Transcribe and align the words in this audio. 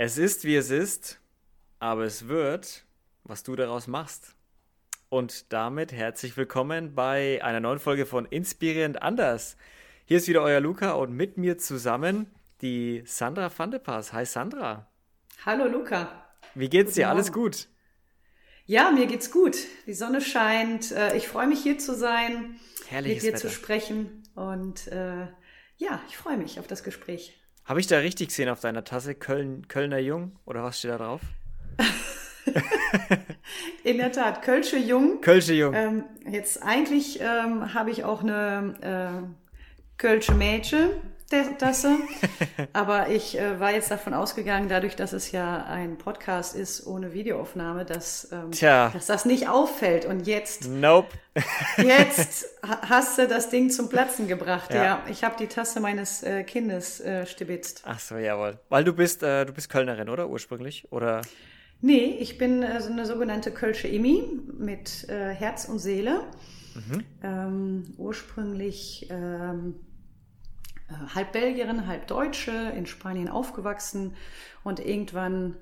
Es 0.00 0.16
ist, 0.16 0.44
wie 0.44 0.54
es 0.54 0.70
ist, 0.70 1.18
aber 1.80 2.04
es 2.04 2.28
wird, 2.28 2.84
was 3.24 3.42
du 3.42 3.56
daraus 3.56 3.88
machst. 3.88 4.36
Und 5.08 5.52
damit 5.52 5.90
herzlich 5.90 6.36
willkommen 6.36 6.94
bei 6.94 7.42
einer 7.42 7.58
neuen 7.58 7.80
Folge 7.80 8.06
von 8.06 8.24
Inspirierend 8.24 9.02
anders. 9.02 9.56
Hier 10.04 10.18
ist 10.18 10.28
wieder 10.28 10.42
euer 10.42 10.60
Luca 10.60 10.92
und 10.92 11.14
mit 11.14 11.36
mir 11.36 11.58
zusammen 11.58 12.30
die 12.62 13.02
Sandra 13.06 13.50
van 13.54 13.72
de 13.72 13.80
Paas. 13.80 14.12
Hi 14.12 14.24
Sandra. 14.24 14.86
Hallo 15.44 15.66
Luca. 15.66 16.28
Wie 16.54 16.68
geht's 16.68 16.94
dir? 16.94 17.08
Alles 17.08 17.32
gut? 17.32 17.66
Ja, 18.66 18.92
mir 18.92 19.06
geht's 19.08 19.32
gut. 19.32 19.56
Die 19.88 19.94
Sonne 19.94 20.20
scheint. 20.20 20.92
Äh, 20.92 21.16
ich 21.16 21.26
freue 21.26 21.48
mich 21.48 21.60
hier 21.60 21.78
zu 21.78 21.96
sein, 21.96 22.60
Herrliches 22.86 23.24
mit 23.24 23.32
dir 23.32 23.36
Wetter. 23.36 23.48
zu 23.48 23.50
sprechen 23.52 24.22
und 24.36 24.86
äh, 24.86 25.26
ja, 25.76 26.00
ich 26.08 26.16
freue 26.16 26.36
mich 26.36 26.60
auf 26.60 26.68
das 26.68 26.84
Gespräch. 26.84 27.37
Habe 27.68 27.80
ich 27.80 27.86
da 27.86 27.98
richtig 27.98 28.28
gesehen 28.28 28.48
auf 28.48 28.60
deiner 28.60 28.82
Tasse? 28.82 29.14
Köln, 29.14 29.68
Kölner 29.68 29.98
Jung? 29.98 30.32
Oder 30.46 30.64
was 30.64 30.78
steht 30.78 30.90
da 30.92 30.96
drauf? 30.96 31.20
In 33.84 33.98
der 33.98 34.10
Tat, 34.10 34.40
Kölsche 34.40 34.78
Jung. 34.78 35.20
Kölsche 35.20 35.52
Jung. 35.52 35.74
Ähm, 35.74 36.04
jetzt 36.30 36.62
eigentlich 36.62 37.20
ähm, 37.20 37.74
habe 37.74 37.90
ich 37.90 38.04
auch 38.04 38.22
eine 38.22 38.72
äh, 38.80 39.22
Kölsche 39.98 40.32
Mädchen 40.32 40.88
Tasse, 41.58 41.96
aber 42.72 43.10
ich 43.10 43.38
äh, 43.38 43.60
war 43.60 43.70
jetzt 43.72 43.90
davon 43.90 44.14
ausgegangen, 44.14 44.68
dadurch, 44.70 44.96
dass 44.96 45.12
es 45.12 45.30
ja 45.30 45.64
ein 45.64 45.98
Podcast 45.98 46.56
ist 46.56 46.86
ohne 46.86 47.12
Videoaufnahme, 47.12 47.84
dass, 47.84 48.28
ähm, 48.32 48.50
dass 48.50 49.06
das 49.06 49.26
nicht 49.26 49.46
auffällt. 49.46 50.06
Und 50.06 50.26
jetzt 50.26 50.66
Nope. 50.68 51.08
Jetzt 51.76 52.46
ha- 52.66 52.80
hast 52.88 53.18
du 53.18 53.28
das 53.28 53.50
Ding 53.50 53.68
zum 53.70 53.90
Platzen 53.90 54.26
gebracht. 54.26 54.72
Ja. 54.72 54.84
Ja, 54.84 55.02
ich 55.10 55.22
habe 55.22 55.36
die 55.38 55.48
Tasse 55.48 55.80
meines 55.80 56.22
äh, 56.22 56.44
Kindes 56.44 57.00
äh, 57.00 57.26
stibitzt. 57.26 57.82
Ach 57.84 58.00
so, 58.00 58.16
jawohl. 58.16 58.58
Weil 58.70 58.84
du 58.84 58.94
bist, 58.94 59.22
äh, 59.22 59.44
du 59.44 59.52
bist 59.52 59.68
Kölnerin, 59.68 60.08
oder? 60.08 60.30
Ursprünglich? 60.30 60.90
Oder? 60.92 61.20
Nee, 61.82 62.16
ich 62.20 62.38
bin 62.38 62.62
äh, 62.62 62.80
so 62.80 62.90
eine 62.90 63.04
sogenannte 63.04 63.50
Kölsche 63.50 63.86
Imi 63.86 64.24
mit 64.58 65.06
äh, 65.10 65.30
Herz 65.34 65.66
und 65.66 65.78
Seele. 65.78 66.22
Ähm, 67.24 67.82
ursprünglich 67.96 69.08
ähm, 69.10 69.74
äh, 69.74 69.87
halb 71.14 71.32
Belgierin, 71.32 71.86
halb 71.86 72.06
Deutsche, 72.06 72.72
in 72.76 72.86
Spanien 72.86 73.28
aufgewachsen 73.28 74.14
und 74.64 74.80
irgendwann 74.80 75.56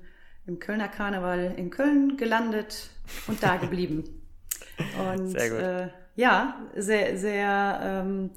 im 0.45 0.59
Kölner 0.59 0.87
Karneval 0.87 1.53
in 1.57 1.69
Köln 1.69 2.17
gelandet 2.17 2.89
und 3.27 3.43
da 3.43 3.57
geblieben. 3.57 4.03
Und 5.11 5.29
Sehr 5.29 5.49
gut. 5.49 5.59
Äh, 5.59 5.89
ja, 6.15 6.55
sehr, 6.75 7.17
sehr, 7.17 7.79
ähm, 7.81 8.29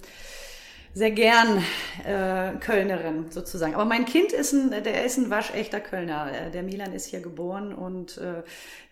sehr 0.94 1.10
gern 1.10 1.62
äh, 2.05 2.58
Kölnerin 2.58 3.30
sozusagen. 3.30 3.75
Aber 3.75 3.84
mein 3.84 4.04
Kind 4.06 4.32
ist 4.32 4.52
ein, 4.52 4.70
der 4.70 5.04
ist 5.04 5.19
ein 5.19 5.30
waschechter 5.30 5.80
Kölner. 5.80 6.32
Äh, 6.32 6.50
Der 6.50 6.62
Milan 6.62 6.92
ist 6.92 7.06
hier 7.06 7.20
geboren 7.20 7.75
und 7.75 8.16
äh, 8.19 8.42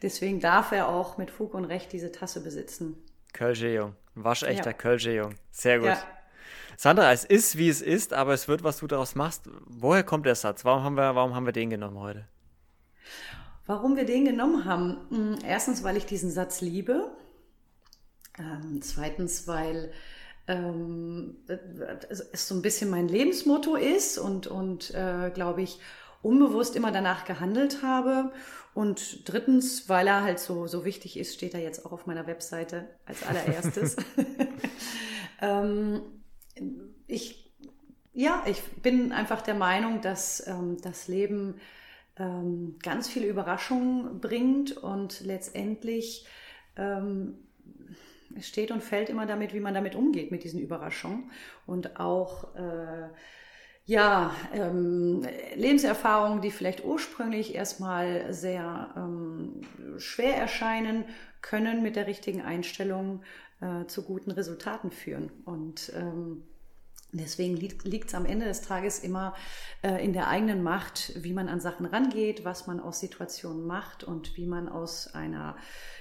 deswegen 0.03 0.41
darf 0.41 0.73
er 0.73 0.89
auch 0.89 1.17
mit 1.19 1.31
Fug 1.31 1.55
und 1.55 1.65
Recht 1.65 1.93
diese 1.93 2.13
Tasse 2.13 2.43
besitzen. 2.43 3.03
Kölsche 3.33 3.69
Jung. 3.69 3.95
Waschechter 4.15 4.71
Ja. 4.71 4.77
Kölsche 4.77 5.13
Jung. 5.13 5.35
Sehr 5.51 5.79
gut. 5.79 5.89
Ja. 5.89 6.03
Sandra, 6.81 7.11
es 7.11 7.25
ist, 7.25 7.59
wie 7.59 7.69
es 7.69 7.83
ist, 7.83 8.13
aber 8.13 8.35
es 8.35 8.47
wird, 8.47 8.63
was 8.63 8.79
du 8.79 8.87
daraus 8.87 9.17
machst. 9.17 9.51
Woher 9.67 10.05
kommt 10.05 10.27
der 10.27 10.37
Satz? 10.37 10.65
Warum 10.65 10.85
haben 10.85 10.97
wir, 10.97 11.17
warum 11.17 11.35
haben 11.35 11.45
wir 11.45 11.53
den 11.53 11.71
genommen 11.71 11.99
heute? 11.99 12.29
Warum 13.67 13.97
wir 13.97 14.05
den 14.05 14.25
genommen 14.25 14.65
haben? 14.65 14.99
Mm, 15.11 15.39
Erstens, 15.45 15.83
weil 15.83 15.97
ich 15.97 16.07
diesen 16.07 16.31
Satz 16.31 16.61
liebe. 16.61 17.11
Ähm, 18.39 18.81
zweitens, 18.81 19.49
weil 19.49 19.91
ähm, 20.47 21.39
es 22.11 22.47
so 22.47 22.55
ein 22.55 22.63
bisschen 22.63 22.91
mein 22.91 23.09
Lebensmotto 23.09 23.75
ist 23.75 24.17
und, 24.17 24.47
und 24.47 24.95
äh, 24.95 25.33
glaube 25.35 25.63
ich, 25.63 25.81
unbewusst 26.23 26.77
immer 26.77 26.93
danach 26.93 27.25
gehandelt 27.25 27.83
habe. 27.83 28.31
Und 28.73 29.29
drittens, 29.29 29.89
weil 29.89 30.07
er 30.07 30.23
halt 30.23 30.39
so, 30.39 30.69
so 30.69 30.85
wichtig 30.85 31.19
ist, 31.19 31.35
steht 31.35 31.55
er 31.55 31.61
jetzt 31.61 31.85
auch 31.85 31.91
auf 31.91 32.07
meiner 32.07 32.29
Webseite 32.29 32.89
als 33.05 33.27
allererstes. 33.27 33.97
ähm, 35.43 36.03
ich, 37.07 37.53
ja, 38.13 38.43
ich 38.47 38.63
bin 38.83 39.13
einfach 39.13 39.43
der 39.43 39.55
Meinung, 39.55 40.01
dass 40.01 40.47
ähm, 40.47 40.77
das 40.83 41.09
Leben 41.09 41.61
ähm, 42.19 42.77
ganz 42.83 43.09
viele 43.09 43.27
Überraschungen 43.27 44.21
bringt 44.21 44.77
und 44.77 45.21
letztendlich 45.21 46.27
ähm, 46.77 47.39
steht 48.41 48.71
und 48.71 48.83
fällt 48.83 49.09
immer 49.09 49.27
damit, 49.27 49.55
wie 49.55 49.61
man 49.61 49.75
damit 49.75 49.95
umgeht, 49.95 50.31
mit 50.31 50.45
diesen 50.45 50.61
Überraschungen. 50.61 51.31
Und 51.67 51.99
auch 51.99 52.55
äh, 52.55 53.09
ja, 53.85 54.35
ähm, 54.53 55.27
Lebenserfahrungen, 55.55 56.43
die 56.43 56.51
vielleicht 56.51 56.85
ursprünglich 56.85 57.55
erstmal 57.55 58.33
sehr 58.35 58.93
ähm, 58.97 59.63
schwer 59.97 60.37
erscheinen, 60.37 61.05
können 61.41 61.83
mit 61.83 61.97
der 61.97 62.07
richtigen 62.07 62.43
Einstellung 62.43 63.23
äh, 63.61 63.87
zu 63.87 64.03
guten 64.03 64.31
Resultaten 64.31 64.91
führen. 64.91 65.31
Und 65.47 65.91
ähm, 65.97 66.43
Deswegen 67.13 67.57
liegt 67.57 68.09
es 68.09 68.15
am 68.15 68.27
Ende 68.27 68.45
des 68.45 68.61
Tages 68.61 68.99
immer 68.99 69.35
äh, 69.83 70.05
in 70.05 70.13
der 70.13 70.29
eigenen 70.29 70.63
Macht, 70.63 71.13
wie 71.17 71.33
man 71.33 71.49
an 71.49 71.59
Sachen 71.59 71.87
rangeht, 71.87 72.45
was 72.45 72.67
man 72.67 72.81
aus 72.81 73.01
Situationen 73.01 73.67
macht 73.67 74.05
und 74.05 74.37
wie 74.37 74.47
man 74.47 74.69
aus 74.69 75.15
einer 75.15 75.57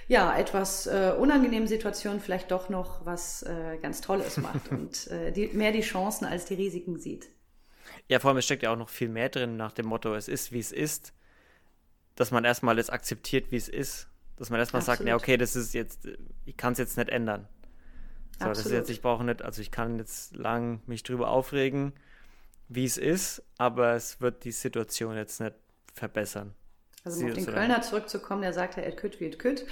ja 0.06 0.36
etwas 0.36 0.86
äh, 0.86 1.14
unangenehmen 1.18 1.66
Situation 1.66 2.20
vielleicht 2.20 2.50
doch 2.50 2.68
noch 2.68 3.06
was 3.06 3.42
äh, 3.42 3.78
ganz 3.80 4.02
Tolles 4.02 4.36
macht 4.36 4.68
und 4.70 5.06
äh, 5.06 5.32
die, 5.32 5.48
mehr 5.48 5.72
die 5.72 5.80
Chancen 5.80 6.26
als 6.26 6.44
die 6.44 6.54
Risiken 6.54 6.98
sieht. 6.98 7.28
Ja, 8.08 8.20
vor 8.20 8.28
allem, 8.30 8.38
es 8.38 8.44
steckt 8.44 8.62
ja 8.62 8.72
auch 8.72 8.76
noch 8.76 8.90
viel 8.90 9.08
mehr 9.08 9.30
drin 9.30 9.56
nach 9.56 9.72
dem 9.72 9.86
Motto, 9.86 10.14
es 10.14 10.28
ist, 10.28 10.52
wie 10.52 10.58
es 10.58 10.72
ist. 10.72 11.14
Dass 12.16 12.30
man 12.30 12.44
erstmal 12.44 12.76
das 12.76 12.90
akzeptiert, 12.90 13.50
wie 13.50 13.56
es 13.56 13.68
ist. 13.68 14.08
Dass 14.36 14.50
man 14.50 14.60
erstmal 14.60 14.82
sagt, 14.82 15.04
ja, 15.04 15.14
okay, 15.14 15.36
das 15.36 15.56
ist 15.56 15.72
jetzt, 15.72 16.08
ich 16.44 16.56
kann 16.56 16.72
es 16.72 16.78
jetzt 16.78 16.96
nicht 16.96 17.08
ändern. 17.08 17.48
So, 18.38 18.46
das 18.46 18.58
ist 18.58 18.66
Absolut. 18.66 18.78
jetzt, 18.78 18.90
ich 18.90 19.02
brauche 19.02 19.24
nicht, 19.24 19.42
also 19.42 19.60
ich 19.60 19.70
kann 19.70 19.98
jetzt 19.98 20.36
lang 20.36 20.80
mich 20.86 21.02
drüber 21.02 21.28
aufregen, 21.28 21.92
wie 22.68 22.84
es 22.84 22.96
ist, 22.96 23.42
aber 23.56 23.94
es 23.94 24.20
wird 24.20 24.44
die 24.44 24.52
Situation 24.52 25.16
jetzt 25.16 25.40
nicht 25.40 25.54
verbessern. 25.94 26.54
Also 27.04 27.20
um 27.20 27.28
auf 27.28 27.34
den 27.34 27.44
so 27.44 27.52
Kölner 27.52 27.82
zurückzukommen, 27.82 28.42
der 28.42 28.52
sagt 28.52 28.76
ja, 28.76 28.82
et 28.82 28.96
kütt 28.96 29.20
wie 29.20 29.26
et 29.26 29.38
kütt. 29.38 29.66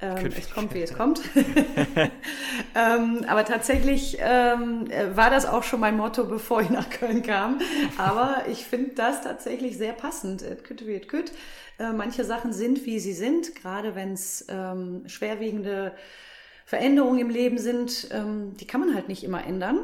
Ähm, 0.00 0.32
es 0.36 0.50
kommt, 0.50 0.74
wie 0.74 0.82
es 0.82 0.94
kommt. 0.94 1.20
ähm, 2.74 3.24
aber 3.28 3.44
tatsächlich 3.44 4.18
ähm, 4.20 4.90
äh, 4.90 5.16
war 5.16 5.30
das 5.30 5.46
auch 5.46 5.62
schon 5.62 5.78
mein 5.78 5.96
Motto, 5.96 6.24
bevor 6.24 6.60
ich 6.60 6.70
nach 6.70 6.90
Köln 6.90 7.22
kam. 7.22 7.60
Aber 7.98 8.42
ich 8.50 8.64
finde 8.64 8.96
das 8.96 9.22
tatsächlich 9.22 9.78
sehr 9.78 9.92
passend. 9.92 10.42
Et 10.42 10.64
kütt 10.64 10.86
wie 10.86 10.94
et 10.94 11.08
kütt. 11.08 11.32
Äh, 11.78 11.92
manche 11.92 12.24
Sachen 12.24 12.52
sind, 12.52 12.84
wie 12.84 12.98
sie 12.98 13.12
sind, 13.12 13.54
gerade 13.54 13.94
wenn 13.94 14.14
es 14.14 14.44
ähm, 14.48 15.04
schwerwiegende 15.06 15.92
Veränderungen 16.64 17.18
im 17.18 17.30
Leben 17.30 17.58
sind, 17.58 18.08
ähm, 18.10 18.56
die 18.56 18.66
kann 18.66 18.80
man 18.80 18.94
halt 18.94 19.08
nicht 19.08 19.24
immer 19.24 19.44
ändern. 19.44 19.80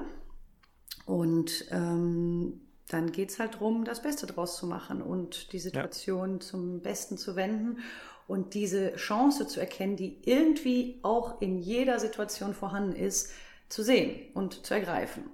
Und 1.07 1.67
ähm, 1.71 2.61
dann 2.89 3.13
geht's 3.13 3.39
halt 3.39 3.55
darum, 3.55 3.85
das 3.85 4.03
Beste 4.03 4.27
draus 4.27 4.57
zu 4.57 4.67
machen 4.67 5.03
und 5.03 5.53
die 5.53 5.59
Situation 5.59 6.41
zum 6.41 6.81
Besten 6.81 7.19
zu 7.19 7.37
wenden 7.37 7.79
und 8.27 8.55
diese 8.55 8.95
Chance 8.97 9.47
zu 9.47 9.61
erkennen, 9.61 9.97
die 9.97 10.21
irgendwie 10.25 10.99
auch 11.03 11.41
in 11.41 11.59
jeder 11.59 11.99
Situation 11.99 12.55
vorhanden 12.55 12.95
ist, 12.95 13.33
zu 13.69 13.83
sehen 13.83 14.33
und 14.35 14.67
zu 14.67 14.75
ergreifen. 14.75 15.25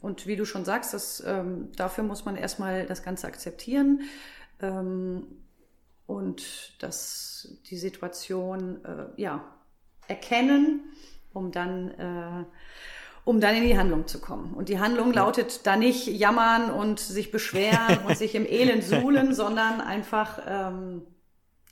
Und 0.00 0.26
wie 0.26 0.36
du 0.36 0.44
schon 0.44 0.64
sagst, 0.64 0.94
das, 0.94 1.22
ähm, 1.26 1.72
dafür 1.76 2.04
muss 2.04 2.24
man 2.24 2.36
erstmal 2.36 2.86
das 2.86 3.02
Ganze 3.02 3.26
akzeptieren 3.26 4.02
ähm, 4.60 5.26
und 6.06 6.74
das, 6.78 7.58
die 7.66 7.76
Situation 7.76 8.84
äh, 8.84 9.06
ja, 9.16 9.44
erkennen, 10.08 10.80
um 11.32 11.52
dann 11.52 11.90
äh, 11.92 12.44
um 13.24 13.40
dann 13.42 13.54
in 13.56 13.64
die 13.64 13.76
Handlung 13.76 14.06
zu 14.06 14.20
kommen. 14.20 14.54
Und 14.54 14.70
die 14.70 14.80
Handlung 14.80 15.12
lautet 15.12 15.66
da 15.66 15.76
nicht 15.76 16.06
jammern 16.06 16.70
und 16.70 16.98
sich 16.98 17.30
beschweren 17.30 17.98
und 18.06 18.16
sich 18.16 18.34
im 18.34 18.46
Elend 18.46 18.82
suhlen, 18.84 19.34
sondern 19.34 19.82
einfach 19.82 20.40
ähm, 20.46 21.02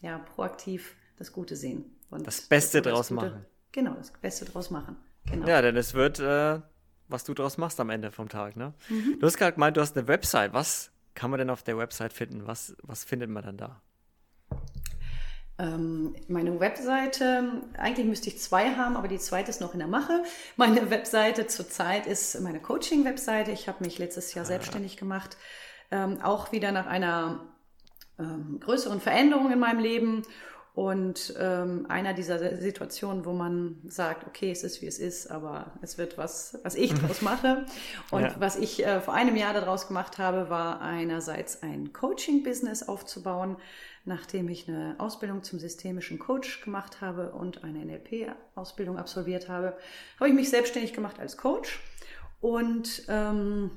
ja, 0.02 0.18
proaktiv 0.18 0.94
das 1.18 1.32
Gute 1.32 1.56
sehen. 1.56 1.96
Und 2.10 2.26
Das 2.26 2.42
Beste 2.42 2.82
das 2.82 2.92
draus 2.92 3.08
Gute- 3.08 3.14
machen. 3.30 3.46
Genau, 3.72 3.94
das 3.94 4.10
Beste 4.12 4.44
draus 4.44 4.70
machen. 4.70 4.96
Genau. 5.30 5.46
Ja, 5.48 5.62
denn 5.62 5.76
es 5.76 5.94
wird, 5.94 6.20
äh, 6.20 6.60
was 7.08 7.24
du 7.24 7.32
draus 7.32 7.56
machst 7.56 7.80
am 7.80 7.88
Ende 7.90 8.10
vom 8.12 8.28
Tag, 8.28 8.56
ne? 8.56 8.74
Mhm. 8.90 9.16
Du 9.18 9.26
hast 9.26 9.38
gerade 9.38 9.54
gemeint, 9.54 9.76
du 9.78 9.80
hast 9.80 9.96
eine 9.96 10.06
Website. 10.08 10.52
Was 10.52 10.90
kann 11.14 11.30
man 11.30 11.38
denn 11.38 11.48
auf 11.50 11.62
der 11.62 11.78
Website 11.78 12.12
finden? 12.12 12.46
Was, 12.46 12.76
was 12.82 13.02
findet 13.04 13.30
man 13.30 13.42
dann 13.44 13.56
da? 13.56 13.80
Ähm, 15.58 16.14
meine 16.28 16.60
Webseite, 16.60 17.62
eigentlich 17.78 18.06
müsste 18.06 18.28
ich 18.28 18.38
zwei 18.38 18.74
haben, 18.74 18.96
aber 18.96 19.08
die 19.08 19.18
zweite 19.18 19.50
ist 19.50 19.60
noch 19.60 19.72
in 19.72 19.78
der 19.78 19.88
Mache. 19.88 20.22
Meine 20.56 20.90
Webseite 20.90 21.46
zurzeit 21.46 22.06
ist 22.06 22.38
meine 22.40 22.60
Coaching-Webseite. 22.60 23.52
Ich 23.52 23.66
habe 23.66 23.82
mich 23.82 23.98
letztes 23.98 24.34
Jahr 24.34 24.44
selbstständig 24.44 24.96
gemacht, 24.98 25.36
ähm, 25.90 26.20
auch 26.22 26.52
wieder 26.52 26.72
nach 26.72 26.86
einer 26.86 27.40
ähm, 28.18 28.60
größeren 28.60 29.00
Veränderung 29.00 29.50
in 29.50 29.58
meinem 29.58 29.80
Leben 29.80 30.22
Und 30.76 31.32
ähm, 31.40 31.86
einer 31.88 32.12
dieser 32.12 32.58
Situationen, 32.58 33.24
wo 33.24 33.32
man 33.32 33.78
sagt, 33.86 34.26
okay, 34.26 34.50
es 34.50 34.62
ist 34.62 34.82
wie 34.82 34.86
es 34.86 34.98
ist, 34.98 35.30
aber 35.30 35.72
es 35.80 35.96
wird 35.96 36.18
was, 36.18 36.58
was 36.64 36.74
ich 36.74 36.92
daraus 37.00 37.22
mache. 37.22 37.64
Und 38.10 38.24
ja. 38.24 38.34
was 38.38 38.56
ich 38.56 38.84
äh, 38.84 39.00
vor 39.00 39.14
einem 39.14 39.36
Jahr 39.36 39.54
daraus 39.54 39.88
gemacht 39.88 40.18
habe, 40.18 40.50
war 40.50 40.82
einerseits 40.82 41.62
ein 41.62 41.94
Coaching-Business 41.94 42.90
aufzubauen, 42.90 43.56
nachdem 44.04 44.50
ich 44.50 44.68
eine 44.68 44.96
Ausbildung 44.98 45.42
zum 45.42 45.58
systemischen 45.58 46.18
Coach 46.18 46.60
gemacht 46.60 47.00
habe 47.00 47.32
und 47.32 47.64
eine 47.64 47.82
NLP-Ausbildung 47.82 48.98
absolviert 48.98 49.48
habe, 49.48 49.78
habe 50.20 50.28
ich 50.28 50.34
mich 50.34 50.50
selbstständig 50.50 50.92
gemacht 50.92 51.18
als 51.18 51.38
Coach. 51.38 51.80
Und 52.42 53.02
ähm, 53.08 53.70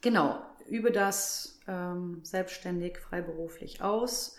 genau, 0.00 0.42
übe 0.68 0.90
das 0.90 1.60
ähm, 1.68 2.18
selbstständig, 2.24 2.98
freiberuflich 2.98 3.82
aus 3.82 4.37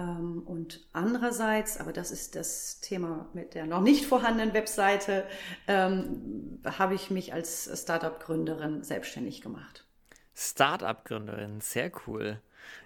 und 0.00 0.80
andererseits, 0.92 1.78
aber 1.78 1.92
das 1.92 2.10
ist 2.10 2.34
das 2.36 2.80
Thema 2.80 3.28
mit 3.32 3.54
der 3.54 3.66
noch 3.66 3.80
nicht 3.80 4.06
vorhandenen 4.06 4.52
Webseite, 4.52 5.24
ähm, 5.68 6.60
habe 6.64 6.94
ich 6.94 7.10
mich 7.10 7.32
als 7.32 7.70
Startup-Gründerin 7.82 8.82
selbstständig 8.82 9.40
gemacht. 9.40 9.86
Startup-Gründerin, 10.34 11.60
sehr 11.60 11.92
cool. 12.06 12.40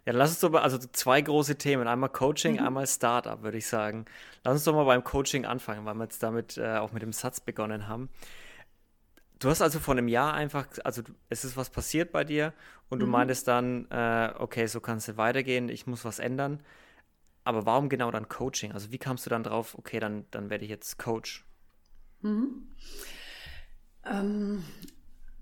Ja, 0.04 0.12
lass 0.12 0.30
uns 0.30 0.40
doch 0.40 0.50
mal, 0.50 0.62
also 0.62 0.78
zwei 0.78 1.20
große 1.20 1.56
Themen. 1.56 1.88
Einmal 1.88 2.10
Coaching, 2.10 2.54
mhm. 2.54 2.66
einmal 2.66 2.86
Startup, 2.86 3.42
würde 3.42 3.58
ich 3.58 3.66
sagen. 3.66 4.04
Lass 4.44 4.54
uns 4.54 4.64
doch 4.64 4.74
mal 4.74 4.84
beim 4.84 5.04
Coaching 5.04 5.46
anfangen, 5.46 5.84
weil 5.84 5.94
wir 5.94 6.04
jetzt 6.04 6.22
damit 6.22 6.58
äh, 6.58 6.76
auch 6.76 6.92
mit 6.92 7.02
dem 7.02 7.12
Satz 7.12 7.40
begonnen 7.40 7.88
haben. 7.88 8.10
Du 9.38 9.48
hast 9.48 9.62
also 9.62 9.78
vor 9.78 9.94
einem 9.94 10.08
Jahr 10.08 10.34
einfach, 10.34 10.66
also 10.84 11.02
es 11.28 11.44
ist 11.44 11.56
was 11.56 11.70
passiert 11.70 12.10
bei 12.10 12.24
dir 12.24 12.52
und 12.88 12.98
du 12.98 13.06
mhm. 13.06 13.12
meintest 13.12 13.46
dann, 13.46 13.86
äh, 13.90 14.32
okay, 14.36 14.66
so 14.66 14.80
kann 14.80 14.98
es 14.98 15.16
weitergehen, 15.16 15.68
ich 15.68 15.86
muss 15.86 16.04
was 16.04 16.18
ändern. 16.18 16.60
Aber 17.48 17.64
warum 17.64 17.88
genau 17.88 18.10
dann 18.10 18.28
Coaching? 18.28 18.72
Also 18.72 18.92
wie 18.92 18.98
kamst 18.98 19.24
du 19.24 19.30
dann 19.30 19.42
drauf, 19.42 19.74
okay, 19.78 20.00
dann, 20.00 20.26
dann 20.30 20.50
werde 20.50 20.64
ich 20.64 20.70
jetzt 20.70 20.98
Coach? 20.98 21.46
Mhm. 22.20 22.66
Ähm, 24.04 24.62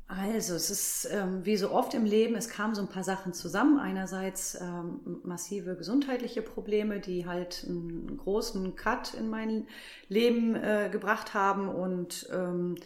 also 0.07 0.55
es 0.55 0.71
ist 0.71 1.09
ähm, 1.11 1.45
wie 1.45 1.57
so 1.57 1.73
oft 1.73 1.95
im 1.95 2.05
Leben, 2.05 2.37
es 2.37 2.49
kamen 2.49 2.77
so 2.77 2.83
ein 2.83 2.89
paar 2.89 3.03
Sachen 3.03 3.33
zusammen. 3.33 3.81
Einerseits 3.81 4.55
ähm, 4.55 5.01
massive 5.25 5.75
gesundheitliche 5.75 6.43
Probleme, 6.43 7.01
die 7.01 7.27
halt 7.27 7.67
einen 7.69 8.19
großen 8.19 8.77
Cut 8.77 9.15
in 9.15 9.29
mein 9.29 9.67
Leben 10.09 10.55
äh, 10.55 10.89
gebracht 10.93 11.35
haben 11.35 11.69
und 11.69 12.29
ähm, 12.33 12.77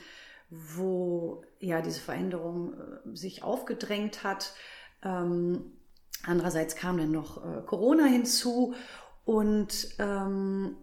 wo 0.49 1.44
ja 1.58 1.82
diese 1.82 2.00
Veränderung 2.00 2.72
äh, 2.72 3.14
sich 3.14 3.43
aufgedrängt 3.43 4.25
hat. 4.25 4.55
Ähm, 5.02 5.72
andererseits 6.22 6.75
kam 6.75 6.96
dann 6.96 7.11
noch 7.11 7.44
äh, 7.44 7.61
Corona 7.67 8.06
hinzu 8.06 8.75
und 9.31 9.91
ähm, 10.00 10.75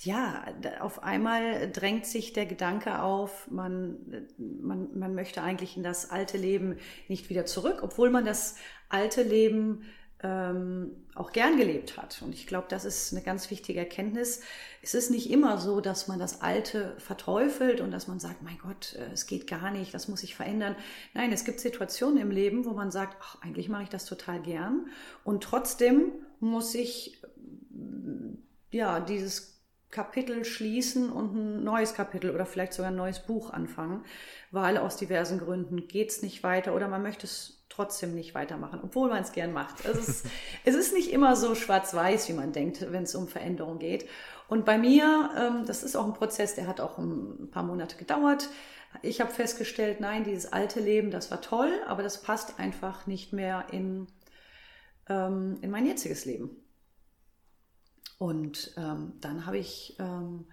ja, 0.00 0.44
auf 0.80 1.04
einmal 1.04 1.70
drängt 1.70 2.04
sich 2.04 2.32
der 2.32 2.46
Gedanke 2.46 3.00
auf, 3.00 3.48
man, 3.48 4.26
man, 4.38 4.98
man 4.98 5.14
möchte 5.14 5.40
eigentlich 5.40 5.76
in 5.76 5.84
das 5.84 6.10
alte 6.10 6.36
Leben 6.36 6.78
nicht 7.06 7.30
wieder 7.30 7.46
zurück, 7.46 7.78
obwohl 7.82 8.10
man 8.10 8.24
das 8.24 8.56
alte 8.88 9.22
Leben 9.22 9.84
ähm, 10.24 10.96
auch 11.14 11.30
gern 11.30 11.56
gelebt 11.56 11.96
hat. 11.96 12.22
Und 12.22 12.34
ich 12.34 12.48
glaube, 12.48 12.66
das 12.70 12.84
ist 12.84 13.12
eine 13.12 13.22
ganz 13.22 13.52
wichtige 13.52 13.78
Erkenntnis. 13.78 14.40
Es 14.82 14.94
ist 14.94 15.12
nicht 15.12 15.30
immer 15.30 15.58
so, 15.58 15.80
dass 15.80 16.08
man 16.08 16.18
das 16.18 16.40
Alte 16.40 16.96
verteufelt 16.98 17.80
und 17.80 17.92
dass 17.92 18.08
man 18.08 18.18
sagt, 18.18 18.42
mein 18.42 18.58
Gott, 18.58 18.96
äh, 18.98 19.12
es 19.12 19.26
geht 19.26 19.46
gar 19.46 19.70
nicht, 19.70 19.94
das 19.94 20.08
muss 20.08 20.22
sich 20.22 20.34
verändern. 20.34 20.74
Nein, 21.12 21.30
es 21.30 21.44
gibt 21.44 21.60
Situationen 21.60 22.18
im 22.18 22.32
Leben, 22.32 22.64
wo 22.64 22.72
man 22.72 22.90
sagt, 22.90 23.16
ach, 23.20 23.40
eigentlich 23.42 23.68
mache 23.68 23.84
ich 23.84 23.90
das 23.90 24.06
total 24.06 24.42
gern. 24.42 24.88
Und 25.22 25.44
trotzdem 25.44 26.10
muss 26.40 26.74
ich 26.74 27.20
ja, 28.70 29.00
dieses 29.00 29.54
Kapitel 29.90 30.44
schließen 30.44 31.10
und 31.10 31.34
ein 31.34 31.64
neues 31.64 31.94
Kapitel 31.94 32.32
oder 32.32 32.46
vielleicht 32.46 32.72
sogar 32.72 32.90
ein 32.90 32.96
neues 32.96 33.20
Buch 33.20 33.50
anfangen, 33.50 34.04
weil 34.50 34.76
aus 34.76 34.96
diversen 34.96 35.38
Gründen 35.38 35.86
geht 35.86 36.10
es 36.10 36.22
nicht 36.22 36.42
weiter 36.42 36.74
oder 36.74 36.88
man 36.88 37.02
möchte 37.02 37.26
es 37.26 37.64
trotzdem 37.68 38.14
nicht 38.14 38.34
weitermachen, 38.34 38.80
obwohl 38.82 39.08
man 39.08 39.22
es 39.22 39.32
gern 39.32 39.52
macht. 39.52 39.84
Es 39.84 40.08
ist, 40.08 40.26
es 40.64 40.74
ist 40.74 40.94
nicht 40.94 41.12
immer 41.12 41.36
so 41.36 41.54
schwarz-weiß, 41.54 42.28
wie 42.28 42.32
man 42.32 42.52
denkt, 42.52 42.84
wenn 42.90 43.04
es 43.04 43.14
um 43.14 43.28
Veränderung 43.28 43.78
geht. 43.78 44.08
Und 44.48 44.64
bei 44.64 44.78
mir, 44.78 45.30
ähm, 45.38 45.64
das 45.64 45.84
ist 45.84 45.96
auch 45.96 46.06
ein 46.06 46.12
Prozess, 46.12 46.56
der 46.56 46.66
hat 46.66 46.80
auch 46.80 46.98
ein 46.98 47.50
paar 47.50 47.62
Monate 47.62 47.96
gedauert. 47.96 48.48
Ich 49.02 49.20
habe 49.20 49.30
festgestellt, 49.30 50.00
nein, 50.00 50.24
dieses 50.24 50.52
alte 50.52 50.80
Leben, 50.80 51.10
das 51.10 51.30
war 51.30 51.40
toll, 51.40 51.72
aber 51.86 52.02
das 52.02 52.22
passt 52.22 52.58
einfach 52.58 53.06
nicht 53.06 53.32
mehr 53.32 53.66
in, 53.70 54.08
ähm, 55.08 55.58
in 55.62 55.70
mein 55.70 55.86
jetziges 55.86 56.24
Leben. 56.24 56.63
Und 58.18 58.72
ähm, 58.76 59.14
dann 59.20 59.46
habe 59.46 59.58
ich 59.58 59.96
ähm, 59.98 60.46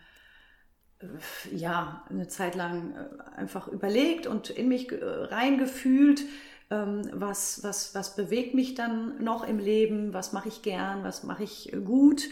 äh, 1.00 1.56
ja 1.56 2.04
eine 2.10 2.28
Zeit 2.28 2.56
lang 2.56 2.94
äh, 2.96 3.38
einfach 3.38 3.68
überlegt 3.68 4.28
und 4.28 4.50
in 4.50 4.68
mich 4.68 4.92
äh, 4.92 5.04
reingefühlt, 5.04 6.24
ähm, 6.70 7.02
was, 7.14 7.64
was, 7.64 7.94
was 7.94 8.16
bewegt 8.16 8.56
mich 8.56 8.76
dann 8.76 9.24
noch 9.24 9.44
im 9.48 9.60
Leben, 9.60 10.14
was 10.14 10.34
mache 10.34 10.48
ich 10.48 10.62
gern, 10.62 11.04
was 11.04 11.24
mache 11.24 11.44
ich 11.44 11.72
gut? 11.86 12.30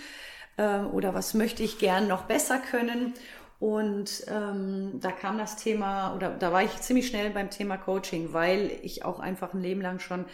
Äh, 0.57 0.79
oder 0.79 1.13
was 1.13 1.33
möchte 1.33 1.63
ich 1.63 1.79
gern 1.79 2.07
noch 2.07 2.23
besser 2.23 2.57
können. 2.57 3.13
Und 3.59 4.23
ähm, 4.27 4.99
da 5.01 5.11
kam 5.11 5.37
das 5.37 5.57
Thema, 5.57 6.15
oder 6.15 6.29
da 6.29 6.53
war 6.53 6.63
ich 6.63 6.79
ziemlich 6.81 7.07
schnell 7.07 7.29
beim 7.29 7.49
Thema 7.49 7.77
Coaching, 7.77 8.31
weil 8.31 8.71
ich 8.83 9.03
auch 9.03 9.19
einfach 9.19 9.53
ein 9.53 9.61
Leben 9.61 9.81
lang 9.81 9.99
schon 9.99 10.25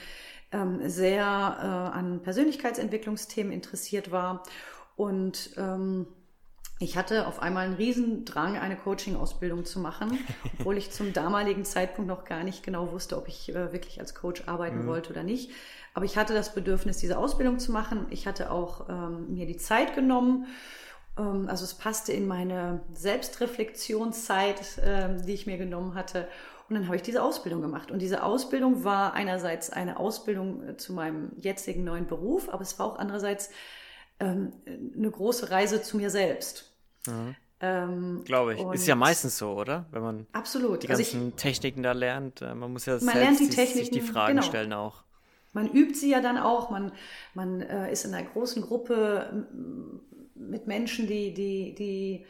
ähm, 0.52 0.88
sehr 0.88 1.24
äh, 1.24 1.98
an 1.98 2.22
Persönlichkeitsentwicklungsthemen 2.22 3.52
interessiert 3.52 4.12
war 4.12 4.44
und 4.96 5.52
ähm, 5.58 6.08
ich 6.80 6.98
hatte 6.98 7.28
auf 7.28 7.42
einmal 7.42 7.66
einen 7.66 7.76
Riesendrang, 7.76 8.58
eine 8.58 8.76
Coaching-Ausbildung 8.76 9.64
zu 9.64 9.80
machen, 9.80 10.18
obwohl 10.60 10.78
ich 10.78 10.92
zum 10.92 11.14
damaligen 11.14 11.64
Zeitpunkt 11.64 12.10
noch 12.10 12.26
gar 12.26 12.44
nicht 12.44 12.64
genau 12.64 12.92
wusste, 12.92 13.18
ob 13.18 13.28
ich 13.28 13.50
äh, 13.50 13.72
wirklich 13.72 14.00
als 14.00 14.14
Coach 14.14 14.44
arbeiten 14.48 14.84
mhm. 14.84 14.88
wollte 14.88 15.12
oder 15.12 15.24
nicht. 15.24 15.52
Aber 15.94 16.04
ich 16.04 16.18
hatte 16.18 16.34
das 16.34 16.54
Bedürfnis, 16.54 16.98
diese 16.98 17.18
Ausbildung 17.18 17.60
zu 17.60 17.72
machen. 17.72 18.08
Ich 18.10 18.28
hatte 18.28 18.52
auch 18.52 18.90
ähm, 18.90 19.34
mir 19.34 19.46
die 19.46 19.56
Zeit 19.56 19.96
genommen. 19.96 20.48
Ähm, 21.18 21.48
also 21.48 21.64
es 21.64 21.74
passte 21.74 22.12
in 22.12 22.28
meine 22.28 22.82
Selbstreflexionszeit, 22.92 24.78
äh, 24.80 25.16
die 25.26 25.34
ich 25.34 25.48
mir 25.48 25.58
genommen 25.58 25.96
hatte. 25.96 26.28
Und 26.68 26.76
dann 26.76 26.88
habe 26.88 26.98
ich 26.98 27.04
diese 27.04 27.24
Ausbildung 27.24 27.62
gemacht. 27.62 27.92
Und 27.92 28.00
diese 28.00 28.24
Ausbildung 28.24 28.84
war 28.84 29.14
einerseits 29.14 29.70
eine 29.70 29.98
Ausbildung 29.98 30.68
äh, 30.68 30.78
zu 30.78 30.92
meinem 30.92 31.32
jetzigen 31.38 31.86
neuen 31.86 32.08
Beruf, 32.08 32.50
aber 32.50 32.64
es 32.64 32.78
war 32.78 32.88
auch 32.88 33.00
andererseits 33.00 33.52
ähm, 34.20 34.54
eine 34.96 35.12
große 35.12 35.50
Reise 35.52 35.82
zu 35.82 35.98
mir 35.98 36.10
selbst. 36.10 36.72
Mhm. 37.08 37.36
Ähm, 37.62 38.22
Glaube 38.26 38.56
ich. 38.56 38.62
Ist 38.74 38.88
ja 38.88 38.96
meistens 38.96 39.38
so, 39.38 39.54
oder? 39.54 39.86
Wenn 39.92 40.02
man 40.02 40.28
absolut. 40.34 40.84
die 40.84 40.88
ganzen 40.88 41.18
also 41.18 41.28
ich, 41.28 41.36
Techniken 41.36 41.84
da 41.84 41.94
lernt. 41.94 42.42
Äh, 42.42 42.54
man 42.54 42.74
muss 42.74 42.86
ja 42.86 42.98
man 43.02 43.16
selbst 43.16 43.40
die 43.40 43.50
Techniken, 43.50 43.80
sich 43.80 43.92
die 43.92 44.02
Fragen 44.02 44.36
genau. 44.36 44.48
stellen 44.48 44.74
auch. 44.74 45.04
Man 45.54 45.72
übt 45.72 45.96
sie 45.96 46.12
ja 46.12 46.22
dann 46.22 46.38
auch. 46.38 46.70
Man, 46.70 46.92
man 47.34 47.62
äh, 47.62 47.92
ist 47.92 48.04
in 48.04 48.14
einer 48.14 48.28
großen 48.28 48.62
Gruppe 48.62 49.48
mit 50.36 50.68
Menschen, 50.68 51.08
die, 51.08 51.34
die, 51.34 51.74
die 51.76 52.26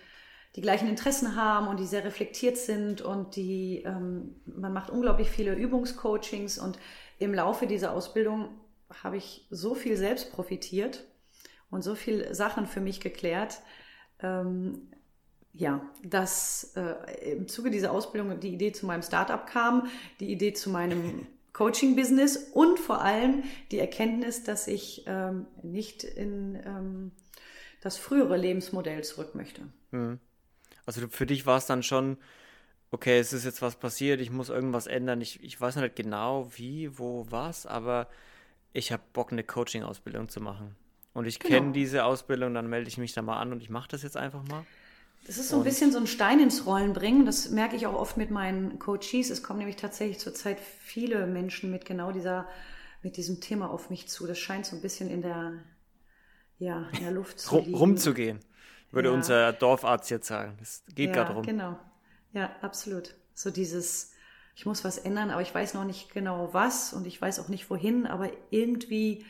die 0.55 0.61
gleichen 0.61 0.87
Interessen 0.87 1.35
haben 1.35 1.67
und 1.67 1.79
die 1.79 1.85
sehr 1.85 2.05
reflektiert 2.05 2.57
sind 2.57 3.01
und 3.01 3.35
die, 3.35 3.83
ähm, 3.85 4.35
man 4.45 4.71
macht 4.71 4.89
unglaublich 4.89 5.29
viele 5.29 5.53
Übungscoachings 5.53 6.57
und 6.57 6.79
im 7.19 7.33
Laufe 7.33 7.67
dieser 7.67 7.91
Ausbildung 7.91 8.49
habe 9.03 9.17
ich 9.17 9.47
so 9.49 9.75
viel 9.75 9.97
selbst 9.97 10.31
profitiert 10.31 11.03
und 11.75 11.83
so 11.83 11.93
viele 11.93 12.33
Sachen 12.33 12.65
für 12.65 12.79
mich 12.79 13.01
geklärt. 13.01 13.59
Ähm, 14.19 14.87
ja, 15.53 15.81
dass 16.03 16.73
äh, 16.75 17.33
im 17.33 17.47
Zuge 17.47 17.69
dieser 17.69 17.91
Ausbildung 17.91 18.39
die 18.39 18.53
Idee 18.53 18.71
zu 18.71 18.85
meinem 18.85 19.03
Startup 19.03 19.45
kam, 19.45 19.87
die 20.19 20.31
Idee 20.31 20.53
zu 20.53 20.69
meinem 20.69 21.27
Coaching-Business 21.53 22.49
und 22.53 22.79
vor 22.79 23.01
allem 23.01 23.43
die 23.71 23.79
Erkenntnis, 23.79 24.43
dass 24.43 24.67
ich 24.67 25.03
ähm, 25.05 25.45
nicht 25.63 26.03
in 26.03 26.55
ähm, 26.65 27.11
das 27.81 27.95
frühere 27.95 28.35
Lebensmodell 28.35 29.03
zurück 29.03 29.35
möchte. 29.35 29.61
Hm. 29.91 30.19
Also 30.85 31.07
für 31.07 31.25
dich 31.25 31.45
war 31.45 31.57
es 31.57 31.65
dann 31.65 31.83
schon, 31.83 32.17
okay, 32.91 33.19
es 33.19 33.31
ist 33.31 33.45
jetzt 33.45 33.61
was 33.61 33.77
passiert, 33.77 34.19
ich 34.19 34.31
muss 34.31 34.49
irgendwas 34.49 34.87
ändern. 34.87 35.21
Ich, 35.21 35.41
ich 35.41 35.59
weiß 35.59 35.75
noch 35.75 35.83
nicht 35.83 35.95
genau 35.95 36.51
wie, 36.55 36.97
wo, 36.99 37.27
was, 37.29 37.65
aber 37.65 38.09
ich 38.73 38.91
habe 38.91 39.03
Bock, 39.13 39.31
eine 39.31 39.43
Coaching-Ausbildung 39.43 40.27
zu 40.27 40.41
machen 40.41 40.75
und 41.15 41.25
ich 41.25 41.39
genau. 41.39 41.55
kenne 41.55 41.71
diese 41.71 42.03
Ausbildung, 42.03 42.53
dann 42.53 42.67
melde 42.67 42.89
ich 42.89 42.97
mich 42.97 43.13
da 43.13 43.21
mal 43.21 43.39
an 43.39 43.53
und 43.53 43.61
ich 43.61 43.69
mache 43.69 43.87
das 43.87 44.03
jetzt 44.03 44.17
einfach 44.17 44.43
mal. 44.49 44.65
Das 45.25 45.37
ist 45.37 45.47
so 45.47 45.57
ein 45.57 45.63
bisschen 45.63 45.91
so 45.91 45.97
ein 45.97 46.07
Stein 46.07 46.41
ins 46.41 46.65
Rollen 46.65 46.91
bringen. 46.91 47.25
Das 47.25 47.49
merke 47.49 47.77
ich 47.77 47.87
auch 47.87 47.95
oft 47.95 48.17
mit 48.17 48.29
meinen 48.31 48.77
Coaches. 48.79 49.29
Es 49.29 49.41
kommen 49.41 49.59
nämlich 49.59 49.77
tatsächlich 49.77 50.19
zurzeit 50.19 50.59
viele 50.59 51.25
Menschen 51.25 51.71
mit 51.71 51.85
genau 51.85 52.11
dieser, 52.11 52.47
mit 53.01 53.15
diesem 53.15 53.39
Thema 53.39 53.71
auf 53.71 53.89
mich 53.89 54.09
zu. 54.09 54.27
Das 54.27 54.37
scheint 54.37 54.65
so 54.65 54.75
ein 54.75 54.81
bisschen 54.81 55.09
in 55.09 55.21
der, 55.21 55.53
ja, 56.59 56.89
in 56.91 57.05
der 57.05 57.11
Luft 57.11 57.39
zu 57.39 57.59
liegen. 57.59 57.75
Rumzugehen, 57.75 58.41
würde 58.91 59.07
ja. 59.07 59.15
unser 59.15 59.53
Dorfarzt 59.53 60.11
jetzt 60.11 60.27
sagen. 60.27 60.57
Das 60.59 60.83
geht 60.93 61.07
ja, 61.07 61.13
gerade 61.13 61.33
rum. 61.33 61.45
Genau. 61.45 61.79
Ja, 62.33 62.53
absolut. 62.61 63.15
So 63.33 63.51
dieses, 63.51 64.11
ich 64.53 64.65
muss 64.65 64.83
was 64.83 64.97
ändern, 64.97 65.31
aber 65.31 65.41
ich 65.41 65.55
weiß 65.55 65.75
noch 65.75 65.85
nicht 65.85 66.13
genau 66.13 66.49
was 66.51 66.91
und 66.91 67.07
ich 67.07 67.21
weiß 67.21 67.39
auch 67.39 67.47
nicht 67.47 67.69
wohin, 67.69 68.05
aber 68.05 68.29
irgendwie 68.51 69.25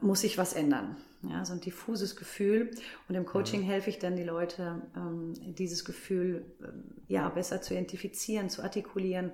muss 0.00 0.20
sich 0.20 0.38
was 0.38 0.52
ändern. 0.52 0.96
Ja, 1.22 1.44
so 1.44 1.54
ein 1.54 1.60
diffuses 1.60 2.16
Gefühl. 2.16 2.70
Und 3.08 3.14
im 3.14 3.24
Coaching 3.24 3.62
mhm. 3.62 3.66
helfe 3.66 3.90
ich 3.90 3.98
dann 3.98 4.16
die 4.16 4.24
Leute, 4.24 4.82
ähm, 4.96 5.32
dieses 5.54 5.84
Gefühl 5.84 6.44
ähm, 6.60 6.84
ja 7.08 7.28
besser 7.28 7.62
zu 7.62 7.74
identifizieren, 7.74 8.50
zu 8.50 8.62
artikulieren 8.62 9.32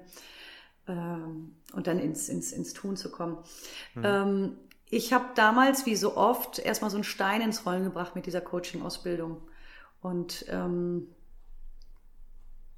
ähm, 0.86 1.56
und 1.72 1.86
dann 1.86 1.98
ins, 1.98 2.28
ins, 2.28 2.52
ins 2.52 2.72
Tun 2.72 2.96
zu 2.96 3.10
kommen. 3.10 3.38
Mhm. 3.94 4.56
Ich 4.92 5.12
habe 5.12 5.26
damals, 5.36 5.86
wie 5.86 5.94
so 5.94 6.16
oft, 6.16 6.58
erstmal 6.58 6.90
so 6.90 6.96
einen 6.96 7.04
Stein 7.04 7.42
ins 7.42 7.64
Rollen 7.64 7.84
gebracht 7.84 8.16
mit 8.16 8.26
dieser 8.26 8.40
Coaching-Ausbildung. 8.40 9.40
Und 10.00 10.46
ähm, 10.48 11.06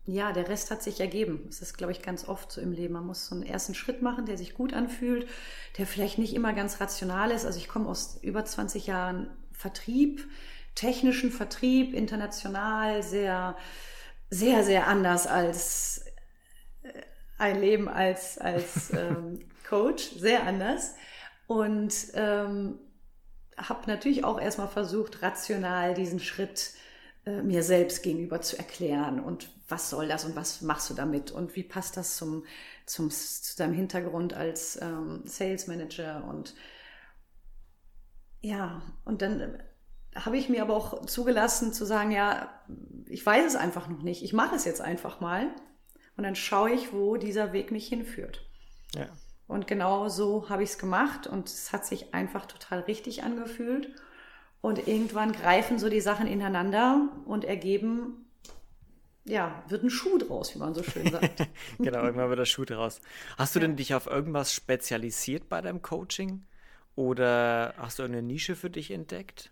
ja, 0.05 0.33
der 0.33 0.49
Rest 0.49 0.71
hat 0.71 0.83
sich 0.83 1.01
ergeben. 1.01 1.45
Das 1.47 1.63
ist, 1.63 1.79
glaube 1.79 1.93
ich, 1.93 2.03
ganz 2.03 2.29
oft 2.29 2.51
so 2.51 2.61
im 2.61 2.73
Leben. 2.73 2.95
Man 2.95 3.07
muss 3.07 3.27
so 3.27 3.37
einen 3.37 3.45
ersten 3.45 3.75
Schritt 3.75 4.03
machen, 4.03 4.27
der 4.27 4.37
sich 4.37 4.55
gut 4.55 4.73
anfühlt, 4.73 5.29
der 5.79 5.87
vielleicht 5.87 6.19
nicht 6.19 6.35
immer 6.35 6.53
ganz 6.53 6.81
rational 6.81 7.31
ist. 7.31 7.45
Also 7.47 7.59
ich 7.59 7.69
komme 7.69 7.89
aus 7.89 8.19
über 8.23 8.45
20 8.45 8.89
Jahren 8.89 9.31
Vertrieb, 9.53 10.29
technischen 10.75 11.31
Vertrieb, 11.31 11.95
international, 11.95 13.03
sehr, 13.05 13.57
sehr, 14.29 14.65
sehr 14.65 14.89
anders 14.89 15.29
als 15.29 16.05
äh, 16.83 16.89
ein 17.39 17.61
Leben 17.61 17.89
als, 17.89 18.39
als 18.39 18.91
ähm, 18.95 19.39
Coach, 19.69 20.11
sehr 20.17 20.45
anders. 20.45 20.95
Und 21.47 21.95
ähm, 22.15 22.81
habe 23.57 23.87
natürlich 23.87 24.25
auch 24.25 24.41
erstmal 24.41 24.69
versucht, 24.69 25.23
rational 25.23 25.95
diesen 25.95 26.19
Schritt 26.19 26.73
äh, 27.25 27.43
mir 27.43 27.63
selbst 27.63 28.03
gegenüber 28.03 28.41
zu 28.41 28.59
erklären 28.59 29.21
und 29.21 29.49
was 29.69 29.91
soll 29.91 30.09
das 30.09 30.25
und 30.25 30.37
was 30.37 30.61
machst 30.61 30.91
du 30.91 30.95
damit 30.95 31.31
und 31.31 31.55
wie 31.57 31.63
passt 31.63 31.97
das 31.97 32.17
zum, 32.17 32.45
zum, 32.85 33.11
zu 33.11 33.57
deinem 33.57 33.75
Hintergrund 33.75 34.35
als 34.35 34.81
ähm, 34.83 35.23
Sales 35.25 35.67
Manager 35.67 36.25
und 36.29 36.55
ja, 38.41 38.83
und 39.05 39.23
dann 39.23 39.41
äh, 39.41 39.59
habe 40.17 40.37
ich 40.37 40.49
mir 40.49 40.63
aber 40.63 40.75
auch 40.77 41.07
zugelassen 41.07 41.73
zu 41.73 41.85
sagen, 41.85 42.11
ja, 42.11 42.51
ich 43.07 43.25
weiß 43.25 43.47
es 43.47 43.57
einfach 43.57 43.89
noch 43.89 44.03
nicht, 44.03 44.23
ich 44.23 44.33
mache 44.33 44.57
es 44.57 44.65
jetzt 44.65 44.81
einfach 44.81 45.21
mal 45.21 45.47
und 46.17 46.25
dann 46.25 46.35
schaue 46.35 46.73
ich, 46.73 46.93
wo 46.93 47.17
dieser 47.17 47.53
Weg 47.53 47.71
mich 47.71 47.87
hinführt. 47.87 48.45
Ja. 48.95 49.07
Und 49.47 49.67
genau 49.67 50.09
so 50.09 50.49
habe 50.49 50.63
ich 50.63 50.71
es 50.71 50.79
gemacht 50.79 51.27
und 51.27 51.49
es 51.49 51.73
hat 51.73 51.87
sich 51.87 52.15
einfach 52.15 52.47
total 52.47 52.81
richtig 52.81 53.23
angefühlt. 53.23 53.95
Und 54.63 54.89
irgendwann 54.89 55.33
greifen 55.33 55.79
so 55.79 55.91
die 55.91 56.01
Sachen 56.01 56.27
ineinander 56.27 57.09
und 57.27 57.45
ergeben, 57.45 58.31
ja, 59.25 59.63
wird 59.69 59.83
ein 59.83 59.91
Schuh 59.91 60.19
draus, 60.19 60.55
wie 60.55 60.59
man 60.59 60.73
so 60.73 60.83
schön 60.83 61.11
sagt. 61.11 61.49
genau, 61.79 62.03
irgendwann 62.03 62.29
wird 62.29 62.39
der 62.39 62.47
Schuh 62.47 62.65
draus. 62.65 63.01
Hast 63.37 63.55
du 63.55 63.61
ja. 63.61 63.67
denn 63.67 63.77
dich 63.77 63.95
auf 63.95 64.07
irgendwas 64.07 64.55
spezialisiert 64.55 65.49
bei 65.49 65.61
deinem 65.61 65.83
Coaching? 65.83 66.45
Oder 66.95 67.75
hast 67.77 67.99
du 67.99 68.05
eine 68.05 68.23
Nische 68.23 68.55
für 68.55 68.71
dich 68.71 68.91
entdeckt? 68.91 69.51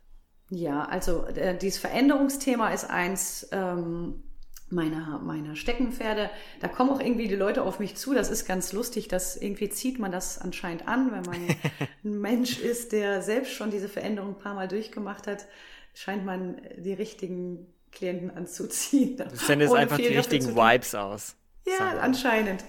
Ja, 0.50 0.84
also 0.84 1.26
äh, 1.26 1.56
dieses 1.58 1.80
Veränderungsthema 1.80 2.70
ist 2.70 2.84
eins, 2.84 3.48
ähm, 3.52 4.22
meiner, 4.70 5.18
meiner 5.18 5.56
Steckenpferde. 5.56 6.30
Da 6.60 6.68
kommen 6.68 6.90
auch 6.90 7.00
irgendwie 7.00 7.28
die 7.28 7.36
Leute 7.36 7.62
auf 7.62 7.78
mich 7.78 7.96
zu. 7.96 8.14
Das 8.14 8.30
ist 8.30 8.46
ganz 8.46 8.72
lustig. 8.72 9.08
Das 9.08 9.36
irgendwie 9.36 9.68
zieht 9.68 9.98
man 9.98 10.12
das 10.12 10.38
anscheinend 10.38 10.86
an, 10.88 11.12
wenn 11.12 11.22
man 11.22 11.56
ein 12.04 12.20
Mensch 12.20 12.58
ist, 12.58 12.92
der 12.92 13.22
selbst 13.22 13.52
schon 13.52 13.70
diese 13.70 13.88
Veränderung 13.88 14.30
ein 14.30 14.38
paar 14.38 14.54
Mal 14.54 14.68
durchgemacht 14.68 15.26
hat, 15.26 15.46
scheint 15.94 16.24
man 16.24 16.60
die 16.76 16.92
richtigen 16.92 17.66
Klienten 17.92 18.30
anzuziehen. 18.30 19.16
Du 19.16 19.36
sendest 19.36 19.74
einfach 19.74 19.96
die 19.96 20.06
richtigen 20.06 20.54
Vibes 20.54 20.94
aus. 20.94 21.34
Ja, 21.66 21.98
anscheinend. 22.00 22.64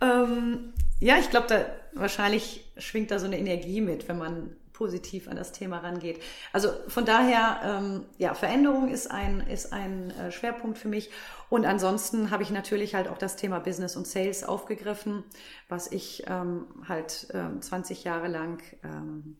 Ähm, 0.00 0.72
ja, 1.00 1.18
ich 1.18 1.30
glaube, 1.30 1.46
da 1.48 1.66
wahrscheinlich 1.94 2.70
schwingt 2.76 3.10
da 3.10 3.18
so 3.18 3.26
eine 3.26 3.38
Energie 3.38 3.80
mit, 3.80 4.08
wenn 4.08 4.18
man 4.18 4.56
positiv 4.80 5.28
an 5.28 5.36
das 5.36 5.52
Thema 5.52 5.80
rangeht. 5.80 6.22
Also 6.54 6.70
von 6.88 7.04
daher, 7.04 7.60
ähm, 7.62 8.06
ja, 8.16 8.32
Veränderung 8.32 8.88
ist 8.88 9.10
ein, 9.10 9.40
ist 9.40 9.74
ein 9.74 10.10
äh, 10.12 10.32
Schwerpunkt 10.32 10.78
für 10.78 10.88
mich. 10.88 11.10
Und 11.50 11.66
ansonsten 11.66 12.30
habe 12.30 12.42
ich 12.42 12.50
natürlich 12.50 12.94
halt 12.94 13.06
auch 13.06 13.18
das 13.18 13.36
Thema 13.36 13.58
Business 13.58 13.94
und 13.94 14.06
Sales 14.06 14.42
aufgegriffen, 14.42 15.22
was 15.68 15.92
ich 15.92 16.24
ähm, 16.28 16.64
halt 16.88 17.28
ähm, 17.34 17.60
20 17.60 18.04
Jahre 18.04 18.28
lang 18.28 18.62
ähm, 18.82 19.36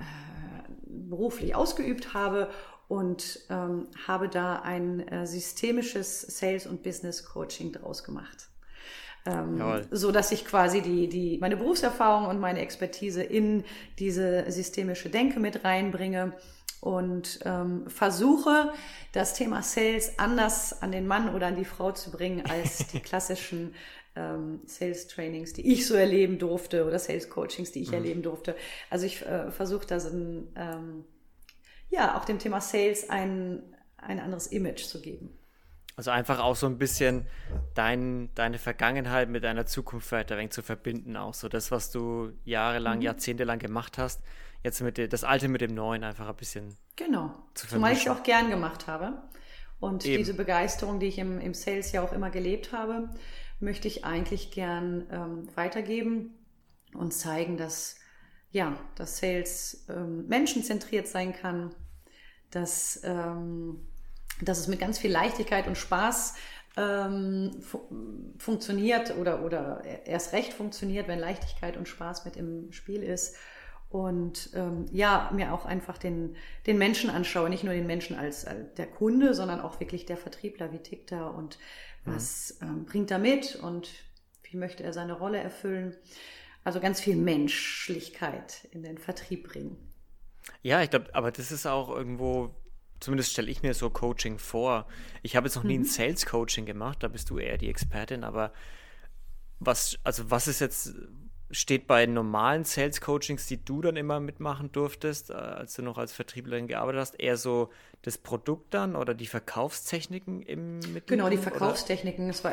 äh, 0.00 0.02
beruflich 0.84 1.54
ausgeübt 1.54 2.12
habe 2.12 2.50
und 2.88 3.46
ähm, 3.48 3.86
habe 4.04 4.28
da 4.28 4.56
ein 4.56 5.06
äh, 5.06 5.28
systemisches 5.28 6.22
Sales- 6.22 6.66
und 6.66 6.82
Business 6.82 7.24
Coaching 7.24 7.70
draus 7.70 8.02
gemacht. 8.02 8.48
Ähm, 9.26 9.86
so 9.90 10.12
dass 10.12 10.30
ich 10.30 10.44
quasi 10.44 10.82
die, 10.82 11.08
die, 11.08 11.38
meine 11.38 11.56
Berufserfahrung 11.56 12.26
und 12.26 12.38
meine 12.38 12.60
Expertise 12.60 13.22
in 13.22 13.64
diese 13.98 14.50
systemische 14.50 15.08
Denke 15.08 15.40
mit 15.40 15.64
reinbringe 15.64 16.32
und 16.80 17.40
ähm, 17.44 17.88
versuche, 17.88 18.72
das 19.12 19.34
Thema 19.34 19.62
Sales 19.62 20.18
anders 20.18 20.82
an 20.82 20.92
den 20.92 21.06
Mann 21.06 21.34
oder 21.34 21.48
an 21.48 21.56
die 21.56 21.64
Frau 21.64 21.92
zu 21.92 22.10
bringen 22.10 22.44
als 22.46 22.86
die 22.92 23.00
klassischen 23.00 23.74
ähm, 24.14 24.60
Sales 24.66 25.08
Trainings, 25.08 25.52
die 25.52 25.72
ich 25.72 25.86
so 25.86 25.94
erleben 25.94 26.38
durfte 26.38 26.86
oder 26.86 26.98
Sales 26.98 27.28
Coachings, 27.28 27.72
die 27.72 27.82
ich 27.82 27.88
mhm. 27.88 27.94
erleben 27.94 28.22
durfte. 28.22 28.54
Also 28.90 29.06
ich 29.06 29.24
äh, 29.26 29.50
versuche 29.50 29.86
da 29.86 30.00
so 30.00 30.08
ein, 30.08 30.48
ähm, 30.56 31.04
ja, 31.90 32.16
auch 32.16 32.24
dem 32.24 32.38
Thema 32.38 32.60
Sales 32.60 33.10
ein, 33.10 33.62
ein 33.96 34.20
anderes 34.20 34.46
Image 34.48 34.84
zu 34.84 35.00
geben. 35.00 35.35
Also 35.96 36.10
einfach 36.10 36.40
auch 36.40 36.56
so 36.56 36.66
ein 36.66 36.76
bisschen 36.76 37.26
dein, 37.74 38.28
deine 38.34 38.58
Vergangenheit 38.58 39.30
mit 39.30 39.44
deiner 39.44 39.64
Zukunft 39.64 40.12
weiter 40.12 40.38
zu 40.50 40.62
verbinden, 40.62 41.16
auch 41.16 41.32
so 41.32 41.48
das, 41.48 41.70
was 41.70 41.90
du 41.90 42.32
jahrelang, 42.44 42.98
mhm. 42.98 43.02
jahrzehntelang 43.02 43.58
gemacht 43.58 43.96
hast, 43.96 44.22
jetzt 44.62 44.82
mit 44.82 45.12
das 45.12 45.24
Alte 45.24 45.48
mit 45.48 45.62
dem 45.62 45.74
Neuen 45.74 46.04
einfach 46.04 46.28
ein 46.28 46.36
bisschen. 46.36 46.76
Genau. 46.96 47.34
Zu 47.54 47.66
Zumal 47.66 47.94
ich 47.94 48.00
es 48.00 48.08
auch 48.08 48.22
gern 48.22 48.50
gemacht 48.50 48.86
habe. 48.86 49.22
Und 49.80 50.04
Eben. 50.04 50.18
diese 50.18 50.34
Begeisterung, 50.34 51.00
die 51.00 51.06
ich 51.06 51.18
im, 51.18 51.40
im 51.40 51.54
Sales 51.54 51.92
ja 51.92 52.02
auch 52.02 52.12
immer 52.12 52.30
gelebt 52.30 52.72
habe, 52.72 53.08
möchte 53.58 53.88
ich 53.88 54.04
eigentlich 54.04 54.50
gern 54.50 55.06
ähm, 55.10 55.48
weitergeben 55.56 56.34
und 56.94 57.12
zeigen, 57.12 57.56
dass 57.56 57.96
ja, 58.50 58.78
dass 58.94 59.18
Sales 59.18 59.86
ähm, 59.88 60.26
menschenzentriert 60.28 61.08
sein 61.08 61.32
kann, 61.34 61.74
dass 62.50 63.00
ähm, 63.04 63.86
dass 64.42 64.58
es 64.58 64.68
mit 64.68 64.78
ganz 64.78 64.98
viel 64.98 65.10
Leichtigkeit 65.10 65.66
und 65.66 65.76
Spaß 65.78 66.34
ähm, 66.76 67.52
fu 67.60 67.80
funktioniert 68.38 69.16
oder, 69.16 69.42
oder 69.42 69.82
erst 70.04 70.32
recht 70.32 70.52
funktioniert, 70.52 71.08
wenn 71.08 71.18
Leichtigkeit 71.18 71.76
und 71.76 71.88
Spaß 71.88 72.24
mit 72.24 72.36
im 72.36 72.72
Spiel 72.72 73.02
ist. 73.02 73.36
Und 73.88 74.50
ähm, 74.54 74.86
ja, 74.92 75.30
mir 75.32 75.54
auch 75.54 75.64
einfach 75.64 75.96
den, 75.96 76.36
den 76.66 76.76
Menschen 76.76 77.08
anschaue, 77.08 77.48
nicht 77.48 77.64
nur 77.64 77.72
den 77.72 77.86
Menschen 77.86 78.18
als, 78.18 78.44
als 78.44 78.74
der 78.74 78.86
Kunde, 78.86 79.32
sondern 79.32 79.60
auch 79.60 79.80
wirklich 79.80 80.06
der 80.06 80.16
Vertriebler, 80.16 80.72
wie 80.72 80.80
tickt 80.80 81.12
er 81.12 81.32
und 81.32 81.58
mhm. 82.04 82.14
was 82.14 82.58
ähm, 82.60 82.84
bringt 82.84 83.10
er 83.10 83.18
mit 83.18 83.56
und 83.56 83.88
wie 84.42 84.56
möchte 84.56 84.82
er 84.82 84.92
seine 84.92 85.14
Rolle 85.14 85.38
erfüllen. 85.38 85.96
Also 86.64 86.80
ganz 86.80 87.00
viel 87.00 87.16
Menschlichkeit 87.16 88.68
in 88.72 88.82
den 88.82 88.98
Vertrieb 88.98 89.48
bringen. 89.48 89.76
Ja, 90.62 90.82
ich 90.82 90.90
glaube, 90.90 91.14
aber 91.14 91.30
das 91.30 91.52
ist 91.52 91.64
auch 91.64 91.88
irgendwo 91.88 92.54
zumindest 93.00 93.32
stelle 93.32 93.50
ich 93.50 93.62
mir 93.62 93.74
so 93.74 93.90
Coaching 93.90 94.38
vor. 94.38 94.86
Ich 95.22 95.36
habe 95.36 95.46
jetzt 95.46 95.56
noch 95.56 95.64
nie 95.64 95.78
ein 95.78 95.82
mhm. 95.82 95.86
Sales 95.86 96.26
Coaching 96.26 96.66
gemacht, 96.66 97.02
da 97.02 97.08
bist 97.08 97.30
du 97.30 97.38
eher 97.38 97.58
die 97.58 97.68
Expertin, 97.68 98.24
aber 98.24 98.52
was, 99.58 99.98
also 100.04 100.30
was 100.30 100.48
ist 100.48 100.60
jetzt, 100.60 100.94
steht 101.50 101.86
bei 101.86 102.06
normalen 102.06 102.64
Sales 102.64 103.00
Coachings, 103.00 103.46
die 103.46 103.64
du 103.64 103.80
dann 103.80 103.96
immer 103.96 104.20
mitmachen 104.20 104.72
durftest, 104.72 105.30
äh, 105.30 105.34
als 105.34 105.74
du 105.74 105.82
noch 105.82 105.98
als 105.98 106.12
Vertrieblerin 106.12 106.66
gearbeitet 106.66 107.00
hast, 107.00 107.20
eher 107.20 107.36
so 107.36 107.70
das 108.02 108.18
Produkt 108.18 108.74
dann 108.74 108.96
oder 108.96 109.14
die 109.14 109.26
Verkaufstechniken 109.26 110.42
im 110.42 110.78
Mittelpunkt? 110.78 111.06
Genau, 111.06 111.28
die 111.28 111.38
Verkaufstechniken, 111.38 112.28
es 112.28 112.44
war 112.44 112.52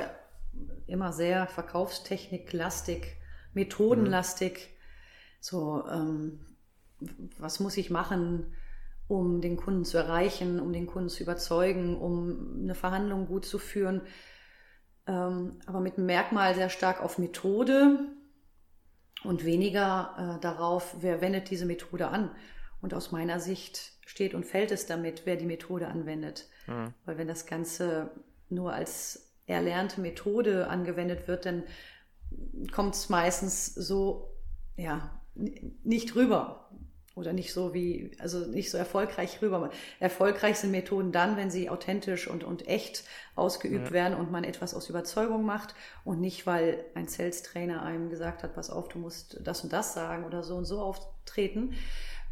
immer 0.88 1.12
sehr 1.14 1.48
verkaufstechniklastig, 1.48 3.18
methodenlastig. 3.54 4.54
Mhm. 4.54 4.74
So, 5.40 5.88
ähm, 5.88 6.40
was 7.38 7.60
muss 7.60 7.78
ich 7.78 7.90
machen? 7.90 8.54
Um 9.13 9.41
den 9.41 9.58
Kunden 9.58 9.86
zu 9.86 9.98
erreichen, 9.98 10.60
um 10.60 10.74
den 10.74 10.88
Kunden 10.88 11.10
zu 11.10 11.24
überzeugen, 11.24 11.98
um 11.98 12.62
eine 12.63 12.75
Verhandlung 12.75 13.27
gut 13.27 13.46
zu 13.46 13.60
führen. 13.60 14.01
Ähm, 15.05 15.60
aber 15.65 15.79
mit 15.79 15.98
einem 15.98 16.08
Merkmal 16.08 16.55
sehr 16.55 16.70
stark 16.70 17.01
auf 17.01 17.17
Methode 17.17 18.00
und 19.24 19.46
weniger 19.46 20.38
äh, 20.38 20.41
darauf, 20.41 20.96
wer 21.01 21.22
wendet 21.22 21.50
diese 21.50 21.65
Methode 21.65 22.08
an. 22.08 22.32
Und 22.82 22.93
aus 22.93 23.12
meiner 23.12 23.39
Sicht 23.39 23.93
steht 24.05 24.34
und 24.34 24.46
fällt 24.46 24.72
es 24.72 24.86
damit, 24.86 25.25
wer 25.25 25.36
die 25.36 25.46
Methode 25.46 25.88
anwendet. 25.88 26.50
Mhm. 26.67 26.93
Weil 27.05 27.17
wenn 27.17 27.27
das 27.27 27.46
Ganze 27.46 28.12
nur 28.50 28.74
als 28.74 29.34
erlernte 29.46 30.01
Methode 30.01 30.67
angewendet 30.67 31.27
wird, 31.27 31.46
dann 31.46 31.63
kommt 32.72 32.96
es 32.96 33.10
meistens 33.10 33.74
so, 33.74 34.36
ja, 34.75 35.22
nicht 35.36 36.15
rüber 36.15 36.70
oder 37.15 37.32
nicht 37.32 37.53
so 37.53 37.74
wie, 37.74 38.12
also 38.20 38.39
nicht 38.39 38.72
so 38.72 38.77
erfolgreich 38.77 39.41
rüber. 39.41 39.70
Erfolgreich 40.00 40.58
sind 40.58 40.72
Methoden 40.72 41.12
dann, 41.12 41.38
wenn 41.38 41.51
sie 41.51 41.70
authentisch 41.70 42.27
und, 42.27 42.43
und 42.43 42.67
echt 42.67 43.03
ausgeübt 43.36 43.88
ja. 43.88 43.93
werden 43.93 44.17
und 44.17 44.32
man 44.32 44.43
etwas 44.43 44.74
aus 44.74 44.89
Überzeugung 44.89 45.46
macht 45.46 45.75
und 46.03 46.20
nicht, 46.20 46.48
weil 46.48 46.84
ein 46.96 47.08
Sales-Trainer 47.08 47.84
einem 47.84 48.10
gesagt 48.10 48.41
hat, 48.41 48.55
pass 48.55 48.72
auf, 48.72 48.88
du 48.88 48.98
musst 48.98 49.39
das 49.43 49.63
und 49.63 49.72
das 49.72 49.93
sagen 49.93 50.25
oder 50.25 50.43
so 50.43 50.55
und 50.55 50.65
so 50.65 50.82
auftreten. 50.82 51.75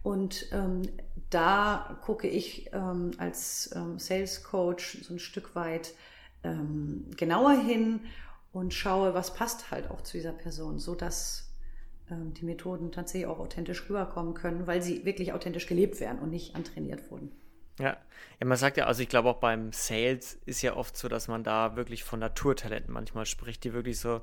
Und 0.04 0.48
ähm, 0.52 0.82
da 1.30 2.00
gucke 2.04 2.28
ich 2.28 2.74
ähm, 2.74 3.12
als 3.18 3.70
ähm, 3.76 4.00
Sales 4.00 4.44
Coach 4.44 5.04
so 5.04 5.14
ein 5.14 5.20
Stück 5.20 5.56
weit 5.56 5.94
ähm, 6.44 7.06
genauer 7.18 7.52
hin 7.52 8.02
und 8.52 8.74
schaue, 8.74 9.14
was 9.14 9.36
passt 9.36 9.70
halt 9.70 9.92
auch 9.92 10.02
zu 10.02 10.18
dieser 10.18 10.34
Person, 10.34 10.80
so 10.80 10.96
dass 10.96 11.51
die 12.16 12.46
Methoden 12.46 12.92
tatsächlich 12.92 13.28
auch 13.28 13.40
authentisch 13.40 13.90
rüberkommen 13.90 14.34
können, 14.34 14.68
weil 14.68 14.82
sie 14.82 15.06
wirklich 15.06 15.34
authentisch 15.34 15.68
gelebt 15.68 16.00
werden 16.00 16.20
und 16.20 16.30
nicht 16.30 16.56
antrainiert 16.56 17.10
wurden. 17.12 17.32
Ja. 17.80 17.98
ja, 18.40 18.46
man 18.46 18.58
sagt 18.58 18.78
ja, 18.78 18.86
also 18.86 19.02
ich 19.02 19.10
glaube 19.10 19.30
auch 19.30 19.40
beim 19.40 19.72
Sales 19.72 20.40
ist 20.46 20.62
ja 20.62 20.76
oft 20.76 20.96
so, 20.96 21.08
dass 21.08 21.28
man 21.28 21.44
da 21.44 21.76
wirklich 21.76 22.04
von 22.04 22.20
Naturtalenten 22.20 22.94
manchmal 22.94 23.26
spricht, 23.26 23.64
die 23.64 23.74
wirklich 23.74 24.00
so 24.00 24.22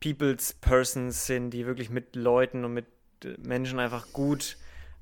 People's 0.00 0.54
Persons 0.54 1.26
sind, 1.26 1.50
die 1.50 1.66
wirklich 1.66 1.90
mit 1.90 2.16
Leuten 2.16 2.64
und 2.64 2.72
mit 2.72 2.86
Menschen 3.38 3.78
einfach 3.78 4.12
gut 4.12 4.56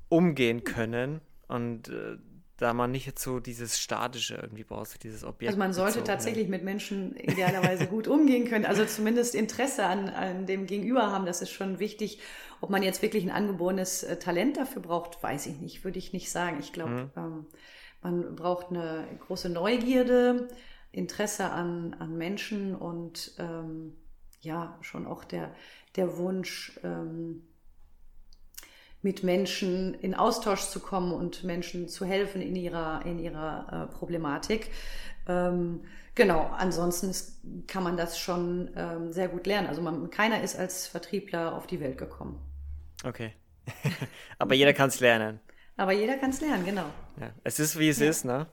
umgehen 0.09 0.63
können. 0.63 1.21
Und 1.47 1.89
äh, 1.89 2.17
da 2.59 2.73
man 2.73 2.91
nicht 2.91 3.05
jetzt 3.05 3.23
so 3.23 3.39
dieses 3.39 3.79
Statische 3.79 4.35
irgendwie 4.35 4.65
braucht, 4.65 5.01
dieses 5.03 5.23
Objekt. 5.23 5.47
Also 5.47 5.57
man 5.57 5.71
sollte 5.71 6.03
tatsächlich 6.03 6.49
mit 6.49 6.63
Menschen 6.63 7.15
idealerweise 7.15 7.87
gut 7.87 8.07
umgehen 8.07 8.47
können, 8.47 8.65
also 8.65 8.83
zumindest 8.85 9.33
Interesse 9.33 9.85
an, 9.85 10.09
an 10.09 10.45
dem 10.45 10.67
Gegenüber 10.67 11.09
haben, 11.09 11.25
das 11.25 11.41
ist 11.41 11.51
schon 11.51 11.79
wichtig. 11.79 12.19
Ob 12.59 12.69
man 12.69 12.83
jetzt 12.83 13.01
wirklich 13.01 13.23
ein 13.23 13.31
angeborenes 13.31 14.03
äh, 14.03 14.19
Talent 14.19 14.57
dafür 14.57 14.81
braucht, 14.81 15.23
weiß 15.23 15.45
ich 15.45 15.61
nicht, 15.61 15.85
würde 15.85 15.97
ich 15.97 16.11
nicht 16.11 16.29
sagen. 16.29 16.57
Ich 16.59 16.73
glaube, 16.73 16.91
mhm. 16.91 17.09
ähm, 17.15 17.45
man 18.01 18.35
braucht 18.35 18.67
eine 18.69 19.07
große 19.25 19.47
Neugierde, 19.47 20.49
Interesse 20.91 21.51
an, 21.51 21.95
an 21.99 22.17
Menschen 22.17 22.75
und 22.75 23.35
ähm, 23.39 23.95
ja, 24.41 24.77
schon 24.81 25.05
auch 25.05 25.23
der, 25.23 25.53
der 25.95 26.17
Wunsch, 26.17 26.77
ähm, 26.83 27.43
mit 29.01 29.23
Menschen 29.23 29.93
in 29.93 30.13
Austausch 30.13 30.61
zu 30.61 30.79
kommen 30.79 31.13
und 31.13 31.43
Menschen 31.43 31.87
zu 31.87 32.05
helfen 32.05 32.41
in 32.41 32.55
ihrer, 32.55 33.05
in 33.05 33.19
ihrer 33.19 33.87
äh, 33.89 33.93
Problematik. 33.93 34.71
Ähm, 35.27 35.81
genau, 36.15 36.49
ansonsten 36.57 37.09
ist, 37.09 37.41
kann 37.67 37.83
man 37.83 37.95
das 37.95 38.19
schon 38.19 38.71
ähm, 38.75 39.13
sehr 39.13 39.29
gut 39.29 39.47
lernen. 39.47 39.67
Also 39.67 39.81
man, 39.81 40.09
keiner 40.09 40.41
ist 40.41 40.57
als 40.57 40.87
Vertriebler 40.87 41.55
auf 41.55 41.67
die 41.67 41.79
Welt 41.79 41.97
gekommen. 41.97 42.39
Okay. 43.05 43.33
Aber 44.39 44.53
jeder 44.53 44.73
kann 44.73 44.89
es 44.89 44.99
lernen. 44.99 45.39
Aber 45.77 45.93
jeder 45.93 46.17
kann 46.17 46.31
es 46.31 46.41
lernen, 46.41 46.65
genau. 46.65 46.85
Ja. 47.21 47.29
Es 47.43 47.59
ist, 47.59 47.79
wie 47.79 47.87
es 47.87 47.99
ja. 47.99 48.09
ist, 48.09 48.25
ne? 48.25 48.47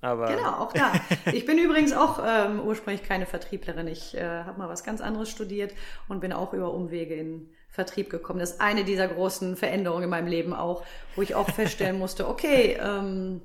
Aber 0.00 0.34
genau, 0.34 0.52
auch 0.56 0.72
da. 0.72 0.92
Ich 1.32 1.46
bin 1.46 1.58
übrigens 1.58 1.92
auch 1.92 2.18
ähm, 2.24 2.60
ursprünglich 2.60 3.06
keine 3.06 3.26
Vertrieblerin. 3.26 3.86
Ich 3.86 4.16
äh, 4.16 4.24
habe 4.44 4.58
mal 4.58 4.68
was 4.68 4.82
ganz 4.82 5.00
anderes 5.00 5.30
studiert 5.30 5.74
und 6.08 6.20
bin 6.20 6.32
auch 6.32 6.52
über 6.54 6.72
Umwege 6.72 7.14
in 7.14 7.50
Vertrieb 7.72 8.10
gekommen. 8.10 8.38
Das 8.38 8.52
ist 8.52 8.60
eine 8.60 8.84
dieser 8.84 9.08
großen 9.08 9.56
Veränderungen 9.56 10.04
in 10.04 10.10
meinem 10.10 10.28
Leben 10.28 10.52
auch, 10.52 10.84
wo 11.16 11.22
ich 11.22 11.34
auch 11.34 11.48
feststellen 11.48 11.98
musste, 11.98 12.28
okay, 12.28 12.78
ähm, 12.80 13.40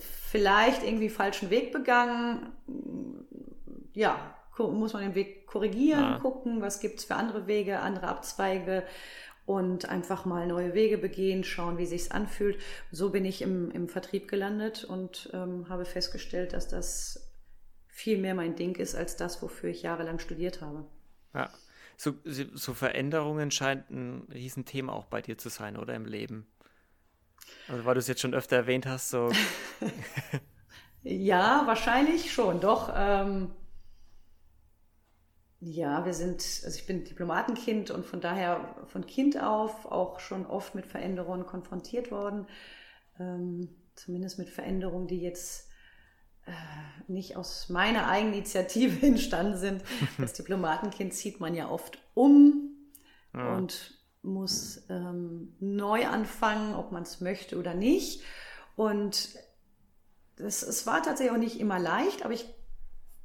vielleicht 0.00 0.82
irgendwie 0.82 1.08
falschen 1.08 1.48
Weg 1.50 1.72
begangen. 1.72 2.52
Ja, 3.94 4.34
muss 4.58 4.92
man 4.92 5.02
den 5.02 5.14
Weg 5.14 5.46
korrigieren, 5.46 6.00
ja. 6.00 6.18
gucken, 6.18 6.60
was 6.60 6.80
gibt's 6.80 7.04
für 7.04 7.14
andere 7.14 7.46
Wege, 7.46 7.78
andere 7.78 8.08
Abzweige 8.08 8.82
und 9.44 9.88
einfach 9.88 10.24
mal 10.24 10.48
neue 10.48 10.74
Wege 10.74 10.98
begehen, 10.98 11.44
schauen, 11.44 11.78
wie 11.78 11.86
sich's 11.86 12.10
anfühlt. 12.10 12.58
So 12.90 13.10
bin 13.10 13.24
ich 13.24 13.40
im, 13.40 13.70
im 13.70 13.88
Vertrieb 13.88 14.28
gelandet 14.28 14.84
und 14.84 15.30
ähm, 15.32 15.68
habe 15.68 15.84
festgestellt, 15.84 16.52
dass 16.54 16.66
das 16.66 17.30
viel 17.86 18.18
mehr 18.18 18.34
mein 18.34 18.56
Ding 18.56 18.74
ist 18.74 18.96
als 18.96 19.16
das, 19.16 19.42
wofür 19.42 19.70
ich 19.70 19.82
jahrelang 19.82 20.18
studiert 20.18 20.60
habe. 20.60 20.84
Ja, 21.36 21.50
so, 21.98 22.14
so 22.24 22.72
Veränderungen 22.72 23.50
scheint 23.50 23.90
ein 23.90 24.26
Riesenthema 24.32 24.92
auch 24.92 25.04
bei 25.04 25.20
dir 25.20 25.36
zu 25.36 25.50
sein, 25.50 25.76
oder 25.76 25.94
im 25.94 26.06
Leben? 26.06 26.46
Also 27.68 27.84
weil 27.84 27.94
du 27.94 28.00
es 28.00 28.08
jetzt 28.08 28.22
schon 28.22 28.34
öfter 28.34 28.56
erwähnt 28.56 28.86
hast, 28.86 29.10
so. 29.10 29.30
ja, 31.02 31.62
wahrscheinlich 31.66 32.32
schon, 32.32 32.60
doch. 32.60 32.90
Ähm, 32.96 33.50
ja, 35.60 36.06
wir 36.06 36.14
sind, 36.14 36.36
also 36.64 36.78
ich 36.78 36.86
bin 36.86 37.04
Diplomatenkind 37.04 37.90
und 37.90 38.06
von 38.06 38.20
daher 38.20 38.76
von 38.86 39.06
Kind 39.06 39.42
auf 39.42 39.84
auch 39.84 40.20
schon 40.20 40.46
oft 40.46 40.74
mit 40.74 40.86
Veränderungen 40.86 41.44
konfrontiert 41.44 42.10
worden. 42.10 42.46
Ähm, 43.18 43.68
zumindest 43.94 44.38
mit 44.38 44.48
Veränderungen, 44.48 45.06
die 45.06 45.20
jetzt 45.20 45.65
nicht 47.08 47.36
aus 47.36 47.68
meiner 47.68 48.08
Eigeninitiative 48.08 49.06
entstanden 49.06 49.58
sind. 49.58 49.82
Als 50.18 50.32
Diplomatenkind 50.34 51.14
zieht 51.14 51.40
man 51.40 51.54
ja 51.54 51.68
oft 51.68 51.98
um 52.14 52.70
ja. 53.34 53.56
und 53.56 53.94
muss 54.22 54.84
ähm, 54.88 55.54
neu 55.60 56.06
anfangen, 56.06 56.74
ob 56.74 56.92
man 56.92 57.04
es 57.04 57.20
möchte 57.20 57.58
oder 57.58 57.74
nicht. 57.74 58.22
Und 58.74 59.36
das, 60.36 60.62
es 60.62 60.86
war 60.86 61.02
tatsächlich 61.02 61.34
auch 61.34 61.40
nicht 61.40 61.60
immer 61.60 61.78
leicht, 61.78 62.24
aber 62.24 62.34
ich 62.34 62.46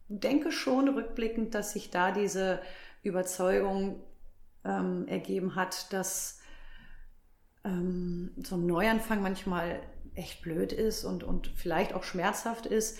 denke 0.07 0.51
schon 0.51 0.89
rückblickend, 0.89 1.55
dass 1.55 1.73
sich 1.73 1.89
da 1.89 2.11
diese 2.11 2.61
Überzeugung 3.01 4.01
ähm, 4.63 5.07
ergeben 5.07 5.55
hat, 5.55 5.91
dass 5.91 6.39
ähm, 7.63 8.31
so 8.43 8.55
ein 8.55 8.65
Neuanfang 8.65 9.21
manchmal 9.21 9.81
echt 10.15 10.41
blöd 10.41 10.73
ist 10.73 11.03
und, 11.03 11.23
und 11.23 11.51
vielleicht 11.55 11.93
auch 11.93 12.03
schmerzhaft 12.03 12.65
ist, 12.65 12.97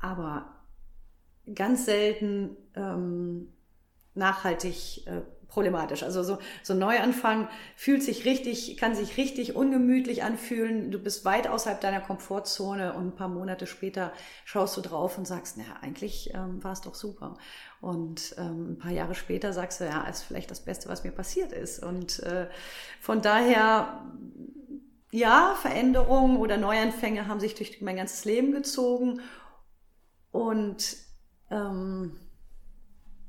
aber 0.00 0.46
ganz 1.54 1.84
selten 1.84 2.56
ähm, 2.74 3.52
nachhaltig 4.14 5.06
äh, 5.06 5.22
problematisch. 5.52 6.02
Also 6.02 6.22
so, 6.22 6.38
so 6.62 6.72
ein 6.72 6.78
Neuanfang 6.78 7.46
fühlt 7.76 8.02
sich 8.02 8.24
richtig, 8.24 8.76
kann 8.78 8.94
sich 8.94 9.18
richtig 9.18 9.54
ungemütlich 9.54 10.22
anfühlen. 10.22 10.90
Du 10.90 10.98
bist 10.98 11.26
weit 11.26 11.46
außerhalb 11.46 11.80
deiner 11.80 12.00
Komfortzone 12.00 12.94
und 12.94 13.08
ein 13.08 13.14
paar 13.14 13.28
Monate 13.28 13.66
später 13.66 14.12
schaust 14.46 14.76
du 14.78 14.80
drauf 14.80 15.18
und 15.18 15.26
sagst, 15.26 15.58
naja, 15.58 15.76
eigentlich 15.82 16.32
ähm, 16.32 16.64
war 16.64 16.72
es 16.72 16.80
doch 16.80 16.94
super. 16.94 17.36
Und 17.82 18.34
ähm, 18.38 18.72
ein 18.72 18.78
paar 18.78 18.92
Jahre 18.92 19.14
später 19.14 19.52
sagst 19.52 19.80
du, 19.80 19.84
ja, 19.84 20.04
ist 20.04 20.22
vielleicht 20.22 20.50
das 20.50 20.60
Beste, 20.60 20.88
was 20.88 21.04
mir 21.04 21.12
passiert 21.12 21.52
ist. 21.52 21.82
Und 21.82 22.20
äh, 22.20 22.46
von 23.00 23.20
daher 23.20 24.06
ja, 25.12 25.54
Veränderungen 25.60 26.38
oder 26.38 26.56
Neuanfänge 26.56 27.28
haben 27.28 27.38
sich 27.38 27.54
durch 27.54 27.80
mein 27.82 27.96
ganzes 27.96 28.24
Leben 28.24 28.50
gezogen. 28.50 29.20
Und 30.32 30.96
ähm, 31.50 32.16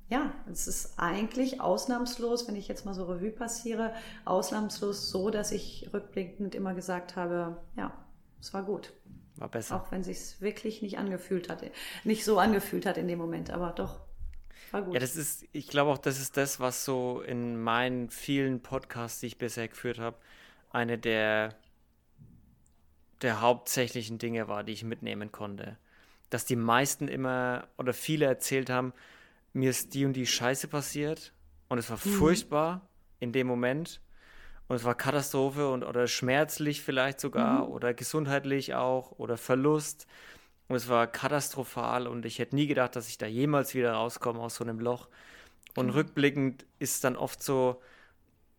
ja, 0.10 0.32
es 0.50 0.68
ist 0.68 0.98
eigentlich 0.98 1.60
ausnahmslos, 1.60 2.48
wenn 2.48 2.56
ich 2.56 2.70
jetzt 2.70 2.86
mal 2.86 2.94
so 2.94 3.04
Revue 3.04 3.32
passiere, 3.32 3.94
ausnahmslos 4.24 5.10
so, 5.10 5.30
dass 5.30 5.52
ich 5.52 5.90
rückblickend 5.94 6.56
immer 6.56 6.74
gesagt 6.74 7.18
habe, 7.18 7.62
ja, 7.76 7.92
es 8.40 8.54
war 8.54 8.64
gut. 8.64 8.94
War 9.36 9.50
besser. 9.50 9.76
Auch 9.76 9.92
wenn 9.92 10.02
es 10.02 10.08
sich 10.08 10.42
wirklich 10.42 10.82
nicht 10.82 10.98
angefühlt 10.98 11.50
hat, 11.50 11.64
nicht 12.06 12.24
so 12.24 12.40
angefühlt 12.40 12.86
hat 12.86 12.98
in 12.98 13.10
dem 13.10 13.20
Moment, 13.20 13.50
aber 13.52 13.72
doch. 13.72 14.00
War 14.72 14.84
gut. 14.84 14.94
Ja, 14.94 15.02
das 15.02 15.18
ist, 15.18 15.46
ich 15.52 15.68
glaube 15.68 15.92
auch, 15.92 15.98
das 15.98 16.20
ist 16.22 16.38
das, 16.38 16.62
was 16.62 16.86
so 16.86 17.22
in 17.22 17.62
meinen 17.62 18.10
vielen 18.10 18.62
Podcasts, 18.62 19.20
die 19.20 19.28
ich 19.28 19.38
bisher 19.38 19.68
geführt 19.68 20.00
habe, 20.00 20.16
eine 20.72 20.98
der 20.98 21.56
der 23.24 23.42
hauptsächlichen 23.42 24.18
Dinge 24.18 24.48
war, 24.48 24.64
die 24.64 24.74
ich 24.74 24.84
mitnehmen 24.84 25.32
konnte. 25.32 25.78
Dass 26.30 26.46
die 26.46 26.56
meisten 26.56 27.08
immer 27.08 27.68
oder 27.78 27.94
viele 27.94 28.26
erzählt 28.26 28.70
haben, 28.70 28.94
mir 29.54 29.70
ist 29.70 29.94
die 29.94 30.06
und 30.06 30.14
die 30.14 30.28
Scheiße 30.28 30.68
passiert 30.68 31.34
und 31.70 31.78
es 31.78 31.90
war 31.90 31.98
mhm. 32.04 32.10
furchtbar 32.10 32.82
in 33.20 33.32
dem 33.32 33.48
Moment 33.48 34.02
und 34.68 34.76
es 34.76 34.84
war 34.84 34.96
Katastrophe 34.96 35.70
und 35.70 35.84
oder 35.84 36.08
schmerzlich 36.08 36.82
vielleicht 36.82 37.20
sogar 37.20 37.66
mhm. 37.66 37.72
oder 37.72 37.94
gesundheitlich 37.94 38.74
auch 38.74 39.12
oder 39.14 39.38
Verlust 39.38 40.08
und 40.68 40.76
es 40.76 40.90
war 40.90 41.08
katastrophal 41.08 42.08
und 42.08 42.26
ich 42.26 42.40
hätte 42.40 42.56
nie 42.56 42.68
gedacht, 42.68 42.96
dass 42.96 43.08
ich 43.08 43.18
da 43.18 43.28
jemals 43.28 43.76
wieder 43.76 43.94
rauskomme 43.94 44.40
aus 44.40 44.56
so 44.56 44.64
einem 44.64 44.80
Loch. 44.80 45.08
Und 45.76 45.88
mhm. 45.88 45.94
rückblickend 45.94 46.66
ist 46.80 46.96
es 46.96 47.00
dann 47.02 47.16
oft 47.16 47.44
so, 47.44 47.82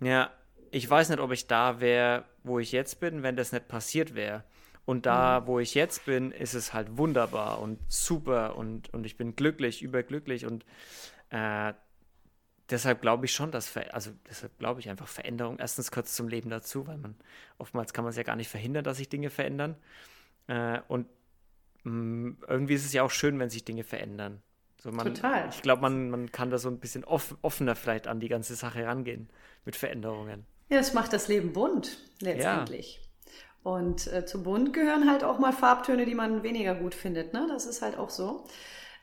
ja, 0.00 0.31
ich 0.70 0.88
weiß 0.88 1.09
nicht, 1.09 1.20
ob 1.20 1.33
ich 1.33 1.46
da 1.46 1.81
wäre, 1.81 2.24
wo 2.42 2.59
ich 2.59 2.72
jetzt 2.72 3.00
bin, 3.00 3.22
wenn 3.22 3.37
das 3.37 3.53
nicht 3.53 3.68
passiert 3.68 4.14
wäre. 4.14 4.44
Und 4.86 5.06
da, 5.06 5.40
mhm. 5.40 5.46
wo 5.46 5.58
ich 5.60 5.74
jetzt 5.74 6.04
bin, 6.04 6.30
ist 6.30 6.54
es 6.54 6.74
halt 6.74 6.98
wunderbar 6.98 7.60
und 7.60 7.78
super 7.88 8.56
und, 8.56 8.92
und 8.92 9.06
ich 9.06 9.16
bin 9.16 9.34
glücklich, 9.34 9.82
überglücklich 9.82 10.44
und 10.44 10.64
äh, 11.30 11.72
deshalb 12.70 13.00
glaube 13.00 13.24
ich 13.26 13.32
schon, 13.32 13.50
dass, 13.50 13.74
also 13.76 14.10
deshalb 14.28 14.58
glaube 14.58 14.80
ich 14.80 14.90
einfach 14.90 15.08
Veränderung 15.08 15.58
erstens 15.58 15.90
kurz 15.90 16.14
zum 16.14 16.28
Leben 16.28 16.50
dazu, 16.50 16.86
weil 16.86 16.98
man 16.98 17.14
oftmals 17.58 17.92
kann 17.92 18.04
man 18.04 18.10
es 18.10 18.16
ja 18.16 18.22
gar 18.22 18.36
nicht 18.36 18.48
verhindern, 18.48 18.84
dass 18.84 18.98
sich 18.98 19.08
Dinge 19.08 19.30
verändern. 19.30 19.76
Äh, 20.48 20.80
und 20.88 21.06
mh, 21.84 21.92
mm, 21.92 22.38
irgendwie 22.48 22.74
ist 22.74 22.84
es 22.84 22.92
ja 22.92 23.02
auch 23.02 23.10
schön, 23.10 23.38
wenn 23.38 23.50
sich 23.50 23.64
Dinge 23.64 23.84
verändern. 23.84 24.42
So 24.82 24.90
man, 24.90 25.14
Total. 25.14 25.48
Ich 25.48 25.62
glaube, 25.62 25.80
man, 25.80 26.10
man 26.10 26.30
kann 26.30 26.50
da 26.50 26.58
so 26.58 26.68
ein 26.68 26.78
bisschen 26.78 27.04
off, 27.04 27.36
offener 27.40 27.74
vielleicht 27.74 28.06
an 28.06 28.20
die 28.20 28.28
ganze 28.28 28.54
Sache 28.54 28.84
rangehen 28.84 29.30
mit 29.64 29.76
Veränderungen. 29.76 30.44
Ja, 30.68 30.78
es 30.78 30.92
macht 30.92 31.12
das 31.12 31.28
Leben 31.28 31.52
bunt, 31.52 31.98
letztendlich. 32.20 33.00
Ja. 33.00 33.03
Und 33.64 34.12
äh, 34.12 34.27
zu 34.27 34.42
bunt 34.42 34.74
gehören 34.74 35.11
halt 35.11 35.24
auch 35.24 35.38
mal 35.38 35.53
Farbtöne, 35.53 36.05
die 36.05 36.14
man 36.14 36.42
weniger 36.42 36.74
gut 36.74 36.94
findet. 36.94 37.33
Ne? 37.33 37.46
Das 37.48 37.64
ist 37.64 37.81
halt 37.81 37.96
auch 37.96 38.11
so. 38.11 38.44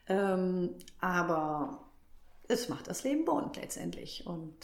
Ähm, 0.07 0.75
aber 0.99 1.89
es 2.47 2.69
macht 2.69 2.87
das 2.87 3.03
Leben 3.03 3.25
bunt 3.25 3.57
letztendlich. 3.57 4.27
Und 4.27 4.55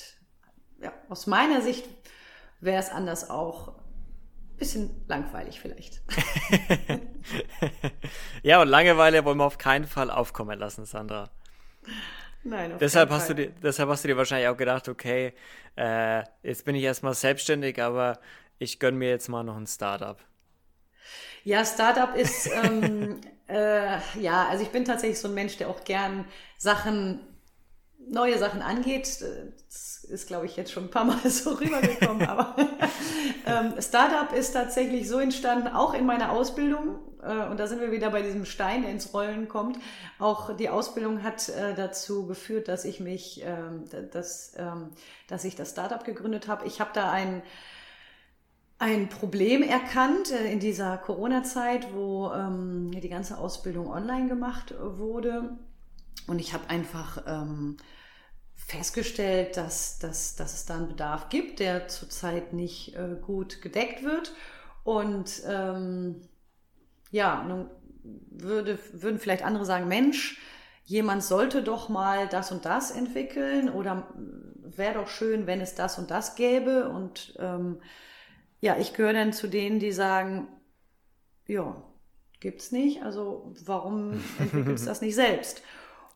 ja, 0.79 0.93
aus 1.09 1.25
meiner 1.25 1.61
Sicht 1.61 1.89
wäre 2.59 2.79
es 2.79 2.89
anders 2.89 3.31
auch 3.31 3.69
ein 3.69 4.57
bisschen 4.57 5.03
langweilig 5.07 5.59
vielleicht. 5.59 6.03
ja, 8.43 8.61
und 8.61 8.67
Langeweile 8.67 9.25
wollen 9.25 9.39
wir 9.39 9.45
auf 9.45 9.57
keinen 9.57 9.87
Fall 9.87 10.11
aufkommen 10.11 10.59
lassen, 10.59 10.85
Sandra. 10.85 11.31
Nein, 12.43 12.73
auf 12.73 12.77
deshalb 12.77 13.09
hast 13.09 13.25
Fall. 13.25 13.35
du 13.35 13.47
dir, 13.47 13.53
deshalb 13.63 13.89
hast 13.89 14.03
du 14.03 14.09
dir 14.09 14.17
wahrscheinlich 14.17 14.47
auch 14.47 14.57
gedacht, 14.57 14.89
okay, 14.89 15.33
äh, 15.75 16.23
jetzt 16.43 16.65
bin 16.65 16.75
ich 16.75 16.83
erstmal 16.83 17.15
selbstständig, 17.15 17.81
aber 17.81 18.19
ich 18.59 18.79
gönne 18.79 18.97
mir 18.97 19.09
jetzt 19.09 19.27
mal 19.27 19.43
noch 19.43 19.57
ein 19.57 19.67
Startup. 19.67 20.17
Ja, 21.43 21.63
Startup 21.63 22.15
ist, 22.15 22.49
ähm, 22.63 23.21
äh, 23.47 23.97
ja, 24.19 24.47
also 24.49 24.63
ich 24.63 24.69
bin 24.69 24.85
tatsächlich 24.85 25.19
so 25.19 25.27
ein 25.27 25.33
Mensch, 25.33 25.57
der 25.57 25.69
auch 25.69 25.83
gern 25.83 26.25
Sachen, 26.57 27.19
neue 28.09 28.37
Sachen 28.37 28.61
angeht. 28.61 29.21
Das 29.67 30.03
ist, 30.03 30.27
glaube 30.27 30.45
ich, 30.45 30.55
jetzt 30.55 30.71
schon 30.71 30.85
ein 30.85 30.89
paar 30.89 31.05
Mal 31.05 31.19
so 31.29 31.51
rübergekommen, 31.51 32.27
aber 32.27 32.55
ähm, 33.45 33.73
Startup 33.79 34.33
ist 34.33 34.51
tatsächlich 34.51 35.07
so 35.07 35.19
entstanden, 35.19 35.67
auch 35.67 35.93
in 35.93 36.05
meiner 36.05 36.31
Ausbildung. 36.31 36.99
Äh, 37.21 37.47
und 37.47 37.59
da 37.59 37.67
sind 37.67 37.79
wir 37.79 37.91
wieder 37.91 38.09
bei 38.09 38.21
diesem 38.21 38.45
Stein, 38.45 38.81
der 38.81 38.91
ins 38.91 39.13
Rollen 39.13 39.47
kommt. 39.47 39.77
Auch 40.19 40.55
die 40.55 40.69
Ausbildung 40.69 41.23
hat 41.23 41.49
äh, 41.49 41.73
dazu 41.75 42.27
geführt, 42.27 42.67
dass 42.67 42.85
ich 42.85 42.99
mich, 42.99 43.41
ähm, 43.43 43.85
dass, 44.11 44.53
ähm, 44.57 44.89
dass 45.27 45.43
ich 45.43 45.55
das 45.55 45.71
Startup 45.71 46.03
gegründet 46.03 46.47
habe. 46.47 46.65
Ich 46.65 46.81
habe 46.81 46.91
da 46.93 47.11
ein 47.11 47.41
ein 48.79 49.09
Problem 49.09 49.63
erkannt 49.63 50.31
äh, 50.31 50.51
in 50.51 50.59
dieser 50.59 50.97
Corona-Zeit, 50.97 51.93
wo 51.93 52.31
ähm, 52.31 52.91
die 52.91 53.09
ganze 53.09 53.37
Ausbildung 53.37 53.87
online 53.87 54.27
gemacht 54.27 54.73
wurde. 54.79 55.57
Und 56.27 56.39
ich 56.39 56.53
habe 56.53 56.69
einfach 56.69 57.23
ähm, 57.25 57.77
festgestellt, 58.55 59.57
dass, 59.57 59.97
dass, 59.99 60.35
dass 60.35 60.53
es 60.53 60.65
da 60.65 60.75
einen 60.75 60.89
Bedarf 60.89 61.29
gibt, 61.29 61.59
der 61.59 61.87
zurzeit 61.87 62.53
nicht 62.53 62.95
äh, 62.95 63.15
gut 63.21 63.61
gedeckt 63.61 64.03
wird. 64.03 64.33
Und 64.83 65.41
ähm, 65.47 66.21
ja, 67.11 67.43
nun 67.43 67.69
würde, 68.29 68.77
würden 68.93 69.19
vielleicht 69.19 69.43
andere 69.43 69.65
sagen, 69.65 69.87
Mensch, 69.87 70.39
jemand 70.85 71.23
sollte 71.23 71.63
doch 71.63 71.89
mal 71.89 72.27
das 72.27 72.51
und 72.51 72.65
das 72.65 72.91
entwickeln 72.91 73.69
oder 73.69 74.07
wäre 74.63 74.95
doch 74.95 75.07
schön, 75.07 75.47
wenn 75.47 75.61
es 75.61 75.75
das 75.75 75.97
und 75.97 76.11
das 76.11 76.35
gäbe. 76.35 76.89
Und 76.89 77.35
ähm, 77.39 77.79
ja, 78.59 78.77
ich 78.77 78.93
gehöre 78.93 79.13
dann 79.13 79.33
zu 79.33 79.47
denen, 79.47 79.79
die 79.79 79.91
sagen, 79.91 80.47
ja, 81.47 81.81
gibt's 82.39 82.71
nicht, 82.71 83.03
also 83.03 83.53
warum 83.65 84.13
entwickelst 84.39 84.85
du 84.85 84.89
das 84.89 85.01
nicht 85.01 85.15
selbst? 85.15 85.61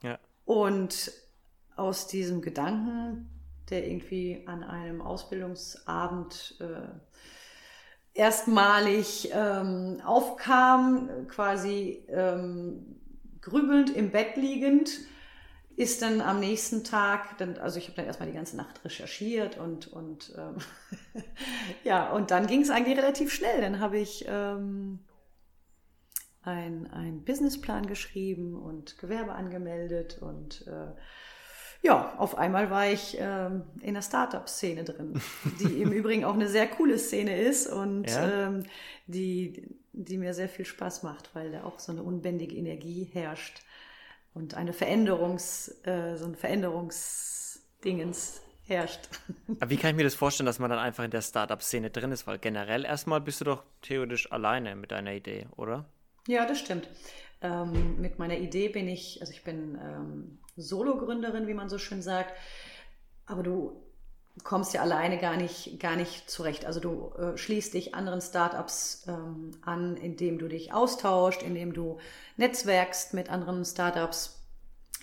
Ja. 0.02 0.20
Und 0.46 1.12
aus 1.76 2.08
diesem 2.08 2.42
Gedanken, 2.42 3.30
der 3.70 3.88
irgendwie 3.88 4.44
an 4.46 4.64
einem 4.64 5.02
Ausbildungsabend 5.02 6.56
äh, 6.60 6.90
erstmalig 8.14 9.32
ähm, 9.34 10.02
aufkam, 10.04 11.28
quasi 11.28 12.04
ähm, 12.10 12.98
grübelnd 13.42 13.96
im 13.96 14.12
Bett 14.12 14.36
liegend, 14.36 14.90
ist 15.82 16.04
dann 16.04 16.22
am 16.22 16.40
nächsten 16.40 16.84
Tag, 16.84 17.40
dann, 17.40 17.58
also 17.58 17.80
ich 17.80 17.86
habe 17.86 17.96
dann 17.96 18.06
erstmal 18.06 18.30
die 18.30 18.36
ganze 18.36 18.56
Nacht 18.56 18.86
recherchiert 18.86 19.58
und, 19.58 19.88
und 19.88 20.32
ähm, 20.38 20.58
ja, 21.84 22.12
und 22.12 22.30
dann 22.30 22.46
ging 22.46 22.62
es 22.62 22.70
eigentlich 22.70 23.00
relativ 23.00 23.34
schnell. 23.34 23.62
Dann 23.62 23.80
habe 23.80 23.98
ich 23.98 24.26
ähm, 24.28 25.00
einen 26.44 27.24
Businessplan 27.26 27.88
geschrieben 27.88 28.62
und 28.62 29.00
Gewerbe 29.00 29.34
angemeldet 29.34 30.20
und 30.22 30.68
äh, 30.68 30.92
ja, 31.82 32.14
auf 32.20 32.38
einmal 32.38 32.70
war 32.70 32.88
ich 32.88 33.18
ähm, 33.20 33.64
in 33.82 33.96
der 33.96 34.04
Startup-Szene 34.04 34.84
drin, 34.84 35.20
die 35.60 35.82
im 35.82 35.92
Übrigen 35.92 36.26
auch 36.26 36.36
eine 36.36 36.48
sehr 36.48 36.68
coole 36.68 37.00
Szene 37.00 37.42
ist 37.42 37.66
und 37.66 38.08
ja. 38.08 38.48
ähm, 38.48 38.66
die, 39.08 39.68
die 39.94 40.20
mir 40.20 40.36
sehr 40.36 40.50
viel 40.50 40.66
Spaß 40.66 41.02
macht, 41.02 41.34
weil 41.34 41.52
da 41.52 41.64
auch 41.64 41.80
so 41.80 41.92
eine 41.92 42.04
unbändige 42.04 42.56
Energie 42.56 43.10
herrscht 43.14 43.64
und 44.34 44.56
eine 44.56 44.74
Veränderungs, 44.74 45.70
äh, 45.84 46.18
so 46.18 46.26
ein 46.26 46.36
Veränderungsdingens 46.36 48.42
herrscht. 48.64 49.10
Aber 49.60 49.70
wie 49.70 49.78
kann 49.78 49.92
ich 49.92 49.98
mir 49.98 50.04
das 50.04 50.16
vorstellen, 50.16 50.46
dass 50.46 50.60
man 50.60 50.70
dann 50.70 50.80
einfach 50.80 51.04
in 51.04 51.12
der 51.12 51.22
Startup-Szene 51.22 51.90
drin 51.90 52.12
ist? 52.12 52.28
Weil 52.28 52.40
generell 52.40 52.86
erstmal 52.86 53.22
bist 53.22 53.42
du 53.42 53.46
doch 53.46 53.64
theoretisch 53.82 54.32
alleine 54.32 54.76
mit 54.76 54.92
deiner 54.92 55.14
Idee, 55.14 55.48
oder? 55.58 55.86
Ja, 56.28 56.46
das 56.46 56.60
stimmt. 56.60 56.88
Ähm, 57.42 58.00
mit 58.00 58.20
meiner 58.20 58.38
Idee 58.38 58.70
bin 58.70 58.88
ich, 58.88 59.20
also 59.20 59.34
ich 59.34 59.44
bin 59.44 59.78
ähm, 59.82 60.40
Solo-Gründerin, 60.56 61.48
wie 61.48 61.54
man 61.54 61.70
so 61.70 61.78
schön 61.78 62.02
sagt. 62.02 62.34
Aber 63.26 63.44
du 63.44 63.84
kommst 64.44 64.74
ja 64.74 64.82
alleine 64.82 65.18
gar 65.18 65.38
nicht, 65.38 65.80
gar 65.80 65.96
nicht 65.96 66.30
zurecht. 66.30 66.66
Also 66.66 66.80
du 66.80 67.14
äh, 67.18 67.38
schließt 67.38 67.74
dich 67.74 67.94
anderen 67.94 68.22
Startups 68.22 69.06
ähm, 69.08 69.52
an, 69.62 69.98
indem 69.98 70.40
du 70.40 70.48
dich 70.48 70.74
austauscht, 70.74 71.44
indem 71.44 71.74
du 71.74 72.00
netzwerkst 72.38 73.14
mit 73.14 73.30
anderen 73.30 73.66
Startups. 73.66 74.40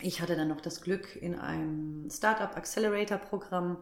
Ich 0.00 0.20
hatte 0.22 0.36
dann 0.36 0.48
noch 0.48 0.60
das 0.60 0.80
Glück, 0.80 1.16
in 1.16 1.38
einem 1.38 2.08
Startup 2.10 2.56
Accelerator 2.56 3.18
Programm 3.18 3.78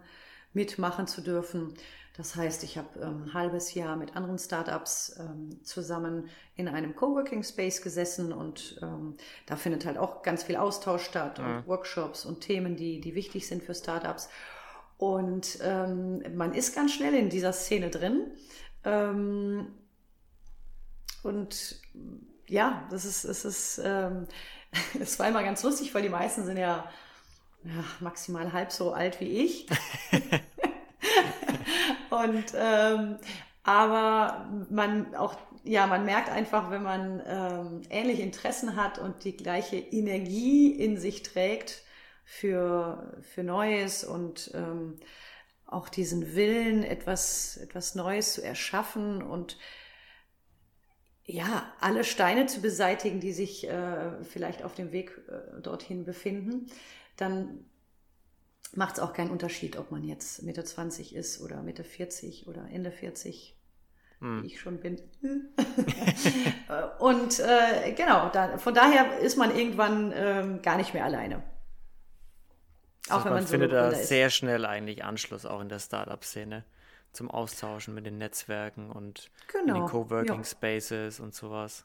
mitmachen 0.53 1.07
zu 1.07 1.21
dürfen. 1.21 1.75
Das 2.17 2.35
heißt, 2.35 2.65
ich 2.65 2.79
habe 2.79 2.99
ähm, 3.01 3.25
ein 3.25 3.35
halbes 3.35 3.75
Jahr 3.75 3.95
mit 3.95 4.17
anderen 4.17 4.39
Startups 4.39 5.17
ähm, 5.21 5.63
zusammen 5.63 6.31
in 6.55 6.67
einem 6.67 6.97
Coworking 6.97 7.43
Space 7.43 7.83
gesessen 7.83 8.33
und 8.33 8.79
ähm, 8.83 9.17
da 9.45 9.57
findet 9.57 9.85
halt 9.85 9.99
auch 9.99 10.23
ganz 10.23 10.43
viel 10.43 10.57
Austausch 10.57 11.05
statt 11.05 11.39
und 11.39 11.47
mhm. 11.47 11.67
Workshops 11.67 12.25
und 12.25 12.41
Themen, 12.41 12.75
die, 12.77 13.01
die 13.01 13.15
wichtig 13.15 13.47
sind 13.47 13.63
für 13.63 13.75
Startups. 13.75 14.31
Und 14.99 15.59
ähm, 15.63 16.23
man 16.37 16.55
ist 16.55 16.75
ganz 16.75 16.93
schnell 16.93 17.15
in 17.15 17.29
dieser 17.29 17.53
Szene 17.53 17.91
drin. 17.91 18.31
Ähm, 18.85 19.69
und 21.23 21.81
ja, 22.47 22.87
das 22.91 23.05
ist, 23.05 23.25
es 23.25 23.45
ist, 23.45 23.81
ähm, 23.85 24.27
es 25.01 25.19
war 25.19 25.29
immer 25.29 25.43
ganz 25.43 25.63
lustig, 25.63 25.95
weil 25.95 26.03
die 26.03 26.09
meisten 26.09 26.45
sind 26.45 26.57
ja, 26.57 26.91
ja 27.65 27.85
maximal 28.01 28.53
halb 28.53 28.73
so 28.73 28.93
alt 28.93 29.21
wie 29.21 29.45
ich. 29.45 29.67
und 32.11 32.45
ähm, 32.55 33.17
aber 33.65 34.49
man 34.71 35.15
auch, 35.17 35.37
ja, 35.65 35.89
man 35.89 36.05
merkt 36.05 36.31
einfach, 36.31 36.71
wenn 36.71 36.85
man 36.85 37.21
ähm, 37.27 37.83
ähnliche 37.91 38.23
Interessen 38.23 38.77
hat 38.77 38.99
und 38.99 39.25
die 39.25 39.37
gleiche 39.37 39.77
Energie 39.77 40.71
in 40.71 40.97
sich 40.99 41.25
trägt, 41.25 41.83
für, 42.27 43.17
für 43.23 43.45
Neues 43.45 44.03
und 44.03 44.51
ähm, 44.53 44.97
auch 45.65 45.89
diesen 45.89 46.35
Willen, 46.35 46.83
etwas, 46.83 47.57
etwas 47.57 47.95
Neues 47.95 48.35
zu 48.35 48.43
erschaffen 48.43 49.23
und 49.23 49.57
ja, 51.25 51.73
alle 51.81 52.05
Steine 52.05 52.47
zu 52.47 52.61
beseitigen, 52.61 53.21
die 53.21 53.33
sich 53.33 53.69
äh, 53.69 54.23
vielleicht 54.25 54.65
auf 54.65 54.75
dem 54.75 54.93
Weg 54.93 55.13
äh, 55.29 55.61
dorthin 55.61 56.05
befinden, 56.05 56.67
dann 57.17 57.65
macht 58.75 58.97
es 58.97 59.01
auch 59.01 59.13
keinen 59.13 59.31
Unterschied, 59.31 59.77
ob 59.77 59.93
man 59.93 60.03
jetzt 60.05 60.43
Mitte 60.43 60.65
20 60.65 61.15
ist 61.15 61.41
oder 61.41 61.63
Mitte 61.63 61.85
40 61.85 62.49
oder 62.49 62.69
Ende 62.71 62.91
40, 62.91 63.57
hm. 64.19 64.43
wie 64.43 64.47
ich 64.49 64.61
schon 64.61 64.81
bin. 64.81 65.01
und 66.99 67.39
äh, 67.39 67.93
genau, 67.93 68.31
da, 68.31 68.59
von 68.59 68.75
daher 68.75 69.19
ist 69.21 69.37
man 69.37 69.57
irgendwann 69.57 70.13
ähm, 70.15 70.63
gar 70.63 70.77
nicht 70.77 70.93
mehr 70.93 71.05
alleine. 71.05 71.43
Auch 73.09 73.25
wenn 73.25 73.33
man, 73.33 73.43
man 73.43 73.47
findet 73.47 73.73
da 73.73 73.93
sehr 73.93 74.31
schnell 74.31 74.65
eigentlich 74.65 75.05
Anschluss 75.05 75.47
auch 75.47 75.61
in 75.61 75.69
der 75.69 75.79
Startup-Szene 75.79 76.65
zum 77.13 77.31
Austauschen 77.31 77.95
mit 77.95 78.07
den 78.07 78.19
Netzwerken 78.19 78.91
und 78.91 79.31
genau. 79.49 79.75
in 79.75 79.81
den 79.83 79.89
Coworking 79.89 80.39
ja. 80.39 80.45
Spaces 80.45 81.21
und 81.21 81.35
sowas. 81.35 81.85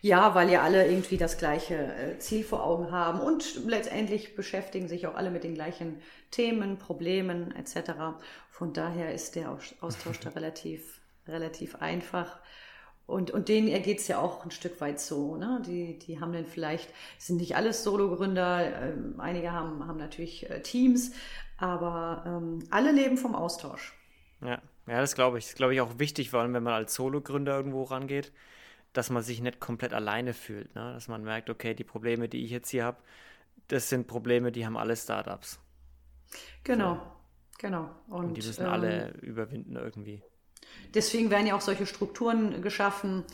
Ja, 0.00 0.34
weil 0.34 0.50
ja 0.50 0.62
alle 0.62 0.86
irgendwie 0.86 1.16
das 1.16 1.38
gleiche 1.38 1.76
äh, 1.76 2.18
Ziel 2.18 2.42
vor 2.42 2.64
Augen 2.64 2.90
haben 2.90 3.20
und 3.20 3.66
letztendlich 3.66 4.34
beschäftigen 4.34 4.88
sich 4.88 5.06
auch 5.06 5.14
alle 5.14 5.30
mit 5.30 5.44
den 5.44 5.54
gleichen 5.54 6.02
Themen, 6.30 6.78
Problemen 6.78 7.54
etc. 7.54 7.92
Von 8.50 8.72
daher 8.72 9.14
ist 9.14 9.36
der 9.36 9.50
Austausch 9.80 10.18
da 10.20 10.30
relativ, 10.34 11.00
relativ 11.28 11.76
einfach. 11.76 12.40
Und, 13.10 13.32
und 13.32 13.48
denen 13.48 13.66
ergeht 13.66 13.98
es 13.98 14.06
ja 14.06 14.20
auch 14.20 14.44
ein 14.44 14.52
Stück 14.52 14.80
weit 14.80 15.00
so. 15.00 15.36
Ne? 15.36 15.60
Die, 15.66 15.98
die 15.98 16.20
haben 16.20 16.32
dann 16.32 16.46
vielleicht, 16.46 16.94
sind 17.18 17.38
nicht 17.38 17.56
alles 17.56 17.82
Solo-Gründer, 17.82 18.82
ähm, 18.82 19.14
einige 19.18 19.50
haben, 19.50 19.84
haben 19.88 19.98
natürlich 19.98 20.48
äh, 20.48 20.62
Teams, 20.62 21.12
aber 21.58 22.22
ähm, 22.24 22.60
alle 22.70 22.92
leben 22.92 23.16
vom 23.16 23.34
Austausch. 23.34 23.94
Ja, 24.40 24.62
ja 24.86 25.00
das 25.00 25.16
glaube 25.16 25.38
ich. 25.38 25.46
Das 25.46 25.56
glaube 25.56 25.74
ich 25.74 25.80
auch 25.80 25.98
wichtig, 25.98 26.30
vor 26.30 26.40
allem 26.40 26.54
wenn 26.54 26.62
man 26.62 26.74
als 26.74 26.94
Solo-Gründer 26.94 27.56
irgendwo 27.56 27.82
rangeht, 27.82 28.30
dass 28.92 29.10
man 29.10 29.24
sich 29.24 29.40
nicht 29.40 29.58
komplett 29.58 29.92
alleine 29.92 30.32
fühlt. 30.32 30.72
Ne? 30.76 30.92
Dass 30.92 31.08
man 31.08 31.24
merkt, 31.24 31.50
okay, 31.50 31.74
die 31.74 31.84
Probleme, 31.84 32.28
die 32.28 32.44
ich 32.44 32.52
jetzt 32.52 32.70
hier 32.70 32.84
habe, 32.84 32.98
das 33.66 33.88
sind 33.88 34.06
Probleme, 34.06 34.52
die 34.52 34.64
haben 34.64 34.76
alle 34.76 34.94
Startups. 34.94 35.58
Genau, 36.62 36.94
so. 36.94 37.00
genau. 37.58 37.90
Und, 38.06 38.26
und 38.26 38.34
die 38.34 38.46
müssen 38.46 38.66
ähm, 38.66 38.70
alle 38.70 39.10
überwinden 39.20 39.74
irgendwie. 39.74 40.22
Deswegen 40.94 41.30
werden 41.30 41.46
ja 41.46 41.54
auch 41.56 41.60
solche 41.60 41.86
Strukturen 41.86 42.62
geschaffen 42.62 43.24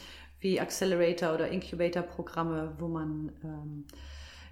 wie 0.40 0.60
Accelerator 0.60 1.34
oder 1.34 1.48
Incubator-Programme, 1.48 2.74
wo 2.78 2.88
man 2.88 3.32
ähm, 3.42 3.84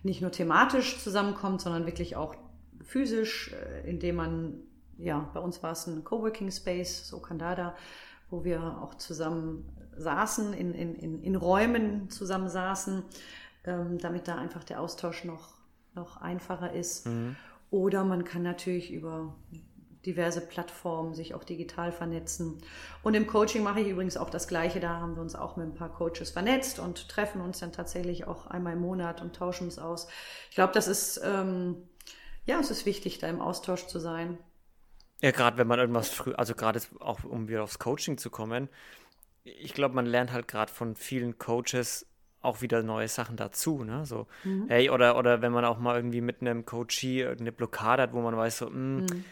nicht 0.02 0.22
nur 0.22 0.32
thematisch 0.32 0.98
zusammenkommt, 0.98 1.60
sondern 1.60 1.86
wirklich 1.86 2.16
auch 2.16 2.34
physisch, 2.82 3.52
äh, 3.52 3.88
indem 3.88 4.16
man 4.16 4.62
ja, 4.98 5.30
bei 5.34 5.40
uns 5.40 5.62
war 5.62 5.72
es 5.72 5.86
ein 5.86 6.04
Coworking 6.04 6.50
Space, 6.50 7.08
so 7.08 7.20
Kandada, 7.20 7.74
wo 8.30 8.44
wir 8.44 8.78
auch 8.80 8.94
zusammen 8.94 9.64
saßen, 9.96 10.52
in, 10.52 10.74
in, 10.74 10.94
in, 10.94 11.22
in 11.22 11.36
Räumen 11.36 12.10
zusammen 12.10 12.48
saßen, 12.48 13.02
ähm, 13.64 13.98
damit 13.98 14.28
da 14.28 14.36
einfach 14.36 14.64
der 14.64 14.80
Austausch 14.80 15.24
noch, 15.24 15.54
noch 15.94 16.16
einfacher 16.16 16.72
ist. 16.72 17.06
Mhm. 17.06 17.36
Oder 17.70 18.04
man 18.04 18.24
kann 18.24 18.42
natürlich 18.42 18.92
über 18.92 19.34
diverse 20.06 20.40
Plattformen 20.40 21.14
sich 21.14 21.34
auch 21.34 21.44
digital 21.44 21.92
vernetzen. 21.92 22.58
Und 23.02 23.14
im 23.14 23.26
Coaching 23.26 23.62
mache 23.62 23.80
ich 23.80 23.88
übrigens 23.88 24.16
auch 24.16 24.30
das 24.30 24.48
Gleiche. 24.48 24.80
Da 24.80 25.00
haben 25.00 25.16
wir 25.16 25.22
uns 25.22 25.34
auch 25.34 25.56
mit 25.56 25.66
ein 25.66 25.74
paar 25.74 25.92
Coaches 25.92 26.30
vernetzt 26.30 26.78
und 26.78 27.08
treffen 27.08 27.40
uns 27.40 27.60
dann 27.60 27.72
tatsächlich 27.72 28.26
auch 28.26 28.46
einmal 28.46 28.74
im 28.74 28.80
Monat 28.80 29.22
und 29.22 29.34
tauschen 29.36 29.64
uns 29.64 29.78
aus. 29.78 30.08
Ich 30.50 30.54
glaube, 30.54 30.72
das 30.72 30.88
ist, 30.88 31.20
ähm, 31.24 31.76
ja, 32.44 32.60
es 32.60 32.70
ist 32.70 32.86
wichtig, 32.86 33.18
da 33.18 33.28
im 33.28 33.40
Austausch 33.40 33.86
zu 33.86 33.98
sein. 33.98 34.38
Ja, 35.20 35.30
gerade 35.30 35.56
wenn 35.56 35.66
man 35.66 35.78
irgendwas 35.78 36.10
früh, 36.10 36.34
also 36.34 36.54
gerade 36.54 36.80
auch 37.00 37.24
um 37.24 37.48
wieder 37.48 37.62
aufs 37.62 37.78
Coaching 37.78 38.18
zu 38.18 38.30
kommen, 38.30 38.68
ich 39.44 39.74
glaube, 39.74 39.94
man 39.94 40.06
lernt 40.06 40.32
halt 40.32 40.48
gerade 40.48 40.72
von 40.72 40.96
vielen 40.96 41.38
Coaches 41.38 42.06
auch 42.44 42.60
wieder 42.60 42.82
neue 42.82 43.08
Sachen 43.08 43.36
dazu, 43.36 43.84
ne? 43.84 44.04
So, 44.04 44.26
mhm. 44.44 44.66
hey, 44.68 44.90
oder, 44.90 45.16
oder 45.16 45.40
wenn 45.40 45.52
man 45.52 45.64
auch 45.64 45.78
mal 45.78 45.96
irgendwie 45.96 46.20
mit 46.20 46.40
einem 46.40 46.66
Coachie 46.66 47.24
eine 47.24 47.52
Blockade 47.52 48.02
hat, 48.02 48.12
wo 48.12 48.20
man 48.20 48.36
weiß, 48.36 48.58
so, 48.58 48.66
mh, 48.66 48.72
hm, 48.72 48.96
mhm. 48.98 49.24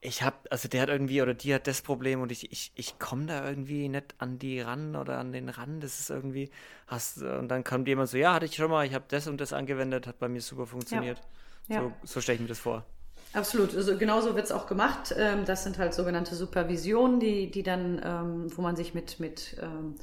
Ich 0.00 0.22
habe, 0.22 0.36
also 0.50 0.68
der 0.68 0.82
hat 0.82 0.88
irgendwie 0.88 1.22
oder 1.22 1.34
die 1.34 1.54
hat 1.54 1.66
das 1.66 1.82
Problem 1.82 2.20
und 2.20 2.30
ich, 2.30 2.52
ich, 2.52 2.72
ich 2.74 2.98
komme 2.98 3.26
da 3.26 3.48
irgendwie 3.48 3.88
nicht 3.88 4.14
an 4.18 4.38
die 4.38 4.60
ran 4.60 4.94
oder 4.94 5.18
an 5.18 5.32
den 5.32 5.48
Rand, 5.48 5.82
das 5.82 6.00
ist 6.00 6.10
irgendwie, 6.10 6.50
hast, 6.86 7.22
und 7.22 7.48
dann 7.48 7.64
kommt 7.64 7.88
jemand 7.88 8.08
so, 8.08 8.16
ja, 8.16 8.34
hatte 8.34 8.46
ich 8.46 8.54
schon 8.54 8.70
mal, 8.70 8.86
ich 8.86 8.94
habe 8.94 9.06
das 9.08 9.26
und 9.26 9.40
das 9.40 9.52
angewendet, 9.52 10.06
hat 10.06 10.18
bei 10.18 10.28
mir 10.28 10.40
super 10.40 10.66
funktioniert. 10.66 11.20
Ja. 11.68 11.80
So, 11.80 11.92
so 12.04 12.20
stelle 12.20 12.36
ich 12.36 12.42
mir 12.42 12.48
das 12.48 12.58
vor. 12.58 12.84
Absolut, 13.32 13.74
also 13.74 13.98
genauso 13.98 14.34
wird 14.34 14.46
es 14.46 14.52
auch 14.52 14.66
gemacht. 14.66 15.14
Ähm, 15.16 15.44
das 15.44 15.64
sind 15.64 15.78
halt 15.78 15.92
sogenannte 15.92 16.36
Supervisionen, 16.36 17.20
die, 17.20 17.50
die 17.50 17.62
dann, 17.62 18.00
ähm, 18.04 18.56
wo 18.56 18.62
man 18.62 18.76
sich 18.76 18.94
mit, 18.94 19.20
mit 19.20 19.56
ähm, 19.60 19.96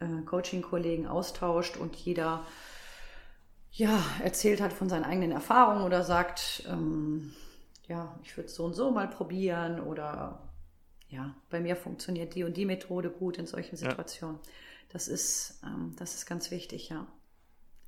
äh, 0.00 0.22
Coaching-Kollegen 0.24 1.06
austauscht 1.06 1.76
und 1.76 1.96
jeder 1.96 2.44
ja, 3.72 4.02
erzählt 4.22 4.60
hat 4.60 4.72
von 4.72 4.88
seinen 4.88 5.04
eigenen 5.04 5.32
Erfahrungen 5.32 5.82
oder 5.82 6.04
sagt, 6.04 6.64
ähm, 6.68 7.32
ja, 7.88 8.18
ich 8.22 8.36
würde 8.36 8.48
es 8.48 8.54
so 8.54 8.64
und 8.64 8.74
so 8.74 8.90
mal 8.90 9.08
probieren 9.08 9.80
oder 9.80 10.48
ja, 11.08 11.34
bei 11.48 11.60
mir 11.60 11.74
funktioniert 11.74 12.34
die 12.34 12.44
und 12.44 12.56
die 12.56 12.66
Methode 12.66 13.10
gut 13.10 13.38
in 13.38 13.46
solchen 13.46 13.76
Situationen. 13.76 14.36
Ja. 14.36 14.50
Das 14.90 15.08
ist, 15.08 15.60
ähm, 15.64 15.94
das 15.98 16.14
ist 16.14 16.26
ganz 16.26 16.50
wichtig, 16.50 16.90
ja. 16.90 17.06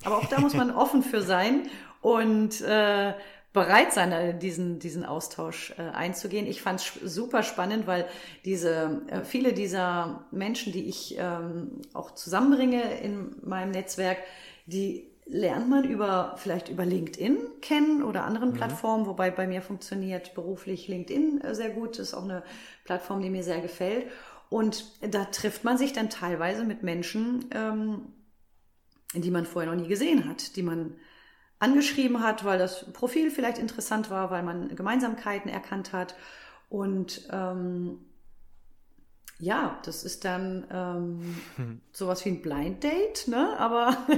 Aber 0.03 0.17
auch 0.17 0.25
da 0.25 0.39
muss 0.39 0.55
man 0.55 0.71
offen 0.75 1.03
für 1.03 1.21
sein 1.21 1.69
und 2.01 2.61
äh, 2.61 3.13
bereit 3.53 3.93
sein, 3.93 4.11
äh, 4.11 4.37
diesen, 4.37 4.79
diesen 4.79 5.05
Austausch 5.05 5.73
äh, 5.77 5.81
einzugehen. 5.81 6.47
Ich 6.47 6.61
fand 6.61 6.79
es 6.79 7.13
super 7.13 7.43
spannend, 7.43 7.85
weil 7.85 8.07
diese, 8.45 9.01
äh, 9.07 9.23
viele 9.23 9.53
dieser 9.53 10.25
Menschen, 10.31 10.73
die 10.73 10.87
ich 10.87 11.15
ähm, 11.19 11.81
auch 11.93 12.11
zusammenbringe 12.11 12.99
in 13.01 13.35
meinem 13.43 13.71
Netzwerk, 13.71 14.17
die 14.65 15.10
lernt 15.25 15.69
man 15.69 15.83
über, 15.83 16.35
vielleicht 16.37 16.69
über 16.69 16.85
LinkedIn 16.85 17.37
kennen 17.61 18.03
oder 18.03 18.25
anderen 18.25 18.49
mhm. 18.49 18.55
Plattformen, 18.55 19.05
wobei 19.05 19.31
bei 19.31 19.47
mir 19.47 19.61
funktioniert 19.61 20.33
beruflich 20.33 20.87
LinkedIn 20.87 21.41
äh, 21.41 21.55
sehr 21.55 21.69
gut. 21.69 21.99
Das 21.99 22.09
ist 22.09 22.13
auch 22.13 22.23
eine 22.23 22.43
Plattform, 22.83 23.21
die 23.21 23.29
mir 23.29 23.43
sehr 23.43 23.61
gefällt. 23.61 24.07
Und 24.49 24.85
da 25.01 25.25
trifft 25.25 25.63
man 25.63 25.77
sich 25.77 25.93
dann 25.93 26.09
teilweise 26.09 26.65
mit 26.65 26.83
Menschen, 26.83 27.45
ähm, 27.53 28.13
die 29.13 29.31
man 29.31 29.45
vorher 29.45 29.71
noch 29.71 29.81
nie 29.81 29.87
gesehen 29.87 30.27
hat, 30.27 30.55
die 30.57 30.63
man 30.63 30.95
angeschrieben 31.59 32.21
hat, 32.21 32.43
weil 32.43 32.59
das 32.59 32.91
Profil 32.91 33.31
vielleicht 33.31 33.59
interessant 33.59 34.09
war, 34.09 34.31
weil 34.31 34.43
man 34.43 34.75
Gemeinsamkeiten 34.75 35.49
erkannt 35.49 35.93
hat. 35.93 36.15
Und 36.69 37.29
ähm, 37.31 37.99
ja, 39.41 39.79
das 39.83 40.03
ist 40.03 40.23
dann 40.23 40.65
ähm, 40.71 41.35
hm. 41.55 41.81
sowas 41.91 42.23
wie 42.23 42.29
ein 42.29 42.41
Blind 42.41 42.83
Date, 42.83 43.27
ne? 43.27 43.57
aber 43.57 43.97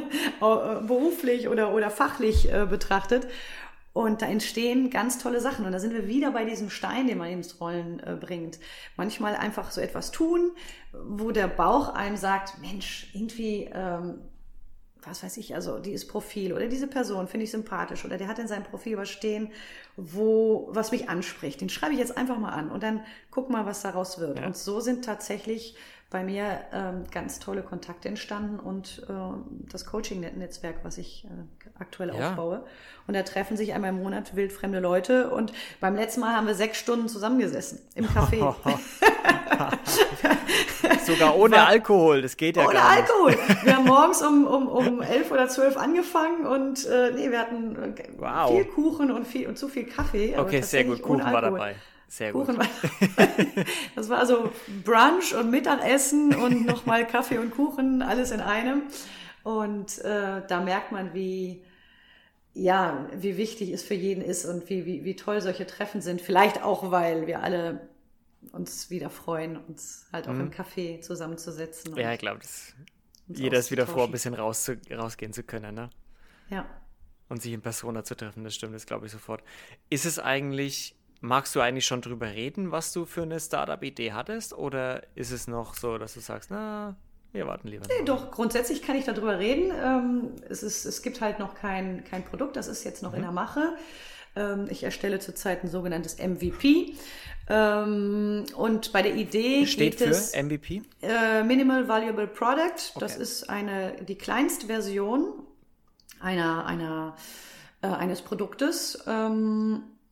äh, 0.42 0.86
beruflich 0.86 1.48
oder, 1.48 1.74
oder 1.74 1.90
fachlich 1.90 2.52
äh, 2.52 2.68
betrachtet. 2.70 3.28
Und 3.94 4.24
da 4.24 4.26
entstehen 4.26 4.90
ganz 4.90 5.20
tolle 5.20 5.40
Sachen. 5.40 5.66
Und 5.66 5.72
da 5.72 5.80
sind 5.80 5.94
wir 5.94 6.08
wieder 6.08 6.32
bei 6.32 6.46
diesem 6.46 6.70
Stein, 6.70 7.08
den 7.08 7.20
man 7.20 7.30
ins 7.30 7.62
Rollen 7.62 8.00
äh, 8.00 8.18
bringt. 8.20 8.60
Manchmal 8.98 9.36
einfach 9.36 9.72
so 9.72 9.82
etwas 9.82 10.12
tun, 10.12 10.52
wo 10.92 11.32
der 11.32 11.48
Bauch 11.48 11.94
einem 11.94 12.18
sagt, 12.18 12.60
Mensch, 12.60 13.12
irgendwie 13.14 13.70
ähm, 13.74 14.16
was 15.06 15.24
weiß 15.24 15.38
ich, 15.38 15.56
also 15.56 15.80
dieses 15.80 16.08
Profil 16.08 16.54
oder 16.54 16.68
diese 16.68 16.88
Person 16.88 17.28
finde 17.28 17.46
ich 17.46 17.52
sympathisch 17.52 18.06
oder 18.06 18.18
der 18.18 18.28
hat 18.28 18.40
in 18.40 18.48
seinem 18.48 18.64
Profil 18.64 18.98
was 18.98 19.10
stehen, 19.10 19.52
wo, 19.96 20.68
was 20.72 20.92
mich 20.92 21.10
anspricht. 21.10 21.62
Den 21.62 21.70
schreibe 21.70 21.94
ich 21.94 22.00
jetzt 22.00 22.18
einfach 22.18 22.38
mal 22.38 22.52
an 22.52 22.72
und 22.72 22.84
dann 22.84 23.04
guck 23.32 23.50
mal, 23.50 23.66
was 23.66 23.82
daraus 23.82 24.20
wird. 24.20 24.40
Ja. 24.40 24.46
Und 24.46 24.58
so 24.58 24.80
sind 24.80 25.06
tatsächlich 25.06 25.76
bei 26.14 26.24
mir 26.24 26.62
ähm, 26.72 27.06
ganz 27.12 27.40
tolle 27.40 27.64
Kontakte 27.64 28.08
entstanden 28.08 28.60
und 28.60 29.04
äh, 29.10 29.14
das 29.72 29.88
Coaching-Netzwerk, 29.88 30.76
was 30.84 31.00
ich 31.00 31.26
äh, 31.26 31.30
aktuell 31.80 32.14
ja. 32.16 32.30
aufbaue. 32.30 32.64
Und 33.08 33.16
da 33.16 33.24
treffen 33.24 33.58
sich 33.58 33.74
einmal 33.74 33.90
im 33.90 34.02
Monat 34.02 34.36
wildfremde 34.36 34.80
Leute 34.80 35.32
und 35.32 35.52
beim 35.82 35.96
letzten 35.96 36.22
Mal 36.22 36.36
haben 36.36 36.46
wir 36.46 36.54
sechs 36.54 36.78
Stunden 36.78 37.10
zusammengesessen 37.10 37.80
im 37.96 38.06
Café. 38.06 38.38
Sogar 41.04 41.36
ohne 41.36 41.56
War, 41.56 41.68
Alkohol, 41.68 42.22
das 42.22 42.38
geht 42.38 42.58
ja 42.58 42.66
ohne 42.66 42.74
gar 42.76 42.96
nicht. 42.96 43.10
Ohne 43.10 43.36
Alkohol. 43.36 43.66
Wir 43.66 43.76
haben 43.76 43.86
morgens 43.86 44.22
um, 44.22 44.46
um, 44.46 44.68
um 44.68 45.02
elf 45.02 45.32
oder 45.32 45.50
zwölf 45.50 45.78
angefangen 45.78 46.46
und 46.46 46.86
äh, 46.86 47.12
nee, 47.12 47.32
wir 47.32 47.40
hatten 47.40 47.76
äh, 47.76 48.04
wow. 48.20 48.52
viel 48.52 48.66
Kuchen 48.66 49.10
und, 49.10 49.26
viel, 49.26 49.48
und 49.48 49.58
zu 49.58 49.68
viel 49.68 49.86
Kaffee. 49.86 50.38
Okay, 50.38 50.62
sehr 50.62 50.84
gut, 50.84 51.02
Kuchen 51.02 51.24
war 51.24 51.42
dabei. 51.42 51.76
Sehr 52.14 52.32
Kuchen 52.32 52.58
gut. 52.58 52.60
War, 52.60 53.28
das 53.96 54.08
war 54.08 54.20
also 54.20 54.52
Brunch 54.84 55.34
und 55.34 55.50
Mittagessen 55.50 56.36
und 56.36 56.64
nochmal 56.64 57.08
Kaffee 57.08 57.40
und 57.40 57.50
Kuchen, 57.50 58.04
alles 58.04 58.30
in 58.30 58.40
einem. 58.40 58.84
Und 59.42 59.98
äh, 60.06 60.44
da 60.48 60.62
merkt 60.62 60.92
man, 60.92 61.16
wie, 61.16 61.64
ja, 62.54 63.10
wie 63.16 63.36
wichtig 63.38 63.72
es 63.72 63.82
für 63.82 63.96
jeden 63.96 64.24
ist 64.24 64.46
und 64.46 64.70
wie, 64.70 64.86
wie, 64.86 65.04
wie 65.04 65.16
toll 65.16 65.42
solche 65.42 65.66
Treffen 65.66 66.02
sind. 66.02 66.22
Vielleicht 66.22 66.62
auch, 66.62 66.92
weil 66.92 67.26
wir 67.26 67.42
alle 67.42 67.90
uns 68.52 68.92
wieder 68.92 69.10
freuen, 69.10 69.58
uns 69.58 70.06
halt 70.14 70.28
auch 70.28 70.34
mhm. 70.34 70.42
im 70.42 70.52
Café 70.52 71.02
zusammenzusetzen. 71.02 71.96
Ja, 71.96 72.14
ich 72.14 72.20
glaube, 72.20 72.42
jeder 73.28 73.58
ist 73.58 73.72
wieder 73.72 73.88
froh, 73.88 74.04
ein 74.04 74.12
bisschen 74.12 74.36
raus 74.36 74.66
zu, 74.66 74.80
rausgehen 74.92 75.34
zu 75.34 75.42
können, 75.42 75.74
ne? 75.74 75.90
Ja. 76.52 76.68
Und 77.28 77.42
sich 77.42 77.54
in 77.54 77.62
Persona 77.64 78.04
zu 78.04 78.14
treffen, 78.14 78.44
das 78.44 78.54
stimmt, 78.54 78.76
das 78.76 78.86
glaube 78.86 79.08
ich 79.08 79.12
sofort. 79.12 79.42
Ist 79.90 80.06
es 80.06 80.20
eigentlich, 80.20 80.96
magst 81.24 81.56
du 81.56 81.62
eigentlich 81.62 81.86
schon 81.86 82.02
drüber 82.02 82.28
reden, 82.28 82.72
was 82.72 82.92
du 82.92 83.06
für 83.06 83.24
eine 83.24 83.40
Startup-Idee 83.40 84.12
hattest? 84.12 84.54
Oder 84.54 85.04
ist 85.16 85.32
es 85.32 85.48
noch 85.48 85.74
so, 85.74 85.98
dass 85.98 86.14
du 86.14 86.20
sagst, 86.20 86.52
na, 86.52 86.96
wir 87.32 87.48
warten 87.48 87.70
lieber. 87.70 87.86
Nee, 87.88 88.06
doch, 88.06 88.30
grundsätzlich 88.30 88.82
kann 88.82 88.98
ich 88.98 89.06
darüber 89.06 89.40
reden. 89.40 89.72
Ähm, 89.72 90.32
es, 90.50 90.64
ist, 90.64 90.86
es 90.86 91.02
gibt 91.02 91.22
halt 91.22 91.40
noch 91.40 91.56
kein, 91.56 92.04
kein 92.04 92.26
Produkt, 92.26 92.58
das 92.58 92.68
ist 92.68 92.84
jetzt 92.84 93.02
noch 93.02 93.12
mhm. 93.12 93.18
in 93.18 93.22
der 93.24 93.32
Mache. 93.32 93.76
Ähm, 94.36 94.68
ich 94.70 94.84
erstelle 94.84 95.20
zurzeit 95.20 95.64
ein 95.64 95.70
sogenanntes 95.70 96.18
MVP. 96.18 96.94
Ähm, 97.50 98.44
und 98.56 98.92
bei 98.92 99.02
der 99.02 99.16
Idee 99.16 99.66
steht 99.66 99.98
geht 99.98 100.08
für 100.08 100.14
es, 100.14 100.36
MVP 100.36 100.82
äh, 101.02 101.42
Minimal 101.44 101.88
Valuable 101.88 102.28
Product. 102.28 103.00
Das 103.00 103.16
ist 103.16 103.50
eine 103.50 103.96
die 104.08 104.16
kleinste 104.16 104.68
Version 104.68 105.26
einer 106.20 106.66
einer 106.66 107.16
äh, 107.82 107.88
eines 107.88 108.22
Produktes. 108.22 109.02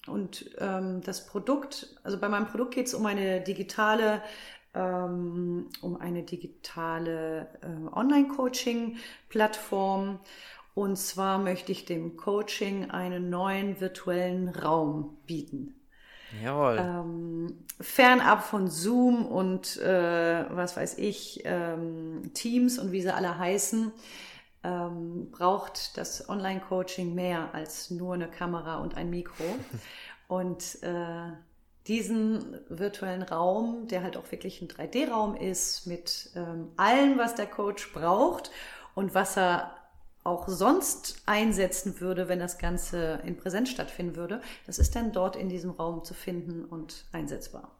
Und 0.07 0.49
ähm, 0.59 1.01
das 1.01 1.27
Produkt, 1.27 1.95
also 2.03 2.17
bei 2.17 2.27
meinem 2.27 2.47
Produkt 2.47 2.73
geht 2.73 2.87
es 2.87 2.93
um 2.93 3.05
eine 3.05 3.41
digitale 3.41 4.21
ähm, 4.73 5.67
um 5.81 5.99
eine 5.99 6.23
digitale 6.23 7.49
äh, 7.61 7.67
Online-Coaching-Plattform. 7.93 10.19
Und 10.73 10.97
zwar 10.97 11.37
möchte 11.37 11.73
ich 11.73 11.83
dem 11.85 12.15
Coaching 12.15 12.89
einen 12.91 13.29
neuen 13.29 13.81
virtuellen 13.81 14.47
Raum 14.47 15.17
bieten. 15.25 15.75
Jawohl. 16.41 16.77
Ähm, 16.79 17.65
fernab 17.81 18.45
von 18.45 18.69
Zoom 18.69 19.25
und 19.25 19.75
äh, 19.81 20.45
was 20.49 20.77
weiß 20.77 20.97
ich, 20.97 21.41
ähm, 21.43 22.31
Teams 22.33 22.79
und 22.79 22.93
wie 22.93 23.01
sie 23.01 23.13
alle 23.13 23.37
heißen, 23.37 23.91
ähm, 24.63 25.31
braucht 25.31 25.97
das 25.97 26.29
Online-Coaching 26.29 27.15
mehr 27.15 27.53
als 27.53 27.89
nur 27.89 28.13
eine 28.13 28.27
Kamera 28.27 28.77
und 28.77 28.95
ein 28.95 29.09
Mikro. 29.09 29.43
und 30.27 30.81
äh, 30.83 31.31
diesen 31.87 32.59
virtuellen 32.69 33.23
Raum, 33.23 33.87
der 33.87 34.03
halt 34.03 34.17
auch 34.17 34.31
wirklich 34.31 34.61
ein 34.61 34.67
3D-Raum 34.67 35.35
ist, 35.35 35.87
mit 35.87 36.29
ähm, 36.35 36.69
allem, 36.77 37.17
was 37.17 37.35
der 37.35 37.47
Coach 37.47 37.91
braucht 37.93 38.51
und 38.93 39.15
was 39.15 39.37
er 39.37 39.75
auch 40.23 40.47
sonst 40.47 41.23
einsetzen 41.25 41.99
würde, 41.99 42.29
wenn 42.29 42.37
das 42.37 42.59
Ganze 42.59 43.19
in 43.25 43.37
Präsenz 43.37 43.71
stattfinden 43.71 44.15
würde, 44.15 44.41
das 44.67 44.77
ist 44.77 44.95
dann 44.95 45.11
dort 45.11 45.35
in 45.35 45.49
diesem 45.49 45.71
Raum 45.71 46.03
zu 46.03 46.13
finden 46.13 46.65
und 46.65 47.05
einsetzbar. 47.11 47.71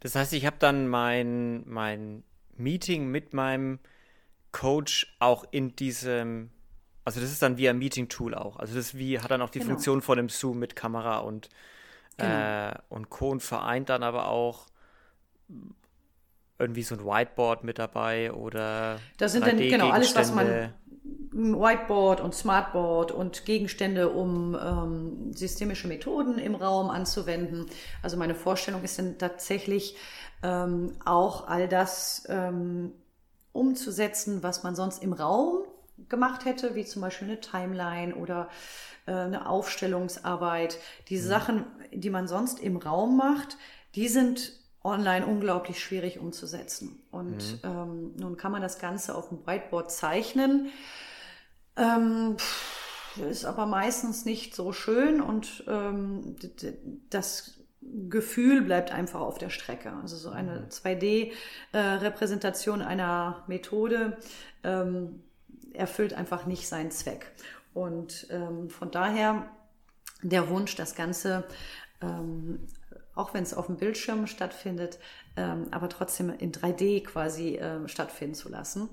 Das 0.00 0.16
heißt, 0.16 0.32
ich 0.32 0.44
habe 0.44 0.56
dann 0.58 0.88
mein, 0.88 1.62
mein 1.68 2.24
Meeting 2.56 3.06
mit 3.06 3.32
meinem 3.32 3.78
Coach 4.52 5.14
auch 5.18 5.44
in 5.50 5.76
diesem, 5.76 6.50
also 7.04 7.20
das 7.20 7.30
ist 7.30 7.42
dann 7.42 7.58
wie 7.58 7.68
ein 7.68 7.78
Meeting-Tool 7.78 8.34
auch. 8.34 8.56
Also 8.56 8.74
das 8.74 8.96
wie, 8.96 9.20
hat 9.20 9.30
dann 9.30 9.42
auch 9.42 9.50
die 9.50 9.58
genau. 9.58 9.72
Funktion 9.72 10.02
von 10.02 10.16
dem 10.16 10.28
Zoom 10.28 10.58
mit 10.58 10.76
Kamera 10.76 11.18
und 11.18 11.48
Genau. 12.18 12.70
Äh, 12.70 12.74
und 12.88 13.10
Kohn 13.10 13.40
vereint 13.40 13.88
dann 13.88 14.02
aber 14.02 14.28
auch 14.28 14.66
irgendwie 16.58 16.82
so 16.82 16.96
ein 16.96 17.04
Whiteboard 17.04 17.64
mit 17.64 17.78
dabei 17.78 18.32
oder. 18.32 18.98
Das 19.16 19.32
sind 19.32 19.46
dann 19.46 19.56
genau 19.56 19.90
alles, 19.90 20.14
was 20.14 20.34
man. 20.34 20.74
Whiteboard 21.30 22.20
und 22.20 22.34
Smartboard 22.34 23.12
und 23.12 23.44
Gegenstände, 23.44 24.08
um 24.08 24.58
ähm, 24.60 25.32
systemische 25.32 25.86
Methoden 25.86 26.38
im 26.38 26.54
Raum 26.54 26.90
anzuwenden. 26.90 27.66
Also 28.02 28.16
meine 28.16 28.34
Vorstellung 28.34 28.82
ist 28.82 28.98
dann 28.98 29.18
tatsächlich 29.18 29.94
ähm, 30.42 30.94
auch 31.04 31.46
all 31.46 31.68
das 31.68 32.26
ähm, 32.28 32.92
umzusetzen, 33.58 34.42
was 34.42 34.62
man 34.62 34.74
sonst 34.76 35.02
im 35.02 35.12
Raum 35.12 35.64
gemacht 36.08 36.44
hätte, 36.44 36.74
wie 36.74 36.84
zum 36.84 37.02
Beispiel 37.02 37.28
eine 37.28 37.40
Timeline 37.40 38.14
oder 38.14 38.48
äh, 39.06 39.12
eine 39.12 39.48
Aufstellungsarbeit. 39.48 40.78
Diese 41.08 41.26
mhm. 41.26 41.30
Sachen, 41.30 41.66
die 41.92 42.10
man 42.10 42.28
sonst 42.28 42.60
im 42.60 42.76
Raum 42.76 43.16
macht, 43.16 43.56
die 43.94 44.08
sind 44.08 44.52
online 44.84 45.26
unglaublich 45.26 45.82
schwierig 45.82 46.18
umzusetzen. 46.18 47.02
Und 47.10 47.36
mhm. 47.36 47.60
ähm, 47.64 48.16
nun 48.16 48.36
kann 48.36 48.52
man 48.52 48.62
das 48.62 48.78
Ganze 48.78 49.14
auf 49.14 49.28
dem 49.28 49.46
Whiteboard 49.46 49.90
zeichnen. 49.90 50.70
Ähm, 51.76 52.36
ist 53.30 53.44
aber 53.44 53.66
meistens 53.66 54.24
nicht 54.24 54.54
so 54.54 54.72
schön 54.72 55.20
und 55.20 55.64
ähm, 55.66 56.36
das 57.10 57.57
Gefühl 58.08 58.62
bleibt 58.62 58.92
einfach 58.92 59.20
auf 59.20 59.38
der 59.38 59.50
Strecke. 59.50 59.92
Also 60.02 60.16
so 60.16 60.30
eine 60.30 60.66
2D-Repräsentation 60.68 62.80
mhm. 62.80 62.84
äh, 62.84 62.88
einer 62.88 63.44
Methode 63.46 64.16
ähm, 64.64 65.22
erfüllt 65.72 66.14
einfach 66.14 66.46
nicht 66.46 66.68
seinen 66.68 66.90
Zweck. 66.90 67.32
Und 67.74 68.26
ähm, 68.30 68.70
von 68.70 68.90
daher 68.90 69.50
der 70.22 70.48
Wunsch, 70.48 70.74
das 70.74 70.94
Ganze, 70.94 71.44
ähm, 72.00 72.66
auch 73.14 73.34
wenn 73.34 73.42
es 73.42 73.54
auf 73.54 73.66
dem 73.66 73.76
Bildschirm 73.76 74.26
stattfindet, 74.26 74.98
ähm, 75.36 75.68
aber 75.70 75.88
trotzdem 75.88 76.30
in 76.30 76.52
3D 76.52 77.04
quasi 77.04 77.56
äh, 77.56 77.86
stattfinden 77.88 78.34
zu 78.34 78.48
lassen. 78.48 78.88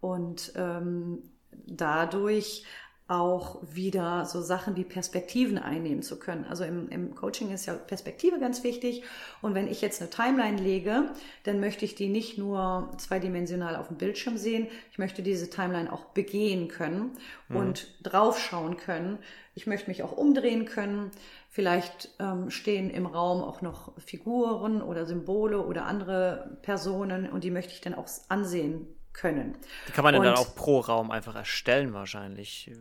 Und 0.00 0.52
ähm, 0.56 1.22
dadurch 1.66 2.64
auch 3.08 3.58
wieder 3.62 4.24
so 4.24 4.42
Sachen 4.42 4.74
wie 4.74 4.82
Perspektiven 4.82 5.58
einnehmen 5.58 6.02
zu 6.02 6.18
können. 6.18 6.44
Also 6.44 6.64
im, 6.64 6.88
im 6.88 7.14
Coaching 7.14 7.52
ist 7.52 7.66
ja 7.66 7.74
Perspektive 7.74 8.40
ganz 8.40 8.64
wichtig. 8.64 9.04
Und 9.42 9.54
wenn 9.54 9.68
ich 9.68 9.80
jetzt 9.80 10.00
eine 10.00 10.10
Timeline 10.10 10.60
lege, 10.60 11.10
dann 11.44 11.60
möchte 11.60 11.84
ich 11.84 11.94
die 11.94 12.08
nicht 12.08 12.36
nur 12.36 12.90
zweidimensional 12.98 13.76
auf 13.76 13.88
dem 13.88 13.96
Bildschirm 13.96 14.36
sehen. 14.36 14.66
Ich 14.90 14.98
möchte 14.98 15.22
diese 15.22 15.48
Timeline 15.48 15.92
auch 15.92 16.06
begehen 16.06 16.66
können 16.66 17.12
mhm. 17.48 17.56
und 17.56 17.88
draufschauen 18.02 18.76
können. 18.76 19.18
Ich 19.54 19.68
möchte 19.68 19.88
mich 19.88 20.02
auch 20.02 20.16
umdrehen 20.16 20.64
können. 20.64 21.12
Vielleicht 21.48 22.10
ähm, 22.18 22.50
stehen 22.50 22.90
im 22.90 23.06
Raum 23.06 23.40
auch 23.40 23.62
noch 23.62 23.92
Figuren 24.00 24.82
oder 24.82 25.06
Symbole 25.06 25.64
oder 25.64 25.86
andere 25.86 26.58
Personen 26.62 27.30
und 27.30 27.44
die 27.44 27.52
möchte 27.52 27.72
ich 27.72 27.80
dann 27.80 27.94
auch 27.94 28.08
ansehen 28.28 28.95
können. 29.16 29.56
Die 29.88 29.92
kann 29.92 30.04
man 30.04 30.14
und, 30.14 30.24
dann 30.24 30.36
auch 30.36 30.54
pro 30.54 30.80
Raum 30.80 31.10
einfach 31.10 31.34
erstellen 31.34 31.92
wahrscheinlich. 31.92 32.70
Äh, 32.70 32.76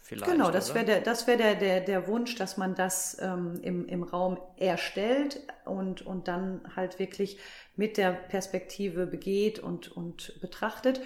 vielleicht, 0.00 0.30
genau, 0.30 0.50
das 0.50 0.74
wäre 0.74 0.84
der, 0.84 1.00
das 1.00 1.26
wär 1.26 1.36
der, 1.36 1.54
der, 1.54 1.80
der 1.80 2.08
Wunsch, 2.08 2.34
dass 2.36 2.56
man 2.56 2.74
das 2.74 3.16
ähm, 3.20 3.60
im, 3.62 3.86
im 3.86 4.02
Raum 4.02 4.38
erstellt 4.56 5.40
und, 5.64 6.02
und 6.02 6.26
dann 6.26 6.62
halt 6.74 6.98
wirklich 6.98 7.38
mit 7.76 7.96
der 7.96 8.12
Perspektive 8.12 9.06
begeht 9.06 9.58
und, 9.58 9.92
und 9.92 10.40
betrachtet. 10.40 11.00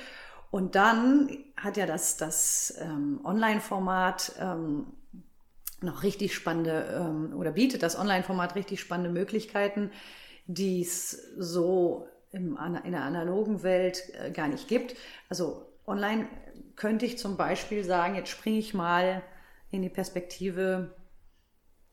Und 0.51 0.77
dann 0.77 1.45
hat 1.57 1.77
ja 1.77 1.85
das, 1.85 2.17
das 2.17 2.75
ähm, 2.81 3.21
Online-Format 3.25 4.33
ähm, 4.41 4.87
noch 5.81 6.03
richtig 6.03 6.35
spannende 6.35 6.87
ähm, 6.99 7.37
oder 7.37 7.53
bietet 7.53 7.83
das 7.83 7.99
Online-Format 7.99 8.55
richtig 8.55 8.81
spannende 8.81 9.11
Möglichkeiten, 9.11 9.91
die 10.47 10.81
es 10.81 11.11
so 11.37 12.09
im, 12.31 12.59
in 12.85 12.93
der 12.93 13.03
analogen 13.03 13.63
Welt 13.63 14.03
äh, 14.15 14.31
gar 14.31 14.49
nicht 14.49 14.69
gibt. 14.69 14.97
Also 15.29 15.67
online 15.87 16.29
könnte 16.77 17.07
ich 17.07 17.19
zum 17.19 17.37
Beispiel 17.37 17.85
sagen, 17.85 18.15
jetzt 18.15 18.31
springe 18.31 18.59
ich 18.59 18.75
mal 18.75 19.23
in 19.71 19.83
die 19.83 19.89
Perspektive 19.89 20.95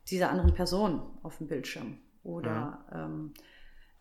dieser 0.09 0.29
anderen 0.29 0.53
Person 0.53 1.01
auf 1.23 1.37
dem 1.37 1.47
Bildschirm. 1.47 1.97
Oder 2.23 2.85
ja. 2.91 3.05
ähm, 3.05 3.33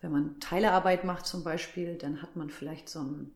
wenn 0.01 0.11
man 0.11 0.39
Teilearbeit 0.39 1.03
macht 1.03 1.25
zum 1.25 1.43
Beispiel, 1.43 1.97
dann 1.97 2.21
hat 2.21 2.35
man 2.35 2.49
vielleicht 2.49 2.89
so 2.89 2.99
ein 2.99 3.31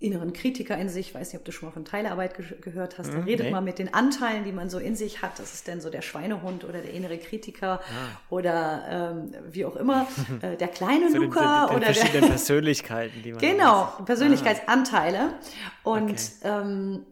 inneren 0.00 0.32
Kritiker 0.32 0.76
in 0.76 0.88
sich. 0.88 1.08
Ich 1.08 1.14
weiß 1.14 1.32
nicht, 1.32 1.38
ob 1.38 1.44
du 1.44 1.52
schon 1.52 1.68
mal 1.68 1.72
von 1.72 1.84
Teilarbeit 1.84 2.36
ge 2.36 2.44
gehört 2.60 2.98
hast. 2.98 3.12
Da 3.12 3.18
mhm, 3.18 3.24
redet 3.24 3.46
nee. 3.46 3.52
man 3.52 3.64
mit 3.64 3.78
den 3.78 3.94
Anteilen, 3.94 4.44
die 4.44 4.52
man 4.52 4.68
so 4.68 4.78
in 4.78 4.96
sich 4.96 5.22
hat. 5.22 5.38
Das 5.38 5.54
ist 5.54 5.68
dann 5.68 5.80
so 5.80 5.88
der 5.88 6.02
Schweinehund 6.02 6.64
oder 6.64 6.82
der 6.82 6.92
innere 6.92 7.16
Kritiker 7.18 7.80
ah. 7.80 8.20
oder 8.28 9.14
ähm, 9.14 9.34
wie 9.50 9.64
auch 9.64 9.76
immer. 9.76 10.06
Äh, 10.42 10.56
der 10.56 10.68
kleine 10.68 11.10
so 11.12 11.18
Luca 11.18 11.66
den, 11.66 11.68
den, 11.68 11.68
den 11.68 11.76
oder 11.76 11.94
verschiedenen 11.94 12.20
der 12.22 12.28
Persönlichkeiten, 12.34 13.22
die 13.22 13.32
man 13.32 13.40
Genau, 13.40 13.98
hat. 13.98 14.04
Persönlichkeitsanteile. 14.04 15.20
Ah. 15.20 15.88
Und 15.88 16.10
okay. 16.10 16.28
ähm, 16.42 17.06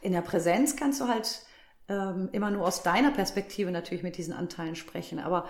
in 0.00 0.12
der 0.12 0.22
Präsenz 0.22 0.76
kannst 0.76 1.00
du 1.00 1.08
halt 1.08 1.42
ähm, 1.88 2.28
immer 2.32 2.50
nur 2.50 2.66
aus 2.66 2.82
deiner 2.82 3.12
Perspektive 3.12 3.70
natürlich 3.70 4.02
mit 4.02 4.16
diesen 4.16 4.34
Anteilen 4.34 4.74
sprechen. 4.74 5.18
Aber 5.18 5.48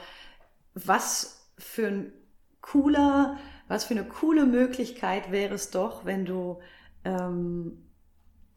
was 0.75 1.49
für 1.59 1.87
ein 1.87 2.13
cooler 2.61 3.39
was 3.69 3.85
für 3.85 3.95
eine 3.95 4.05
coole 4.05 4.47
Möglichkeit 4.47 5.31
wäre 5.33 5.55
es 5.55 5.71
doch, 5.71 6.05
wenn 6.05 6.25
du 6.25 6.59
ähm, 7.05 7.87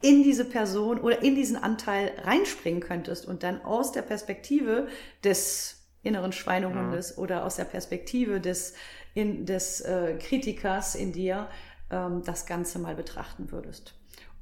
in 0.02 0.24
diese 0.24 0.45
Person 0.45 1.00
oder 1.00 1.22
in 1.22 1.36
diesen 1.36 1.58
Anteil 1.58 2.12
reinspringen 2.24 2.82
könntest 2.82 3.28
und 3.28 3.43
dann 3.43 3.62
aus 3.63 3.91
der 3.91 4.02
Perspektive 4.02 4.88
des 5.24 5.80
inneren 6.04 6.32
Schweinehundes 6.32 7.12
ja. 7.12 7.17
oder 7.17 7.45
aus 7.45 7.58
der 7.58 7.65
Perspektive 7.65 8.39
des, 8.39 8.74
in, 9.13 9.45
des 9.45 9.82
äh, 9.82 10.17
Kritikers 10.17 10.95
in 10.95 11.12
dir 11.12 11.50
ähm, 11.91 12.24
das 12.24 12.45
Ganze 12.45 12.80
mal 12.80 12.95
betrachten 12.95 13.52
würdest. 13.52 13.95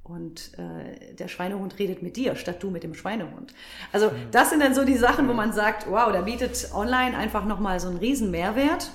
Und 0.03 0.57
äh, 0.57 1.15
der 1.15 1.27
Schweinehund 1.27 1.79
redet 1.79 2.01
mit 2.01 2.15
dir, 2.15 2.35
statt 2.35 2.63
du 2.63 2.69
mit 2.69 2.83
dem 2.83 2.93
Schweinehund. 2.93 3.53
Also 3.91 4.11
das 4.31 4.51
sind 4.51 4.61
dann 4.61 4.73
so 4.73 4.85
die 4.85 4.95
Sachen, 4.95 5.27
wo 5.27 5.33
man 5.33 5.51
sagt, 5.51 5.89
wow, 5.89 6.13
da 6.13 6.21
bietet 6.21 6.69
online 6.73 7.17
einfach 7.17 7.43
nochmal 7.43 7.79
so 7.79 7.89
einen 7.89 7.97
riesen 7.97 8.31
Mehrwert. 8.31 8.89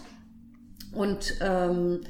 Und 0.93 1.37
ähm, 1.41 2.01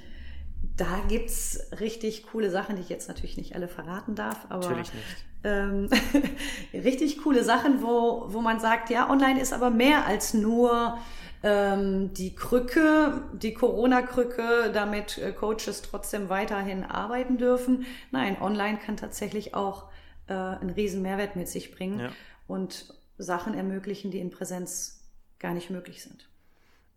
da 0.76 1.00
gibt's 1.08 1.60
richtig 1.80 2.24
coole 2.24 2.50
Sachen, 2.50 2.76
die 2.76 2.82
ich 2.82 2.88
jetzt 2.88 3.08
natürlich 3.08 3.36
nicht 3.36 3.54
alle 3.54 3.68
verraten 3.68 4.14
darf, 4.14 4.46
aber 4.48 4.68
natürlich 4.68 4.94
nicht. 4.94 5.24
Ähm, 5.44 5.88
richtig 6.72 7.18
coole 7.18 7.44
Sachen, 7.44 7.82
wo, 7.82 8.26
wo 8.28 8.40
man 8.40 8.60
sagt, 8.60 8.90
ja, 8.90 9.10
online 9.10 9.40
ist 9.40 9.52
aber 9.52 9.70
mehr 9.70 10.06
als 10.06 10.34
nur 10.34 10.98
ähm, 11.42 12.14
die 12.14 12.34
Krücke, 12.34 13.22
die 13.32 13.52
Corona-Krücke, 13.52 14.70
damit 14.72 15.18
äh, 15.18 15.32
Coaches 15.32 15.82
trotzdem 15.82 16.28
weiterhin 16.28 16.84
arbeiten 16.84 17.38
dürfen. 17.38 17.86
Nein, 18.12 18.40
online 18.40 18.78
kann 18.78 18.96
tatsächlich 18.96 19.54
auch 19.54 19.90
äh, 20.28 20.32
einen 20.32 20.70
riesen 20.70 21.02
Mehrwert 21.02 21.34
mit 21.34 21.48
sich 21.48 21.74
bringen 21.74 21.98
ja. 22.00 22.12
und 22.46 22.94
Sachen 23.18 23.54
ermöglichen, 23.54 24.10
die 24.10 24.20
in 24.20 24.30
Präsenz 24.30 25.08
gar 25.38 25.52
nicht 25.52 25.70
möglich 25.70 26.02
sind. 26.02 26.28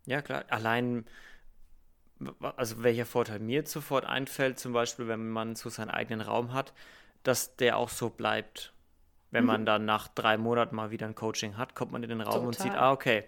Ja, 0.06 0.22
klar. 0.22 0.44
Allein 0.48 1.04
also 2.40 2.82
welcher 2.82 3.06
Vorteil 3.06 3.40
mir 3.40 3.66
sofort 3.66 4.04
einfällt, 4.04 4.58
zum 4.58 4.72
Beispiel, 4.72 5.08
wenn 5.08 5.30
man 5.30 5.54
so 5.54 5.68
seinen 5.68 5.90
eigenen 5.90 6.20
Raum 6.20 6.52
hat, 6.52 6.72
dass 7.22 7.56
der 7.56 7.76
auch 7.76 7.88
so 7.88 8.10
bleibt. 8.10 8.72
Wenn 9.30 9.42
mhm. 9.42 9.48
man 9.48 9.66
dann 9.66 9.84
nach 9.84 10.08
drei 10.08 10.36
Monaten 10.36 10.76
mal 10.76 10.90
wieder 10.90 11.06
ein 11.06 11.14
Coaching 11.14 11.56
hat, 11.56 11.74
kommt 11.74 11.92
man 11.92 12.02
in 12.02 12.08
den 12.08 12.20
Raum 12.20 12.32
Total. 12.34 12.46
und 12.46 12.58
sieht, 12.58 12.74
ah, 12.74 12.92
okay, 12.92 13.24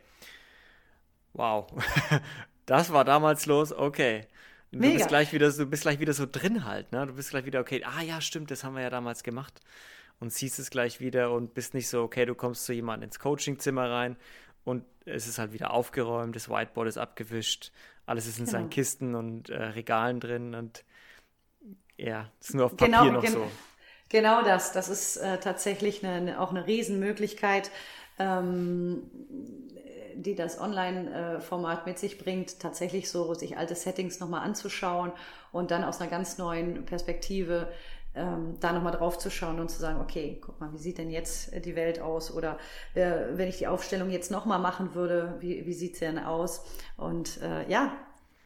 wow, 1.32 1.66
das 2.66 2.92
war 2.92 3.04
damals 3.04 3.46
los, 3.46 3.72
okay. 3.72 4.26
Du 4.70 4.78
Mega. 4.78 4.94
bist 4.94 5.08
gleich 5.08 5.32
wieder 5.32 5.50
so, 5.50 5.64
du 5.64 5.70
bist 5.70 5.82
gleich 5.82 5.98
wieder 5.98 6.12
so 6.12 6.26
drin 6.30 6.64
halt, 6.64 6.92
ne? 6.92 7.06
Du 7.06 7.14
bist 7.14 7.30
gleich 7.30 7.46
wieder, 7.46 7.60
okay, 7.60 7.82
ah 7.84 8.02
ja, 8.02 8.20
stimmt, 8.20 8.50
das 8.50 8.64
haben 8.64 8.74
wir 8.74 8.82
ja 8.82 8.90
damals 8.90 9.22
gemacht. 9.22 9.60
Und 10.20 10.32
siehst 10.32 10.58
es 10.58 10.70
gleich 10.70 11.00
wieder 11.00 11.32
und 11.32 11.54
bist 11.54 11.74
nicht 11.74 11.88
so, 11.88 12.02
okay, 12.02 12.26
du 12.26 12.34
kommst 12.34 12.64
zu 12.64 12.72
jemandem 12.72 13.08
ins 13.08 13.18
Coachingzimmer 13.18 13.90
rein 13.90 14.16
und 14.64 14.84
es 15.06 15.26
ist 15.26 15.38
halt 15.38 15.52
wieder 15.52 15.70
aufgeräumt, 15.72 16.36
das 16.36 16.50
Whiteboard 16.50 16.88
ist 16.88 16.98
abgewischt, 16.98 17.72
alles 18.08 18.26
ist 18.26 18.38
in 18.38 18.46
genau. 18.46 18.58
seinen 18.58 18.70
Kisten 18.70 19.14
und 19.14 19.50
äh, 19.50 19.62
Regalen 19.62 20.20
drin 20.20 20.54
und 20.54 20.84
ja, 21.96 22.30
ist 22.40 22.54
nur 22.54 22.66
auf 22.66 22.76
Papier 22.76 22.98
genau, 22.98 23.12
noch 23.12 23.22
gen 23.22 23.32
so. 23.32 23.50
Genau 24.08 24.42
das, 24.42 24.72
das 24.72 24.88
ist 24.88 25.18
äh, 25.18 25.38
tatsächlich 25.38 26.04
eine, 26.04 26.40
auch 26.40 26.50
eine 26.50 26.66
Riesenmöglichkeit, 26.66 27.70
ähm, 28.18 29.02
die 30.14 30.34
das 30.34 30.58
Online-Format 30.58 31.86
mit 31.86 31.98
sich 31.98 32.18
bringt, 32.18 32.58
tatsächlich 32.58 33.10
so 33.10 33.34
sich 33.34 33.58
alte 33.58 33.74
Settings 33.74 34.18
nochmal 34.18 34.42
anzuschauen 34.42 35.12
und 35.52 35.70
dann 35.70 35.84
aus 35.84 36.00
einer 36.00 36.10
ganz 36.10 36.38
neuen 36.38 36.86
Perspektive 36.86 37.68
ähm, 38.14 38.54
da 38.60 38.72
nochmal 38.72 38.92
drauf 38.92 39.18
zu 39.18 39.30
schauen 39.30 39.60
und 39.60 39.70
zu 39.70 39.78
sagen, 39.78 40.00
okay, 40.00 40.40
guck 40.40 40.60
mal, 40.60 40.72
wie 40.72 40.78
sieht 40.78 40.98
denn 40.98 41.10
jetzt 41.10 41.52
äh, 41.52 41.60
die 41.60 41.76
Welt 41.76 42.00
aus? 42.00 42.32
Oder 42.32 42.58
äh, 42.94 43.12
wenn 43.32 43.48
ich 43.48 43.58
die 43.58 43.66
Aufstellung 43.66 44.10
jetzt 44.10 44.30
nochmal 44.30 44.58
machen 44.58 44.94
würde, 44.94 45.36
wie, 45.40 45.66
wie 45.66 45.74
sieht 45.74 45.96
sie 45.96 46.06
denn 46.06 46.18
aus? 46.18 46.64
Und 46.96 47.40
äh, 47.42 47.68
ja, 47.70 47.92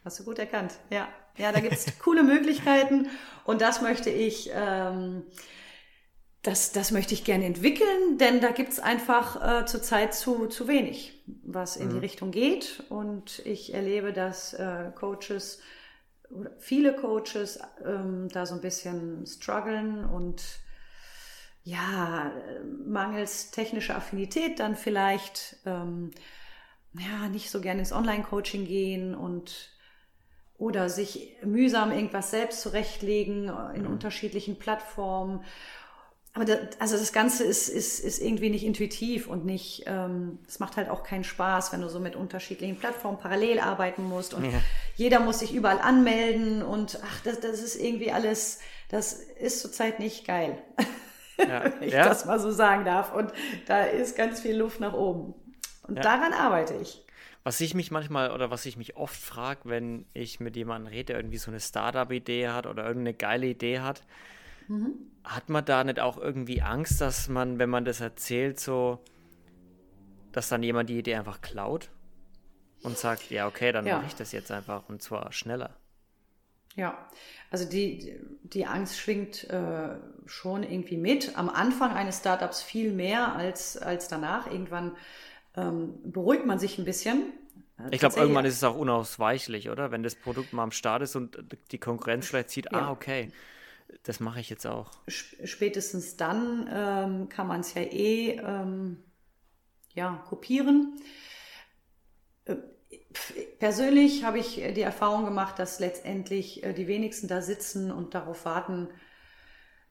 hast 0.05 0.19
du 0.19 0.23
gut 0.23 0.39
erkannt. 0.39 0.73
Ja, 0.89 1.07
ja 1.37 1.51
da 1.51 1.59
gibt's 1.59 1.85
coole 2.03 2.23
Möglichkeiten 2.23 3.07
und 3.45 3.61
das 3.61 3.81
möchte 3.81 4.09
ich. 4.09 4.51
Ähm, 4.53 5.23
das, 6.43 6.73
das 6.73 6.91
möchte 6.91 7.13
ich 7.13 7.23
gerne 7.23 7.45
entwickeln, 7.45 8.17
denn 8.17 8.41
da 8.41 8.51
gibt's 8.51 8.77
einfach 8.77 9.61
äh, 9.61 9.65
zurzeit 9.65 10.13
zu, 10.13 10.47
zu 10.47 10.67
wenig, 10.67 11.23
was 11.41 11.77
in 11.77 11.87
mhm. 11.87 11.93
die 11.93 11.99
Richtung 11.99 12.31
geht. 12.31 12.83
Und 12.89 13.41
ich 13.45 13.73
erlebe, 13.73 14.11
dass 14.11 14.53
äh, 14.53 14.91
Coaches 14.93 15.61
viele 16.57 16.95
Coaches 16.95 17.59
ähm, 17.85 18.27
da 18.31 18.45
so 18.45 18.55
ein 18.55 18.61
bisschen 18.61 19.25
strugglen 19.25 20.05
und 20.05 20.43
ja, 21.63 22.31
mangels 22.85 23.51
technischer 23.51 23.95
Affinität 23.95 24.59
dann 24.59 24.75
vielleicht 24.75 25.57
ähm, 25.65 26.11
ja, 26.93 27.29
nicht 27.29 27.49
so 27.49 27.61
gerne 27.61 27.79
ins 27.79 27.93
Online-Coaching 27.93 28.65
gehen 28.65 29.15
und 29.15 29.69
oder 30.57 30.89
sich 30.89 31.35
mühsam 31.43 31.91
irgendwas 31.91 32.31
selbst 32.31 32.61
zurechtlegen 32.61 33.51
in 33.73 33.83
mhm. 33.83 33.91
unterschiedlichen 33.91 34.59
Plattformen 34.59 35.43
aber 36.35 36.45
das, 36.45 36.59
also 36.79 36.97
das 36.97 37.13
Ganze 37.13 37.43
ist, 37.43 37.69
ist, 37.69 37.99
ist 37.99 38.19
irgendwie 38.19 38.49
nicht 38.49 38.65
intuitiv 38.65 39.27
und 39.27 39.45
nicht, 39.45 39.83
ähm, 39.85 40.39
es 40.47 40.59
macht 40.59 40.77
halt 40.77 40.89
auch 40.89 41.03
keinen 41.03 41.23
Spaß, 41.23 41.71
wenn 41.71 41.81
du 41.81 41.89
so 41.89 41.99
mit 41.99 42.15
unterschiedlichen 42.15 42.77
Plattformen 42.77 43.19
parallel 43.19 43.59
arbeiten 43.59 44.03
musst 44.03 44.33
und 44.33 44.45
ja. 44.45 44.59
Jeder 44.95 45.19
muss 45.19 45.39
sich 45.39 45.53
überall 45.53 45.79
anmelden 45.79 46.61
und 46.61 46.99
ach, 47.03 47.21
das, 47.23 47.39
das 47.39 47.61
ist 47.61 47.75
irgendwie 47.75 48.11
alles, 48.11 48.59
das 48.89 49.13
ist 49.13 49.61
zurzeit 49.61 49.99
nicht 49.99 50.25
geil. 50.25 50.61
Ja. 51.37 51.63
wenn 51.79 51.87
ich 51.87 51.93
ja. 51.93 52.05
das 52.05 52.25
mal 52.25 52.39
so 52.39 52.51
sagen 52.51 52.85
darf. 52.85 53.13
Und 53.13 53.31
da 53.65 53.83
ist 53.83 54.15
ganz 54.15 54.41
viel 54.41 54.55
Luft 54.55 54.79
nach 54.79 54.93
oben. 54.93 55.33
Und 55.87 55.95
ja. 55.95 56.01
daran 56.01 56.33
arbeite 56.33 56.75
ich. 56.75 57.03
Was 57.43 57.59
ich 57.59 57.73
mich 57.73 57.91
manchmal 57.91 58.31
oder 58.31 58.51
was 58.51 58.65
ich 58.65 58.77
mich 58.77 58.95
oft 58.95 59.19
frage, 59.19 59.61
wenn 59.65 60.05
ich 60.13 60.39
mit 60.39 60.55
jemandem 60.55 60.93
rede, 60.93 61.05
der 61.05 61.17
irgendwie 61.17 61.37
so 61.37 61.51
eine 61.51 61.59
Startup-Idee 61.59 62.49
hat 62.49 62.67
oder 62.67 62.85
irgendeine 62.85 63.15
geile 63.15 63.47
Idee 63.47 63.79
hat, 63.79 64.03
Mhm. 64.67 64.93
Hat 65.23 65.49
man 65.49 65.63
da 65.63 65.83
nicht 65.83 65.99
auch 65.99 66.17
irgendwie 66.17 66.61
Angst, 66.61 66.99
dass 67.01 67.29
man, 67.29 67.59
wenn 67.59 67.69
man 67.69 67.85
das 67.85 68.01
erzählt, 68.01 68.59
so, 68.59 68.99
dass 70.31 70.49
dann 70.49 70.63
jemand 70.63 70.89
die 70.89 70.97
Idee 70.97 71.15
einfach 71.15 71.41
klaut 71.41 71.89
und 72.83 72.97
sagt, 72.97 73.31
ja, 73.31 73.47
okay, 73.47 73.71
dann 73.71 73.85
ja. 73.85 73.97
mache 73.97 74.07
ich 74.07 74.15
das 74.15 74.31
jetzt 74.31 74.51
einfach 74.51 74.87
und 74.89 75.01
zwar 75.01 75.31
schneller? 75.31 75.75
Ja, 76.75 77.07
also 77.51 77.69
die, 77.69 78.19
die 78.41 78.65
Angst 78.65 78.97
schwingt 78.97 79.49
äh, 79.49 79.95
schon 80.25 80.63
irgendwie 80.63 80.97
mit. 80.97 81.37
Am 81.37 81.49
Anfang 81.49 81.91
eines 81.91 82.17
Startups 82.19 82.63
viel 82.63 82.91
mehr 82.91 83.35
als, 83.35 83.77
als 83.77 84.07
danach. 84.07 84.47
Irgendwann 84.47 84.95
ähm, 85.55 85.93
beruhigt 86.03 86.45
man 86.45 86.57
sich 86.57 86.79
ein 86.79 86.85
bisschen. 86.85 87.31
Äh, 87.77 87.89
ich 87.91 87.99
glaube, 87.99 88.19
irgendwann 88.19 88.45
ist 88.45 88.55
es 88.55 88.63
auch 88.63 88.75
unausweichlich, 88.75 89.69
oder? 89.69 89.91
Wenn 89.91 90.01
das 90.01 90.15
Produkt 90.15 90.51
mal 90.51 90.63
am 90.63 90.71
Start 90.71 91.03
ist 91.03 91.15
und 91.15 91.37
die 91.71 91.77
Konkurrenz 91.77 92.27
vielleicht 92.27 92.49
sieht, 92.49 92.71
ja. 92.71 92.87
ah, 92.87 92.91
okay, 92.91 93.31
das 94.01 94.19
mache 94.19 94.39
ich 94.39 94.49
jetzt 94.49 94.65
auch. 94.65 94.89
Spätestens 95.07 96.17
dann 96.17 96.67
ähm, 96.73 97.29
kann 97.29 97.45
man 97.45 97.59
es 97.59 97.75
ja 97.75 97.83
eh 97.83 98.39
ähm, 98.39 98.97
ja, 99.93 100.23
kopieren. 100.27 100.99
Äh, 103.35 103.41
persönlich 103.59 104.23
habe 104.23 104.39
ich 104.39 104.55
die 104.55 104.81
Erfahrung 104.81 105.25
gemacht, 105.25 105.59
dass 105.59 105.79
letztendlich 105.79 106.63
äh, 106.63 106.73
die 106.73 106.87
wenigsten 106.87 107.27
da 107.27 107.41
sitzen 107.41 107.91
und 107.91 108.13
darauf 108.13 108.45
warten, 108.45 108.89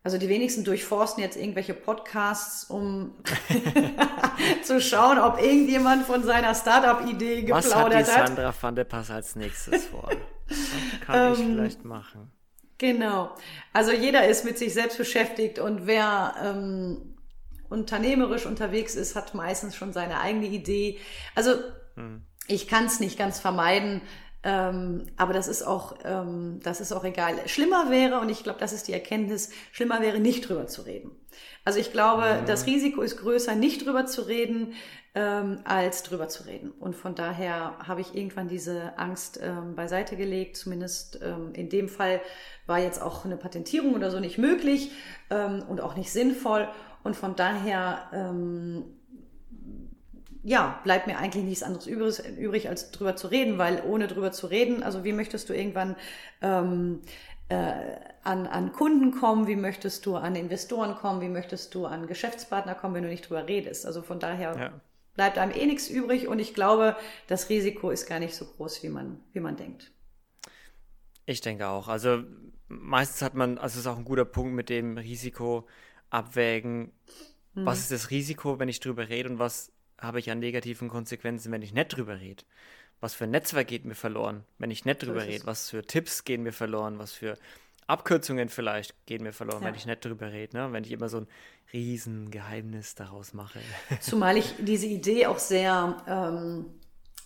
also 0.04 0.18
die 0.18 0.28
wenigsten 0.28 0.64
durchforsten 0.64 1.22
jetzt 1.22 1.36
irgendwelche 1.36 1.74
Podcasts, 1.74 2.64
um 2.64 3.14
zu 4.64 4.80
schauen, 4.80 5.18
ob 5.18 5.40
irgendjemand 5.40 6.04
von 6.04 6.24
seiner 6.24 6.54
Startup-Idee 6.54 7.42
geplaudert 7.42 7.64
hat. 7.64 7.92
Was 7.92 8.16
hat 8.16 8.28
die 8.28 8.34
Sandra 8.34 8.54
van 8.60 8.74
der 8.74 8.84
Pass 8.84 9.10
als 9.10 9.36
nächstes 9.36 9.86
vor? 9.86 10.10
Was 10.48 11.06
kann 11.06 11.32
ich 11.32 11.40
ähm, 11.40 11.54
vielleicht 11.54 11.84
machen? 11.84 12.32
Genau. 12.78 13.30
Also 13.72 13.92
jeder 13.92 14.26
ist 14.26 14.44
mit 14.44 14.58
sich 14.58 14.74
selbst 14.74 14.98
beschäftigt 14.98 15.60
und 15.60 15.86
wer 15.86 16.34
ähm, 16.42 17.16
unternehmerisch 17.70 18.44
unterwegs 18.44 18.96
ist, 18.96 19.14
hat 19.14 19.34
meistens 19.34 19.76
schon 19.76 19.92
seine 19.92 20.20
eigene 20.20 20.46
Idee. 20.46 20.98
Also 21.36 21.54
hm. 21.94 22.22
Ich 22.49 22.68
kann 22.68 22.86
es 22.86 23.01
nicht 23.01 23.18
ganz 23.18 23.40
vermeiden, 23.40 24.03
ähm, 24.45 25.07
aber 25.16 25.32
das 25.32 25.47
ist 25.47 25.62
auch, 25.62 25.95
ähm, 26.05 26.59
das 26.62 26.80
ist 26.80 26.93
auch 26.93 27.05
egal. 27.05 27.34
Schlimmer 27.47 27.90
wäre, 27.90 28.18
und 28.18 28.28
ich 28.28 28.43
glaube, 28.43 28.59
das 28.59 28.72
ist 28.72 28.88
die 28.88 28.93
Erkenntnis, 28.93 29.51
schlimmer 29.70 30.01
wäre, 30.01 30.18
nicht 30.18 30.49
drüber 30.49 30.66
zu 30.66 30.82
reden. 30.82 31.12
Also 31.64 31.78
ich 31.78 31.93
glaube, 31.93 32.40
mhm. 32.40 32.47
das 32.47 32.66
Risiko 32.66 33.03
ist 33.03 33.18
größer, 33.18 33.55
nicht 33.55 33.86
drüber 33.86 34.07
zu 34.07 34.22
reden, 34.22 34.74
ähm, 35.14 35.61
als 35.64 36.03
drüber 36.03 36.28
zu 36.28 36.45
reden. 36.45 36.72
Und 36.72 36.97
von 36.97 37.14
daher 37.14 37.78
habe 37.86 38.01
ich 38.01 38.14
irgendwann 38.14 38.49
diese 38.49 38.99
Angst 38.99 39.38
ähm, 39.40 39.76
beiseite 39.76 40.16
gelegt. 40.16 40.57
Zumindest 40.57 41.20
ähm, 41.22 41.53
in 41.53 41.68
dem 41.68 41.88
Fall 41.88 42.20
war 42.66 42.80
jetzt 42.80 43.01
auch 43.01 43.24
eine 43.24 43.36
Patentierung 43.36 43.95
oder 43.95 44.11
so 44.11 44.18
nicht 44.18 44.38
möglich 44.38 44.90
ähm, 45.30 45.62
und 45.68 45.80
auch 45.80 45.97
nicht 45.97 46.11
sinnvoll. 46.11 46.66
Und 47.05 47.14
von 47.14 47.36
daher 47.36 48.09
ähm, 48.12 48.84
ja, 50.43 50.80
bleibt 50.82 51.07
mir 51.07 51.18
eigentlich 51.18 51.45
nichts 51.45 51.62
anderes 51.62 51.86
übrig, 51.86 52.18
übrig, 52.36 52.68
als 52.68 52.90
drüber 52.90 53.16
zu 53.16 53.28
reden, 53.28 53.59
weil 53.59 53.82
ohne 53.86 54.09
drüber 54.09 54.32
zu 54.32 54.49
reden, 54.49 54.82
also 54.82 55.05
wie 55.05 55.12
möchtest 55.12 55.49
du 55.49 55.55
irgendwann 55.55 55.97
ähm, 56.40 57.01
äh, 57.49 57.97
an, 58.24 58.47
an 58.47 58.72
Kunden 58.72 59.12
kommen, 59.12 59.47
wie 59.47 59.57
möchtest 59.57 60.07
du 60.07 60.16
an 60.16 60.34
Investoren 60.34 60.97
kommen, 60.97 61.20
wie 61.20 61.28
möchtest 61.28 61.74
du 61.74 61.86
an 61.86 62.07
Geschäftspartner 62.07 62.74
kommen, 62.74 62.95
wenn 62.95 63.03
du 63.05 63.09
nicht 63.09 63.28
drüber 63.28 63.47
redest. 63.47 63.86
Also 63.86 64.03
von 64.03 64.18
daher 64.18 64.57
ja. 64.57 64.80
bleibt 65.14 65.38
einem 65.38 65.53
eh 65.53 65.66
nichts 65.66 65.88
übrig 65.88 66.28
und 66.28 66.38
ich 66.38 66.55
glaube, 66.55 66.97
das 67.28 67.49
Risiko 67.49 67.90
ist 67.90 68.07
gar 68.07 68.18
nicht 68.18 68.34
so 68.34 68.45
groß, 68.45 68.82
wie 68.82 68.88
man, 68.88 69.20
wie 69.32 69.40
man 69.40 69.57
denkt. 69.57 69.93
Ich 71.26 71.40
denke 71.40 71.68
auch. 71.68 71.88
Also 71.88 72.24
meistens 72.68 73.22
hat 73.22 73.34
man, 73.34 73.59
also 73.59 73.74
es 73.74 73.80
ist 73.80 73.86
auch 73.86 73.99
ein 73.99 74.05
guter 74.05 74.24
Punkt 74.24 74.55
mit 74.55 74.68
dem 74.68 74.99
Risiko 74.99 75.66
abwägen, 76.11 76.93
hm. 77.55 77.66
was 77.66 77.80
ist 77.80 77.93
das 77.93 78.11
Risiko, 78.11 78.59
wenn 78.59 78.68
ich 78.68 78.80
drüber 78.80 79.09
rede 79.09 79.28
und 79.28 79.38
was 79.38 79.71
habe 80.03 80.18
ich 80.18 80.30
an 80.30 80.40
negativen 80.40 80.88
Konsequenzen, 80.88 81.53
wenn 81.53 81.62
ich 81.62 81.72
nicht 81.72 81.96
drüber 81.96 82.20
rede? 82.20 82.44
Was 83.00 83.14
für 83.14 83.24
ein 83.24 83.30
Netzwerk 83.30 83.66
geht 83.68 83.84
mir 83.84 83.94
verloren, 83.94 84.44
wenn 84.59 84.70
ich 84.70 84.84
nicht 84.84 85.03
drüber 85.03 85.24
rede? 85.24 85.46
Was 85.46 85.70
für 85.70 85.82
Tipps 85.82 86.24
gehen 86.24 86.42
mir 86.42 86.53
verloren? 86.53 86.98
Was 86.98 87.12
für 87.12 87.36
Abkürzungen 87.86 88.48
vielleicht 88.48 88.94
gehen 89.07 89.22
mir 89.22 89.32
verloren, 89.32 89.62
ja. 89.62 89.68
wenn 89.68 89.74
ich 89.74 89.86
nicht 89.86 90.05
drüber 90.05 90.32
rede, 90.32 90.57
ne? 90.57 90.72
wenn 90.72 90.84
ich 90.84 90.92
immer 90.92 91.09
so 91.09 91.18
ein 91.18 91.26
Riesengeheimnis 91.72 92.94
daraus 92.94 93.34
mache. 93.34 93.61
Zumal 94.00 94.36
ich 94.36 94.55
diese 94.59 94.86
Idee 94.86 95.26
auch 95.26 95.38
sehr 95.38 95.96
ähm, 96.07 96.66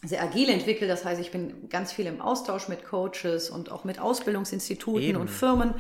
sehr 0.07 0.23
agil 0.23 0.49
entwickelt. 0.49 0.91
Das 0.91 1.05
heißt, 1.05 1.21
ich 1.21 1.31
bin 1.31 1.69
ganz 1.69 1.93
viel 1.93 2.07
im 2.07 2.21
Austausch 2.21 2.69
mit 2.69 2.85
Coaches 2.85 3.51
und 3.51 3.71
auch 3.71 3.85
mit 3.85 3.99
Ausbildungsinstituten 3.99 5.03
Eben. 5.03 5.21
und 5.21 5.29
Firmen. 5.29 5.75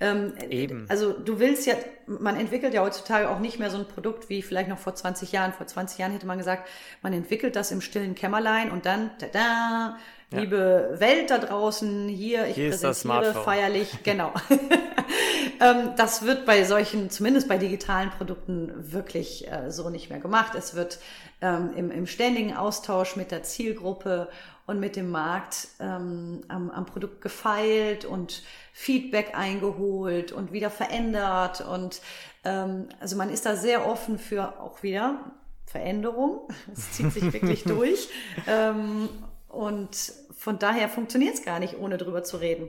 Ähm, 0.00 0.32
Eben. 0.48 0.86
Also 0.88 1.12
du 1.12 1.38
willst 1.38 1.66
ja, 1.66 1.74
man 2.06 2.36
entwickelt 2.36 2.74
ja 2.74 2.82
heutzutage 2.82 3.28
auch 3.28 3.38
nicht 3.38 3.58
mehr 3.58 3.70
so 3.70 3.78
ein 3.78 3.86
Produkt 3.86 4.28
wie 4.28 4.42
vielleicht 4.42 4.68
noch 4.68 4.78
vor 4.78 4.94
20 4.94 5.32
Jahren. 5.32 5.52
Vor 5.52 5.66
20 5.66 5.98
Jahren 5.98 6.12
hätte 6.12 6.26
man 6.26 6.38
gesagt, 6.38 6.68
man 7.02 7.12
entwickelt 7.12 7.56
das 7.56 7.70
im 7.70 7.80
stillen 7.80 8.14
Kämmerlein 8.14 8.70
und 8.70 8.86
dann, 8.86 9.10
tada, 9.18 9.98
ja. 10.32 10.38
liebe 10.38 10.96
Welt 10.98 11.30
da 11.30 11.38
draußen, 11.38 12.08
hier, 12.08 12.46
ich 12.46 12.54
hier 12.54 12.70
präsentiere 12.70 13.34
feierlich, 13.34 14.02
genau. 14.02 14.32
ähm, 15.60 15.90
das 15.96 16.24
wird 16.24 16.46
bei 16.46 16.64
solchen, 16.64 17.10
zumindest 17.10 17.48
bei 17.48 17.58
digitalen 17.58 18.10
Produkten, 18.10 18.72
wirklich 18.92 19.50
äh, 19.50 19.70
so 19.70 19.90
nicht 19.90 20.10
mehr 20.10 20.20
gemacht. 20.20 20.54
Es 20.54 20.74
wird 20.74 20.98
ähm, 21.40 21.72
im, 21.74 21.90
im 21.90 22.06
ständigen 22.06 22.54
Austausch 22.54 23.16
mit 23.16 23.30
der 23.30 23.42
Zielgruppe 23.42 24.28
und 24.66 24.78
mit 24.78 24.96
dem 24.96 25.10
Markt 25.10 25.68
ähm, 25.80 26.42
am, 26.48 26.70
am 26.70 26.86
Produkt 26.86 27.20
gefeilt 27.20 28.04
und 28.04 28.42
Feedback 28.72 29.32
eingeholt 29.34 30.32
und 30.32 30.52
wieder 30.52 30.70
verändert. 30.70 31.60
Und 31.60 32.00
ähm, 32.44 32.88
also 33.00 33.16
man 33.16 33.30
ist 33.30 33.46
da 33.46 33.56
sehr 33.56 33.86
offen 33.86 34.18
für 34.18 34.60
auch 34.60 34.82
wieder 34.82 35.32
Veränderung. 35.66 36.48
Es 36.72 36.92
zieht 36.92 37.12
sich 37.12 37.32
wirklich 37.32 37.64
durch. 37.64 38.08
Ähm, 38.46 39.08
und 39.48 40.12
von 40.36 40.58
daher 40.58 40.88
funktioniert 40.88 41.34
es 41.34 41.44
gar 41.44 41.58
nicht, 41.58 41.76
ohne 41.78 41.98
drüber 41.98 42.22
zu 42.22 42.36
reden. 42.36 42.68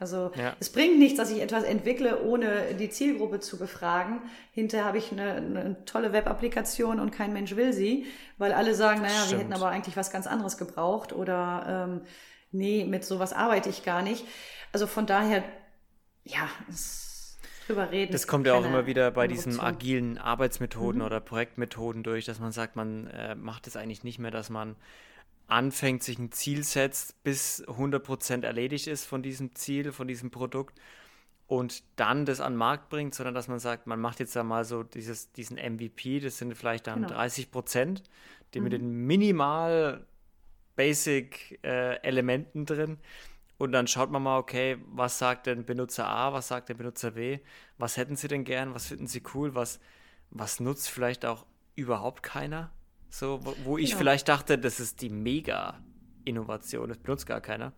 Also 0.00 0.32
ja. 0.34 0.56
es 0.58 0.70
bringt 0.70 0.98
nichts, 0.98 1.18
dass 1.18 1.30
ich 1.30 1.42
etwas 1.42 1.62
entwickle, 1.62 2.22
ohne 2.22 2.74
die 2.74 2.88
Zielgruppe 2.88 3.38
zu 3.40 3.58
befragen. 3.58 4.22
Hinterher 4.52 4.86
habe 4.86 4.98
ich 4.98 5.12
eine, 5.12 5.34
eine 5.34 5.84
tolle 5.84 6.12
Web-Applikation 6.12 6.98
und 6.98 7.10
kein 7.10 7.34
Mensch 7.34 7.54
will 7.54 7.74
sie, 7.74 8.06
weil 8.38 8.52
alle 8.52 8.74
sagen, 8.74 9.02
naja, 9.02 9.12
Stimmt. 9.14 9.30
wir 9.30 9.38
hätten 9.38 9.52
aber 9.52 9.68
eigentlich 9.68 9.98
was 9.98 10.10
ganz 10.10 10.26
anderes 10.26 10.56
gebraucht 10.56 11.12
oder 11.12 11.88
ähm, 11.88 12.00
nee, 12.50 12.84
mit 12.84 13.04
sowas 13.04 13.34
arbeite 13.34 13.68
ich 13.68 13.84
gar 13.84 14.00
nicht. 14.00 14.24
Also 14.72 14.86
von 14.86 15.04
daher, 15.06 15.44
ja, 16.24 16.48
es, 16.68 17.38
drüber 17.70 17.90
reden. 17.90 18.12
Das 18.12 18.26
kommt 18.26 18.46
ja 18.46 18.54
auch 18.54 18.64
immer 18.64 18.86
wieder 18.86 19.10
bei 19.10 19.28
diesen 19.28 19.60
agilen 19.60 20.18
Arbeitsmethoden 20.18 21.00
mhm. 21.00 21.06
oder 21.06 21.20
Projektmethoden 21.20 22.02
durch, 22.02 22.24
dass 22.24 22.40
man 22.40 22.52
sagt, 22.52 22.76
man 22.76 23.06
äh, 23.08 23.34
macht 23.34 23.66
es 23.66 23.76
eigentlich 23.76 24.04
nicht 24.04 24.18
mehr, 24.18 24.30
dass 24.30 24.50
man 24.50 24.76
anfängt, 25.50 26.02
sich 26.02 26.18
ein 26.18 26.32
Ziel 26.32 26.64
setzt, 26.64 27.22
bis 27.22 27.64
100% 27.66 28.44
erledigt 28.44 28.86
ist 28.86 29.04
von 29.04 29.22
diesem 29.22 29.54
Ziel, 29.54 29.92
von 29.92 30.08
diesem 30.08 30.30
Produkt 30.30 30.80
und 31.46 31.82
dann 31.96 32.26
das 32.26 32.40
an 32.40 32.52
den 32.52 32.58
Markt 32.58 32.88
bringt, 32.90 33.14
sondern 33.14 33.34
dass 33.34 33.48
man 33.48 33.58
sagt, 33.58 33.86
man 33.86 34.00
macht 34.00 34.20
jetzt 34.20 34.36
da 34.36 34.44
mal 34.44 34.64
so 34.64 34.82
dieses, 34.82 35.32
diesen 35.32 35.56
MVP, 35.56 36.20
das 36.20 36.38
sind 36.38 36.54
vielleicht 36.54 36.86
dann 36.86 37.02
genau. 37.02 37.18
30% 37.18 38.02
die 38.54 38.58
mhm. 38.58 38.64
mit 38.64 38.72
den 38.72 39.06
minimal 39.06 40.06
Basic 40.76 41.58
äh, 41.62 41.96
Elementen 42.02 42.66
drin 42.66 42.98
und 43.58 43.72
dann 43.72 43.86
schaut 43.86 44.10
man 44.10 44.22
mal, 44.22 44.38
okay, 44.38 44.78
was 44.86 45.18
sagt 45.18 45.46
denn 45.46 45.64
Benutzer 45.64 46.08
A, 46.08 46.32
was 46.32 46.48
sagt 46.48 46.68
der 46.68 46.74
Benutzer 46.74 47.10
B, 47.10 47.40
was 47.76 47.96
hätten 47.96 48.16
sie 48.16 48.28
denn 48.28 48.44
gern, 48.44 48.74
was 48.74 48.86
finden 48.86 49.06
sie 49.06 49.22
cool, 49.34 49.54
was, 49.54 49.80
was 50.30 50.60
nutzt 50.60 50.88
vielleicht 50.88 51.26
auch 51.26 51.44
überhaupt 51.74 52.22
keiner? 52.22 52.70
So, 53.10 53.40
wo, 53.44 53.54
wo 53.64 53.78
ich 53.78 53.90
genau. 53.90 53.98
vielleicht 53.98 54.28
dachte, 54.28 54.56
das 54.58 54.80
ist 54.80 55.02
die 55.02 55.10
Mega-Innovation, 55.10 56.88
das 56.88 56.98
benutzt 56.98 57.26
gar 57.26 57.40
keiner. 57.40 57.72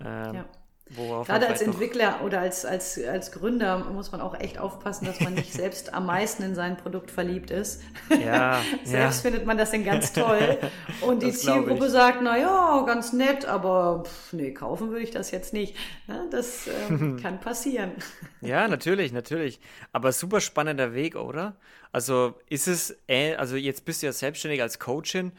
Ähm, 0.00 0.34
ja. 0.34 0.48
Gerade 0.94 1.48
als 1.48 1.62
Entwickler 1.62 2.20
oder 2.24 2.40
als, 2.40 2.64
als, 2.64 3.02
als 3.02 3.32
Gründer 3.32 3.78
muss 3.92 4.12
man 4.12 4.20
auch 4.20 4.38
echt 4.38 4.58
aufpassen, 4.58 5.06
dass 5.06 5.20
man 5.20 5.34
nicht 5.34 5.52
selbst 5.52 5.94
am 5.94 6.06
meisten 6.06 6.42
in 6.42 6.54
sein 6.54 6.76
Produkt 6.76 7.10
verliebt 7.10 7.50
ist. 7.50 7.82
Ja, 8.24 8.60
selbst 8.84 9.24
ja. 9.24 9.30
findet 9.30 9.46
man 9.46 9.58
das 9.58 9.70
dann 9.70 9.84
ganz 9.84 10.12
toll. 10.12 10.58
Und 11.00 11.22
die 11.22 11.32
Zielgruppe 11.32 11.88
sagt, 11.88 12.18
na 12.22 12.38
ja, 12.38 12.82
ganz 12.86 13.12
nett, 13.12 13.44
aber 13.44 14.04
pff, 14.04 14.32
nee, 14.32 14.52
kaufen 14.52 14.90
würde 14.90 15.02
ich 15.02 15.10
das 15.10 15.30
jetzt 15.30 15.52
nicht. 15.52 15.76
Ja, 16.08 16.24
das 16.30 16.68
ähm, 16.88 17.18
kann 17.20 17.40
passieren. 17.40 17.92
Ja, 18.40 18.68
natürlich, 18.68 19.12
natürlich. 19.12 19.60
Aber 19.92 20.12
super 20.12 20.40
spannender 20.40 20.94
Weg, 20.94 21.16
oder? 21.16 21.56
Also 21.92 22.34
ist 22.48 22.68
es, 22.68 22.96
äh, 23.06 23.34
also 23.36 23.56
jetzt 23.56 23.84
bist 23.84 24.02
du 24.02 24.06
ja 24.06 24.12
selbstständig 24.12 24.62
als 24.62 24.78
Coachin 24.78 25.32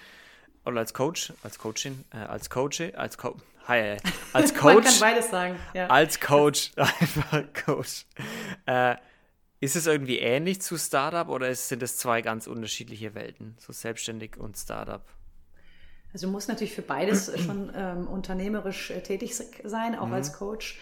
oder 0.66 0.80
als 0.80 0.93
Coach, 0.93 1.34
als 1.43 1.60
Coachin, 1.60 2.06
äh, 2.14 2.18
als 2.18 2.49
Coach, 2.49 2.82
als 2.95 3.18
Coach 3.18 3.39
Hi, 3.68 3.97
als 4.34 4.53
Coach. 4.53 4.74
Man 4.74 4.84
kann 4.84 4.99
beides 4.99 5.30
sagen. 5.30 5.55
Ja. 5.74 5.88
Als 5.88 6.20
Coach, 6.20 6.72
einfach 6.76 7.43
Coach. 7.66 8.05
Äh, 8.66 8.95
ist 9.61 9.78
es 9.78 9.88
irgendwie 9.88 10.20
ähnlich 10.20 10.61
zu 10.61 10.78
Startup 10.78 11.30
oder 11.30 11.53
sind 11.55 11.82
es 11.82 11.97
zwei 11.97 12.22
ganz 12.22 12.47
unterschiedliche 12.47 13.16
Welten, 13.16 13.55
so 13.59 13.72
selbstständig 13.72 14.38
und 14.38 14.57
Startup? 14.57 15.05
Also 16.11 16.28
du 16.28 16.34
musst 16.34 16.49
natürlich 16.49 16.74
für 16.74 16.82
beides 16.82 17.32
schon 17.45 17.72
ähm, 17.74 18.07
unternehmerisch 18.07 18.91
äh, 18.91 19.01
tätig 19.01 19.34
sein, 19.64 19.97
auch 19.97 20.07
mhm. 20.07 20.14
als 20.14 20.34
Coach 20.34 20.80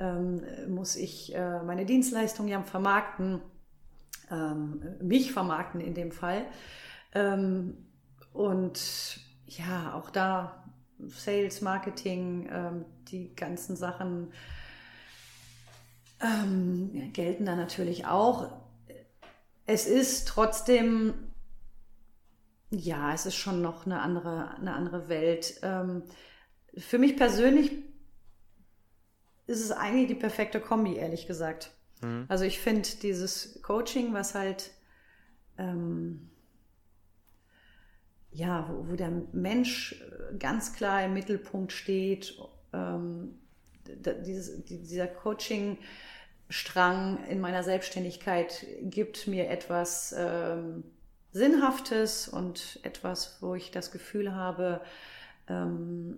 ähm, 0.00 0.42
muss 0.66 0.96
ich 0.96 1.32
äh, 1.34 1.62
meine 1.62 1.86
Dienstleistungen 1.86 2.48
ja 2.48 2.60
vermarkten, 2.62 3.40
ähm, 4.28 4.82
mich 5.00 5.32
vermarkten 5.32 5.80
in 5.80 5.94
dem 5.94 6.10
Fall. 6.10 6.46
Ähm, 7.14 7.76
und 8.32 9.20
ja, 9.46 9.94
auch 9.94 10.10
da 10.10 10.63
Sales, 11.10 11.60
Marketing, 11.60 12.48
ähm, 12.50 12.84
die 13.08 13.34
ganzen 13.34 13.76
Sachen 13.76 14.32
ähm, 16.20 17.12
gelten 17.12 17.44
da 17.44 17.56
natürlich 17.56 18.06
auch. 18.06 18.50
Es 19.66 19.86
ist 19.86 20.28
trotzdem, 20.28 21.14
ja, 22.70 23.12
es 23.14 23.26
ist 23.26 23.36
schon 23.36 23.62
noch 23.62 23.86
eine 23.86 24.00
andere, 24.00 24.56
eine 24.56 24.74
andere 24.74 25.08
Welt. 25.08 25.60
Ähm, 25.62 26.02
für 26.76 26.98
mich 26.98 27.16
persönlich 27.16 27.72
ist 29.46 29.62
es 29.62 29.70
eigentlich 29.70 30.08
die 30.08 30.14
perfekte 30.14 30.60
Kombi, 30.60 30.96
ehrlich 30.96 31.26
gesagt. 31.26 31.70
Mhm. 32.02 32.26
Also 32.28 32.44
ich 32.44 32.60
finde 32.60 32.88
dieses 33.02 33.60
Coaching, 33.62 34.12
was 34.12 34.34
halt 34.34 34.70
ähm, 35.58 36.30
ja, 38.34 38.68
wo, 38.68 38.90
wo, 38.90 38.96
der 38.96 39.10
Mensch 39.32 39.92
äh, 39.92 40.36
ganz 40.36 40.74
klar 40.74 41.02
im 41.04 41.14
Mittelpunkt 41.14 41.72
steht. 41.72 42.36
Ähm, 42.72 43.38
dieses, 43.86 44.64
dieser 44.64 45.06
Coaching-Strang 45.06 47.24
in 47.28 47.40
meiner 47.40 47.62
Selbstständigkeit 47.62 48.66
gibt 48.82 49.26
mir 49.26 49.50
etwas 49.50 50.14
ähm, 50.16 50.84
Sinnhaftes 51.32 52.28
und 52.28 52.80
etwas, 52.82 53.38
wo 53.40 53.54
ich 53.54 53.70
das 53.70 53.92
Gefühl 53.92 54.34
habe, 54.34 54.80
ähm, 55.48 56.16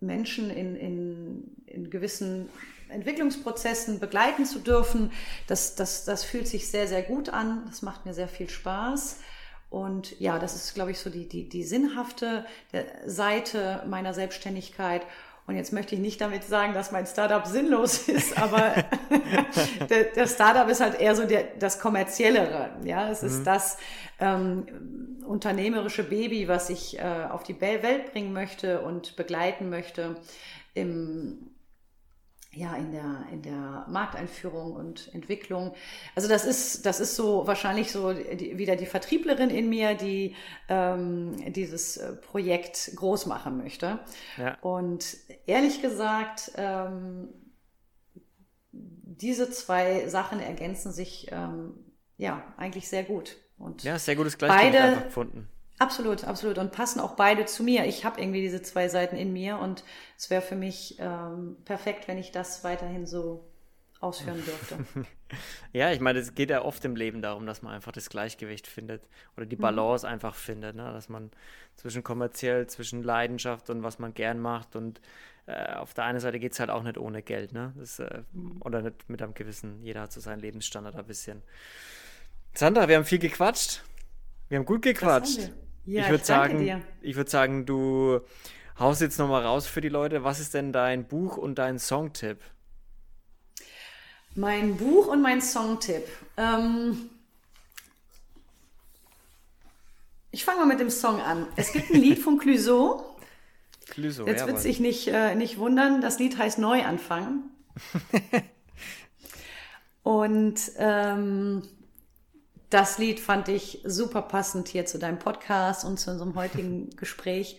Menschen 0.00 0.50
in, 0.50 0.76
in, 0.76 1.56
in 1.66 1.90
gewissen 1.90 2.48
Entwicklungsprozessen 2.88 4.00
begleiten 4.00 4.44
zu 4.44 4.58
dürfen. 4.58 5.12
Das, 5.46 5.76
das, 5.76 6.04
das 6.04 6.24
fühlt 6.24 6.48
sich 6.48 6.68
sehr, 6.68 6.88
sehr 6.88 7.02
gut 7.02 7.28
an. 7.28 7.64
Das 7.66 7.82
macht 7.82 8.04
mir 8.04 8.14
sehr 8.14 8.28
viel 8.28 8.48
Spaß. 8.48 9.20
Und 9.70 10.18
ja, 10.18 10.40
das 10.40 10.56
ist, 10.56 10.74
glaube 10.74 10.90
ich, 10.90 10.98
so 10.98 11.10
die, 11.10 11.28
die, 11.28 11.48
die 11.48 11.62
sinnhafte 11.62 12.44
Seite 13.06 13.84
meiner 13.88 14.12
Selbstständigkeit. 14.12 15.02
Und 15.46 15.56
jetzt 15.56 15.72
möchte 15.72 15.94
ich 15.94 16.00
nicht 16.00 16.20
damit 16.20 16.44
sagen, 16.44 16.74
dass 16.74 16.92
mein 16.92 17.06
Startup 17.06 17.46
sinnlos 17.46 17.98
ist, 18.08 18.36
aber 18.36 18.74
der, 19.90 20.04
der, 20.04 20.26
Startup 20.26 20.68
ist 20.68 20.80
halt 20.80 21.00
eher 21.00 21.14
so 21.14 21.24
der, 21.24 21.44
das 21.58 21.80
kommerziellere. 21.80 22.70
Ja, 22.84 23.10
es 23.10 23.22
mhm. 23.22 23.28
ist 23.28 23.44
das 23.44 23.78
ähm, 24.18 24.66
unternehmerische 25.26 26.02
Baby, 26.02 26.48
was 26.48 26.68
ich 26.68 26.98
äh, 26.98 27.26
auf 27.30 27.44
die 27.44 27.60
Welt 27.60 28.12
bringen 28.12 28.32
möchte 28.32 28.80
und 28.80 29.16
begleiten 29.16 29.70
möchte 29.70 30.16
im 30.74 31.50
ja, 32.52 32.74
in 32.74 32.90
der, 32.90 33.26
in 33.30 33.42
der 33.42 33.86
Markteinführung 33.88 34.72
und 34.72 35.12
Entwicklung. 35.14 35.72
Also 36.16 36.28
das 36.28 36.44
ist, 36.44 36.84
das 36.84 36.98
ist 36.98 37.14
so 37.14 37.46
wahrscheinlich 37.46 37.92
so 37.92 38.12
die, 38.12 38.58
wieder 38.58 38.74
die 38.74 38.86
Vertrieblerin 38.86 39.50
in 39.50 39.68
mir, 39.68 39.94
die 39.94 40.34
ähm, 40.68 41.36
dieses 41.52 41.96
äh, 41.96 42.14
Projekt 42.14 42.90
groß 42.96 43.26
machen 43.26 43.56
möchte. 43.56 44.00
Ja. 44.36 44.58
Und 44.62 45.16
ehrlich 45.46 45.80
gesagt, 45.80 46.52
ähm, 46.56 47.28
diese 48.72 49.50
zwei 49.50 50.08
Sachen 50.08 50.40
ergänzen 50.40 50.92
sich 50.92 51.28
ähm, 51.30 51.74
ja 52.16 52.42
eigentlich 52.56 52.88
sehr 52.88 53.04
gut. 53.04 53.36
Und 53.58 53.84
ja, 53.84 53.98
sehr 53.98 54.16
gutes 54.16 54.38
Gleichgewicht 54.38 54.82
beide, 54.82 55.02
gefunden. 55.04 55.48
Absolut, 55.80 56.24
absolut. 56.24 56.58
Und 56.58 56.72
passen 56.72 57.00
auch 57.00 57.16
beide 57.16 57.46
zu 57.46 57.62
mir. 57.62 57.86
Ich 57.86 58.04
habe 58.04 58.20
irgendwie 58.20 58.42
diese 58.42 58.60
zwei 58.60 58.88
Seiten 58.88 59.16
in 59.16 59.32
mir 59.32 59.56
und 59.58 59.82
es 60.18 60.28
wäre 60.28 60.42
für 60.42 60.54
mich 60.54 60.96
ähm, 60.98 61.56
perfekt, 61.64 62.06
wenn 62.06 62.18
ich 62.18 62.32
das 62.32 62.64
weiterhin 62.64 63.06
so 63.06 63.48
ausführen 63.98 64.44
dürfte. 64.44 64.76
ja, 65.72 65.90
ich 65.90 66.00
meine, 66.00 66.18
es 66.18 66.34
geht 66.34 66.50
ja 66.50 66.62
oft 66.62 66.84
im 66.84 66.96
Leben 66.96 67.22
darum, 67.22 67.46
dass 67.46 67.62
man 67.62 67.72
einfach 67.72 67.92
das 67.92 68.10
Gleichgewicht 68.10 68.66
findet 68.66 69.02
oder 69.38 69.46
die 69.46 69.56
mhm. 69.56 69.62
Balance 69.62 70.06
mhm. 70.06 70.12
einfach 70.12 70.34
findet, 70.34 70.76
ne? 70.76 70.84
dass 70.92 71.08
man 71.08 71.30
zwischen 71.76 72.02
kommerziell, 72.02 72.66
zwischen 72.66 73.02
Leidenschaft 73.02 73.70
und 73.70 73.82
was 73.82 73.98
man 73.98 74.12
gern 74.12 74.38
macht 74.38 74.76
und 74.76 75.00
äh, 75.46 75.72
auf 75.72 75.94
der 75.94 76.04
einen 76.04 76.20
Seite 76.20 76.38
geht 76.38 76.52
es 76.52 76.60
halt 76.60 76.68
auch 76.68 76.82
nicht 76.82 76.98
ohne 76.98 77.22
Geld, 77.22 77.52
ne? 77.52 77.72
Das, 77.78 77.98
äh, 77.98 78.22
mhm. 78.32 78.60
oder 78.60 78.82
nicht 78.82 79.08
mit 79.08 79.22
einem 79.22 79.32
gewissen, 79.32 79.82
jeder 79.82 80.02
hat 80.02 80.12
so 80.12 80.20
seinen 80.20 80.40
Lebensstandard 80.40 80.94
ein 80.94 81.06
bisschen. 81.06 81.42
Sandra, 82.52 82.86
wir 82.86 82.96
haben 82.96 83.06
viel 83.06 83.18
gequatscht. 83.18 83.82
Wir 84.50 84.58
haben 84.58 84.66
gut 84.66 84.82
gequatscht. 84.82 85.50
Ja, 85.86 86.04
ich 86.04 86.10
würde 86.10 86.24
sagen, 86.24 86.82
ich 87.00 87.16
würde 87.16 87.30
sagen, 87.30 87.66
du 87.66 88.20
haust 88.78 89.00
jetzt 89.00 89.18
nochmal 89.18 89.44
raus 89.44 89.66
für 89.66 89.80
die 89.80 89.88
Leute. 89.88 90.24
Was 90.24 90.40
ist 90.40 90.54
denn 90.54 90.72
dein 90.72 91.06
Buch 91.06 91.36
und 91.36 91.56
dein 91.56 91.78
Songtipp? 91.78 92.38
Mein 94.34 94.76
Buch 94.76 95.08
und 95.08 95.22
mein 95.22 95.42
Songtipp. 95.42 96.04
Ähm, 96.36 97.10
ich 100.30 100.44
fange 100.44 100.60
mal 100.60 100.66
mit 100.66 100.80
dem 100.80 100.90
Song 100.90 101.20
an. 101.20 101.46
Es 101.56 101.72
gibt 101.72 101.90
ein 101.90 102.00
Lied 102.00 102.18
von 102.18 102.38
Clouseau. 102.40 103.16
Clouseau, 103.88 104.26
Jetzt 104.26 104.46
wird 104.46 104.60
sich 104.60 104.78
nicht, 104.78 105.08
äh, 105.08 105.34
nicht 105.34 105.58
wundern. 105.58 106.00
Das 106.00 106.18
Lied 106.18 106.38
heißt 106.38 106.58
Neuanfang. 106.58 107.42
und 110.04 110.60
ähm, 110.76 111.62
das 112.70 112.98
Lied 112.98 113.20
fand 113.20 113.48
ich 113.48 113.80
super 113.84 114.22
passend 114.22 114.68
hier 114.68 114.86
zu 114.86 114.98
deinem 114.98 115.18
Podcast 115.18 115.84
und 115.84 115.98
zu 115.98 116.10
unserem 116.12 116.36
heutigen 116.36 116.90
Gespräch. 116.96 117.58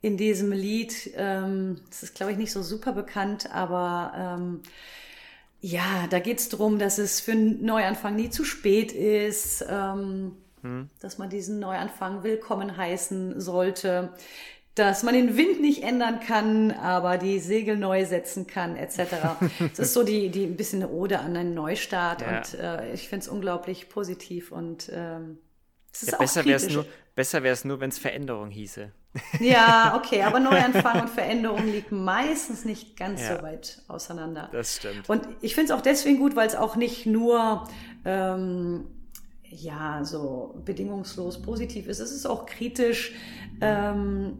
In 0.00 0.16
diesem 0.16 0.52
Lied, 0.52 1.10
ähm, 1.16 1.80
das 1.88 2.02
ist 2.02 2.14
glaube 2.14 2.32
ich 2.32 2.38
nicht 2.38 2.52
so 2.52 2.62
super 2.62 2.92
bekannt, 2.92 3.52
aber 3.52 4.12
ähm, 4.16 4.62
ja, 5.60 6.06
da 6.08 6.20
geht 6.20 6.38
es 6.38 6.48
darum, 6.48 6.78
dass 6.78 6.98
es 6.98 7.20
für 7.20 7.32
einen 7.32 7.64
Neuanfang 7.64 8.14
nie 8.14 8.30
zu 8.30 8.44
spät 8.44 8.92
ist, 8.92 9.64
ähm, 9.68 10.36
hm. 10.62 10.88
dass 11.00 11.18
man 11.18 11.30
diesen 11.30 11.58
Neuanfang 11.58 12.22
willkommen 12.22 12.76
heißen 12.76 13.40
sollte, 13.40 14.12
dass 14.78 15.02
man 15.02 15.14
den 15.14 15.36
Wind 15.36 15.60
nicht 15.60 15.82
ändern 15.82 16.20
kann, 16.20 16.70
aber 16.70 17.18
die 17.18 17.38
Segel 17.40 17.76
neu 17.76 18.04
setzen 18.04 18.46
kann, 18.46 18.76
etc. 18.76 18.98
Es 19.72 19.78
ist 19.78 19.94
so 19.94 20.04
die, 20.04 20.28
die 20.30 20.44
ein 20.44 20.56
bisschen 20.56 20.82
eine 20.82 20.92
Ode 20.92 21.18
an 21.18 21.36
einen 21.36 21.54
Neustart 21.54 22.22
ja. 22.22 22.38
und 22.38 22.54
äh, 22.54 22.92
ich 22.92 23.08
finde 23.08 23.24
es 23.24 23.28
unglaublich 23.28 23.88
positiv 23.88 24.52
und 24.52 24.90
ähm, 24.92 25.38
es 25.92 26.02
ist 26.02 26.12
ja, 26.12 26.18
besser 26.18 26.44
wäre 26.44 26.56
es 26.56 26.68
nur, 26.68 26.86
besser 27.14 27.42
wäre 27.42 27.54
es 27.54 27.64
nur, 27.64 27.80
wenn 27.80 27.90
es 27.90 27.98
Veränderung 27.98 28.50
hieße. 28.50 28.92
Ja, 29.40 29.94
okay, 30.02 30.22
aber 30.22 30.38
Neuanfang 30.38 31.00
und 31.00 31.10
Veränderung 31.10 31.66
liegen 31.66 32.04
meistens 32.04 32.64
nicht 32.64 32.96
ganz 32.96 33.22
ja, 33.22 33.36
so 33.36 33.42
weit 33.42 33.82
auseinander. 33.88 34.48
Das 34.52 34.76
stimmt. 34.76 35.08
Und 35.08 35.26
ich 35.40 35.54
finde 35.54 35.72
es 35.72 35.78
auch 35.78 35.82
deswegen 35.82 36.18
gut, 36.18 36.36
weil 36.36 36.46
es 36.46 36.54
auch 36.54 36.76
nicht 36.76 37.06
nur 37.06 37.68
ähm, 38.04 38.86
ja 39.42 40.04
so 40.04 40.60
bedingungslos 40.64 41.42
positiv 41.42 41.88
ist. 41.88 41.98
Es 42.00 42.12
ist 42.12 42.26
auch 42.26 42.46
kritisch. 42.46 43.14
Ähm, 43.60 44.38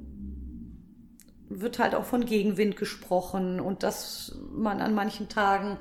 wird 1.48 1.78
halt 1.78 1.94
auch 1.94 2.04
von 2.04 2.24
Gegenwind 2.26 2.76
gesprochen 2.76 3.60
und 3.60 3.82
dass 3.82 4.38
man 4.52 4.80
an 4.80 4.94
manchen 4.94 5.28
Tagen 5.28 5.78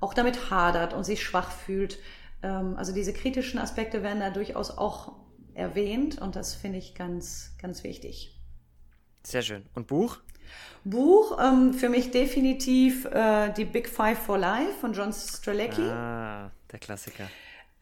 auch 0.00 0.14
damit 0.14 0.50
hadert 0.50 0.92
und 0.94 1.04
sich 1.04 1.22
schwach 1.22 1.50
fühlt. 1.50 1.98
Ähm, 2.42 2.76
also 2.76 2.92
diese 2.92 3.12
kritischen 3.12 3.58
Aspekte 3.58 4.02
werden 4.02 4.20
da 4.20 4.30
durchaus 4.30 4.70
auch 4.70 5.12
erwähnt 5.54 6.20
und 6.20 6.36
das 6.36 6.54
finde 6.54 6.78
ich 6.78 6.94
ganz, 6.94 7.54
ganz 7.60 7.84
wichtig. 7.84 8.38
Sehr 9.22 9.42
schön. 9.42 9.64
Und 9.74 9.86
Buch? 9.86 10.18
Buch, 10.84 11.38
ähm, 11.42 11.72
für 11.72 11.88
mich 11.88 12.10
definitiv 12.10 13.06
äh, 13.06 13.50
die 13.52 13.64
Big 13.64 13.88
Five 13.88 14.18
for 14.18 14.36
Life 14.36 14.74
von 14.80 14.92
John 14.92 15.12
Strzelecki. 15.12 15.82
Ah, 15.82 16.50
der 16.70 16.78
Klassiker. 16.78 17.30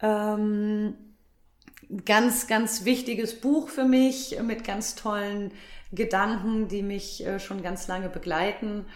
Ähm, 0.01 0.95
ganz, 2.05 2.47
ganz 2.47 2.85
wichtiges 2.85 3.41
Buch 3.41 3.69
für 3.69 3.85
mich 3.85 4.39
mit 4.43 4.65
ganz 4.65 4.95
tollen 4.95 5.53
Gedanken, 5.93 6.69
die 6.69 6.83
mich 6.83 7.25
äh, 7.25 7.39
schon 7.39 7.63
ganz 7.63 7.87
lange 7.87 8.09
begleiten 8.09 8.87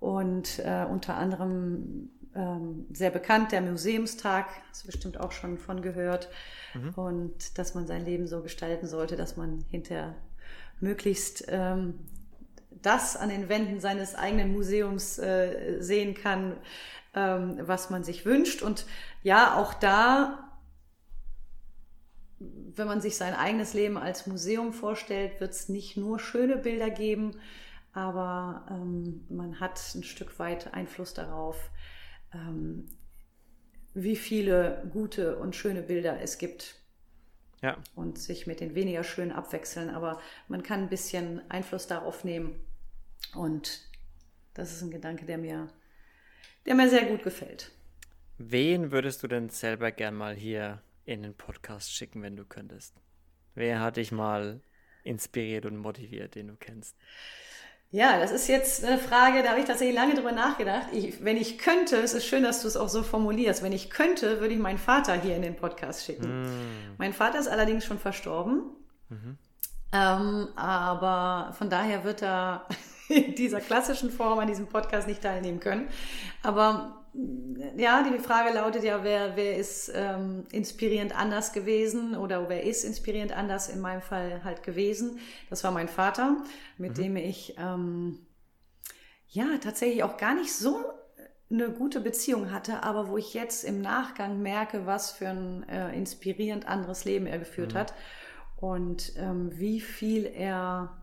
und 0.00 0.58
äh, 0.60 0.86
unter 0.88 1.16
anderem 1.16 2.10
ähm, 2.34 2.86
sehr 2.92 3.10
bekannt, 3.10 3.52
der 3.52 3.62
Museumstag, 3.62 4.46
hast 4.68 4.84
du 4.84 4.86
bestimmt 4.86 5.20
auch 5.20 5.32
schon 5.32 5.58
von 5.58 5.82
gehört. 5.82 6.28
Mhm. 6.74 6.90
Und 6.94 7.58
dass 7.58 7.74
man 7.74 7.86
sein 7.86 8.04
Leben 8.04 8.26
so 8.26 8.42
gestalten 8.42 8.86
sollte, 8.86 9.16
dass 9.16 9.36
man 9.36 9.64
hinter 9.70 10.14
möglichst 10.80 11.44
ähm, 11.48 11.94
das 12.82 13.16
an 13.16 13.30
den 13.30 13.48
Wänden 13.48 13.80
seines 13.80 14.14
eigenen 14.14 14.52
Museums 14.52 15.18
äh, 15.18 15.78
sehen 15.80 16.14
kann, 16.14 16.56
ähm, 17.14 17.58
was 17.60 17.90
man 17.90 18.04
sich 18.04 18.26
wünscht. 18.26 18.62
Und 18.62 18.86
ja, 19.22 19.56
auch 19.56 19.74
da 19.74 20.45
wenn 22.38 22.86
man 22.86 23.00
sich 23.00 23.16
sein 23.16 23.34
eigenes 23.34 23.74
Leben 23.74 23.96
als 23.96 24.26
Museum 24.26 24.72
vorstellt, 24.72 25.40
wird 25.40 25.52
es 25.52 25.68
nicht 25.68 25.96
nur 25.96 26.18
schöne 26.18 26.56
Bilder 26.56 26.90
geben, 26.90 27.32
aber 27.92 28.66
ähm, 28.70 29.24
man 29.30 29.58
hat 29.58 29.80
ein 29.94 30.02
Stück 30.02 30.38
weit 30.38 30.74
Einfluss 30.74 31.14
darauf, 31.14 31.70
ähm, 32.34 32.86
wie 33.94 34.16
viele 34.16 34.86
gute 34.92 35.38
und 35.38 35.56
schöne 35.56 35.80
Bilder 35.82 36.20
es 36.20 36.36
gibt. 36.36 36.74
Ja. 37.62 37.78
Und 37.94 38.18
sich 38.18 38.46
mit 38.46 38.60
den 38.60 38.74
weniger 38.74 39.02
schönen 39.02 39.32
abwechseln. 39.32 39.88
Aber 39.88 40.20
man 40.46 40.62
kann 40.62 40.82
ein 40.82 40.88
bisschen 40.90 41.40
Einfluss 41.50 41.86
darauf 41.86 42.22
nehmen. 42.22 42.60
Und 43.34 43.80
das 44.52 44.72
ist 44.72 44.82
ein 44.82 44.90
Gedanke, 44.90 45.24
der 45.24 45.38
mir, 45.38 45.68
der 46.66 46.74
mir 46.74 46.90
sehr 46.90 47.06
gut 47.06 47.22
gefällt. 47.22 47.72
Wen 48.36 48.92
würdest 48.92 49.22
du 49.22 49.26
denn 49.26 49.48
selber 49.48 49.90
gern 49.90 50.14
mal 50.14 50.34
hier 50.34 50.82
in 51.06 51.22
den 51.22 51.34
Podcast 51.34 51.92
schicken, 51.92 52.22
wenn 52.22 52.36
du 52.36 52.44
könntest? 52.44 52.94
Wer 53.54 53.80
hat 53.80 53.96
dich 53.96 54.12
mal 54.12 54.60
inspiriert 55.02 55.64
und 55.64 55.78
motiviert, 55.78 56.34
den 56.34 56.48
du 56.48 56.56
kennst? 56.56 56.96
Ja, 57.90 58.18
das 58.18 58.32
ist 58.32 58.48
jetzt 58.48 58.84
eine 58.84 58.98
Frage, 58.98 59.42
da 59.42 59.50
habe 59.50 59.60
ich 59.60 59.66
tatsächlich 59.66 59.96
lange 59.96 60.14
drüber 60.14 60.32
nachgedacht. 60.32 60.88
Ich, 60.92 61.24
wenn 61.24 61.36
ich 61.36 61.56
könnte, 61.56 61.96
es 61.96 62.12
ist 62.12 62.26
schön, 62.26 62.42
dass 62.42 62.60
du 62.62 62.68
es 62.68 62.76
auch 62.76 62.88
so 62.88 63.04
formulierst, 63.04 63.62
wenn 63.62 63.72
ich 63.72 63.90
könnte, 63.90 64.40
würde 64.40 64.54
ich 64.54 64.60
meinen 64.60 64.78
Vater 64.78 65.14
hier 65.14 65.36
in 65.36 65.42
den 65.42 65.54
Podcast 65.54 66.04
schicken. 66.04 66.42
Mm. 66.42 66.96
Mein 66.98 67.12
Vater 67.12 67.38
ist 67.38 67.46
allerdings 67.46 67.84
schon 67.84 68.00
verstorben. 68.00 68.64
Mhm. 69.08 69.38
Ähm, 69.92 70.48
aber 70.56 71.52
von 71.54 71.70
daher 71.70 72.02
wird 72.02 72.22
er 72.22 72.66
in 73.08 73.36
dieser 73.36 73.60
klassischen 73.60 74.10
Form 74.10 74.40
an 74.40 74.48
diesem 74.48 74.66
Podcast 74.66 75.06
nicht 75.06 75.22
teilnehmen 75.22 75.60
können. 75.60 75.88
Aber 76.42 77.05
ja, 77.76 78.02
die 78.02 78.18
Frage 78.18 78.54
lautet 78.54 78.84
ja, 78.84 79.02
wer, 79.02 79.36
wer 79.36 79.56
ist 79.56 79.90
ähm, 79.94 80.44
inspirierend 80.50 81.18
anders 81.18 81.52
gewesen 81.52 82.16
oder 82.16 82.48
wer 82.48 82.64
ist 82.64 82.84
inspirierend 82.84 83.32
anders 83.32 83.68
in 83.68 83.80
meinem 83.80 84.02
Fall 84.02 84.42
halt 84.44 84.62
gewesen. 84.62 85.18
Das 85.48 85.64
war 85.64 85.70
mein 85.70 85.88
Vater, 85.88 86.36
mit 86.78 86.92
mhm. 86.92 87.02
dem 87.02 87.16
ich 87.16 87.56
ähm, 87.58 88.26
ja 89.28 89.46
tatsächlich 89.62 90.02
auch 90.02 90.16
gar 90.16 90.34
nicht 90.34 90.54
so 90.54 90.84
eine 91.50 91.70
gute 91.70 92.00
Beziehung 92.00 92.50
hatte, 92.50 92.82
aber 92.82 93.08
wo 93.08 93.16
ich 93.16 93.32
jetzt 93.32 93.64
im 93.64 93.80
Nachgang 93.80 94.42
merke, 94.42 94.84
was 94.84 95.12
für 95.12 95.28
ein 95.28 95.68
äh, 95.68 95.96
inspirierend 95.96 96.66
anderes 96.66 97.04
Leben 97.04 97.26
er 97.26 97.38
geführt 97.38 97.74
mhm. 97.74 97.78
hat 97.78 97.94
und 98.56 99.12
ähm, 99.16 99.50
wie 99.54 99.80
viel 99.80 100.26
er 100.26 100.96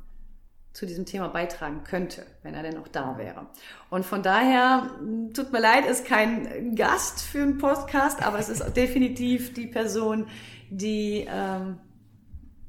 zu 0.74 0.88
diesem 0.88 1.05
Thema 1.05 1.28
beitragen 1.28 1.84
könnte, 1.84 2.26
wenn 2.41 2.55
er 2.55 2.63
denn 2.63 2.78
auch 2.78 2.88
da 2.88 3.17
wäre. 3.19 3.45
Und 3.91 4.05
von 4.05 4.24
daher, 4.24 4.89
tut 5.34 5.51
mir 5.51 5.59
leid, 5.59 5.86
ist 5.86 6.05
kein 6.05 6.76
Gast 6.76 7.21
für 7.21 7.43
einen 7.43 7.59
Podcast, 7.59 8.24
aber 8.24 8.39
es 8.39 8.49
ist 8.49 8.63
definitiv 8.76 9.53
die 9.53 9.67
Person, 9.67 10.28
die, 10.69 11.28
ähm, 11.30 11.78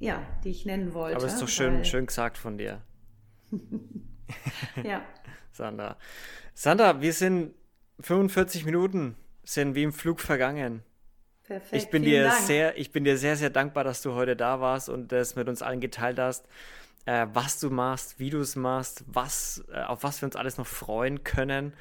ja, 0.01 0.23
die 0.45 0.51
ich 0.51 0.67
nennen 0.67 0.93
wollte. 0.93 1.17
Aber 1.17 1.27
es 1.27 1.35
ist 1.35 1.43
doch 1.43 1.49
schön, 1.49 1.83
schön 1.87 2.07
gesagt 2.07 2.37
von 2.37 2.59
dir. 2.59 2.83
ja. 4.85 5.03
Sandra. 5.53 5.97
Sandra, 6.53 7.01
wir 7.01 7.13
sind 7.15 7.55
45 8.01 8.67
Minuten, 8.67 9.17
sind 9.45 9.75
wie 9.75 9.83
im 9.83 9.95
Flug 9.95 10.21
vergangen. 10.21 10.83
Perfekt. 11.45 11.83
Ich 11.83 11.91
bin 11.91 12.03
dir 12.03 12.25
Dank. 12.25 12.37
sehr, 12.41 12.77
ich 12.77 12.93
bin 12.93 13.05
dir 13.05 13.17
sehr, 13.17 13.37
sehr 13.37 13.51
dankbar, 13.51 13.85
dass 13.85 14.03
du 14.03 14.13
heute 14.13 14.37
da 14.37 14.61
warst 14.61 14.91
und 14.91 15.11
das 15.11 15.37
mit 15.37 15.49
uns 15.49 15.63
allen 15.63 15.81
geteilt 15.81 16.19
hast 16.19 16.47
äh, 17.07 17.27
was 17.33 17.61
du 17.61 17.71
machst, 17.71 18.19
wie 18.19 18.31
du 18.31 18.41
es 18.41 18.57
machst, 18.57 19.05
was, 19.07 19.63
äh, 19.73 19.83
auf 19.83 20.03
was 20.03 20.21
wir 20.23 20.27
uns 20.27 20.37
alles 20.37 20.59
noch 20.59 20.67
freuen 20.67 21.25
können 21.25 21.73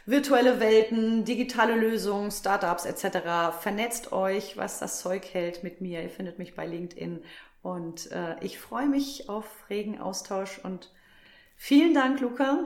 virtuelle 0.05 0.61
Welten, 0.61 1.25
digitale 1.25 1.75
Lösungen, 1.75 2.31
Startups 2.31 2.85
etc., 2.85 3.59
vernetzt 3.59 4.13
euch, 4.13 4.55
was 4.55 4.79
das 4.79 5.01
Zeug 5.01 5.25
hält 5.33 5.63
mit 5.63 5.81
mir. 5.81 6.01
Ihr 6.01 6.09
findet 6.09 6.39
mich 6.39 6.55
bei 6.55 6.65
LinkedIn 6.65 7.23
und 7.67 8.09
äh, 8.13 8.37
ich 8.39 8.59
freue 8.59 8.87
mich 8.87 9.27
auf 9.27 9.45
regen 9.69 9.99
Austausch 9.99 10.57
und 10.59 10.89
vielen 11.57 11.93
Dank, 11.93 12.21
Luca, 12.21 12.59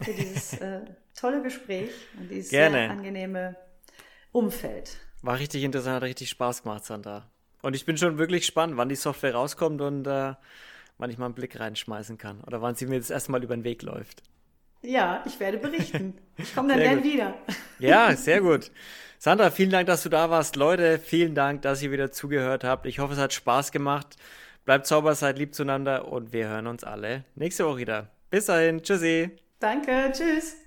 für 0.00 0.12
dieses 0.12 0.52
äh, 0.60 0.82
tolle 1.18 1.42
Gespräch 1.42 1.90
und 2.16 2.30
dieses 2.30 2.50
Gerne. 2.50 2.76
sehr 2.76 2.90
angenehme 2.90 3.56
Umfeld. 4.30 4.98
War 5.22 5.40
richtig 5.40 5.64
interessant, 5.64 5.96
hat 5.96 6.04
richtig 6.04 6.30
Spaß 6.30 6.62
gemacht, 6.62 6.84
Sandra. 6.84 7.28
Und 7.62 7.74
ich 7.74 7.84
bin 7.84 7.96
schon 7.96 8.18
wirklich 8.18 8.42
gespannt, 8.42 8.76
wann 8.76 8.88
die 8.88 8.94
Software 8.94 9.34
rauskommt 9.34 9.80
und 9.80 10.06
äh, 10.06 10.34
wann 10.98 11.10
ich 11.10 11.18
mal 11.18 11.26
einen 11.26 11.34
Blick 11.34 11.58
reinschmeißen 11.58 12.16
kann 12.16 12.40
oder 12.42 12.62
wann 12.62 12.76
sie 12.76 12.86
mir 12.86 13.00
das 13.00 13.10
erste 13.10 13.32
Mal 13.32 13.42
über 13.42 13.56
den 13.56 13.64
Weg 13.64 13.82
läuft. 13.82 14.22
Ja, 14.82 15.24
ich 15.26 15.40
werde 15.40 15.58
berichten. 15.58 16.16
Ich 16.36 16.54
komme 16.54 16.68
dann 16.74 16.78
gern 16.78 17.02
wieder. 17.02 17.34
Ja, 17.80 18.14
sehr 18.14 18.40
gut. 18.40 18.70
Sandra, 19.22 19.50
vielen 19.50 19.68
Dank, 19.68 19.86
dass 19.86 20.02
du 20.02 20.08
da 20.08 20.30
warst. 20.30 20.56
Leute, 20.56 20.98
vielen 20.98 21.34
Dank, 21.34 21.60
dass 21.60 21.82
ihr 21.82 21.92
wieder 21.92 22.10
zugehört 22.10 22.64
habt. 22.64 22.86
Ich 22.86 23.00
hoffe, 23.00 23.12
es 23.12 23.18
hat 23.18 23.34
Spaß 23.34 23.70
gemacht. 23.70 24.16
Bleibt 24.64 24.86
sauber, 24.86 25.14
seid 25.14 25.36
lieb 25.36 25.54
zueinander 25.54 26.10
und 26.10 26.32
wir 26.32 26.48
hören 26.48 26.66
uns 26.66 26.84
alle 26.84 27.24
nächste 27.34 27.66
Woche 27.66 27.80
wieder. 27.80 28.08
Bis 28.30 28.46
dahin, 28.46 28.82
tschüssi. 28.82 29.32
Danke, 29.58 30.10
tschüss. 30.14 30.59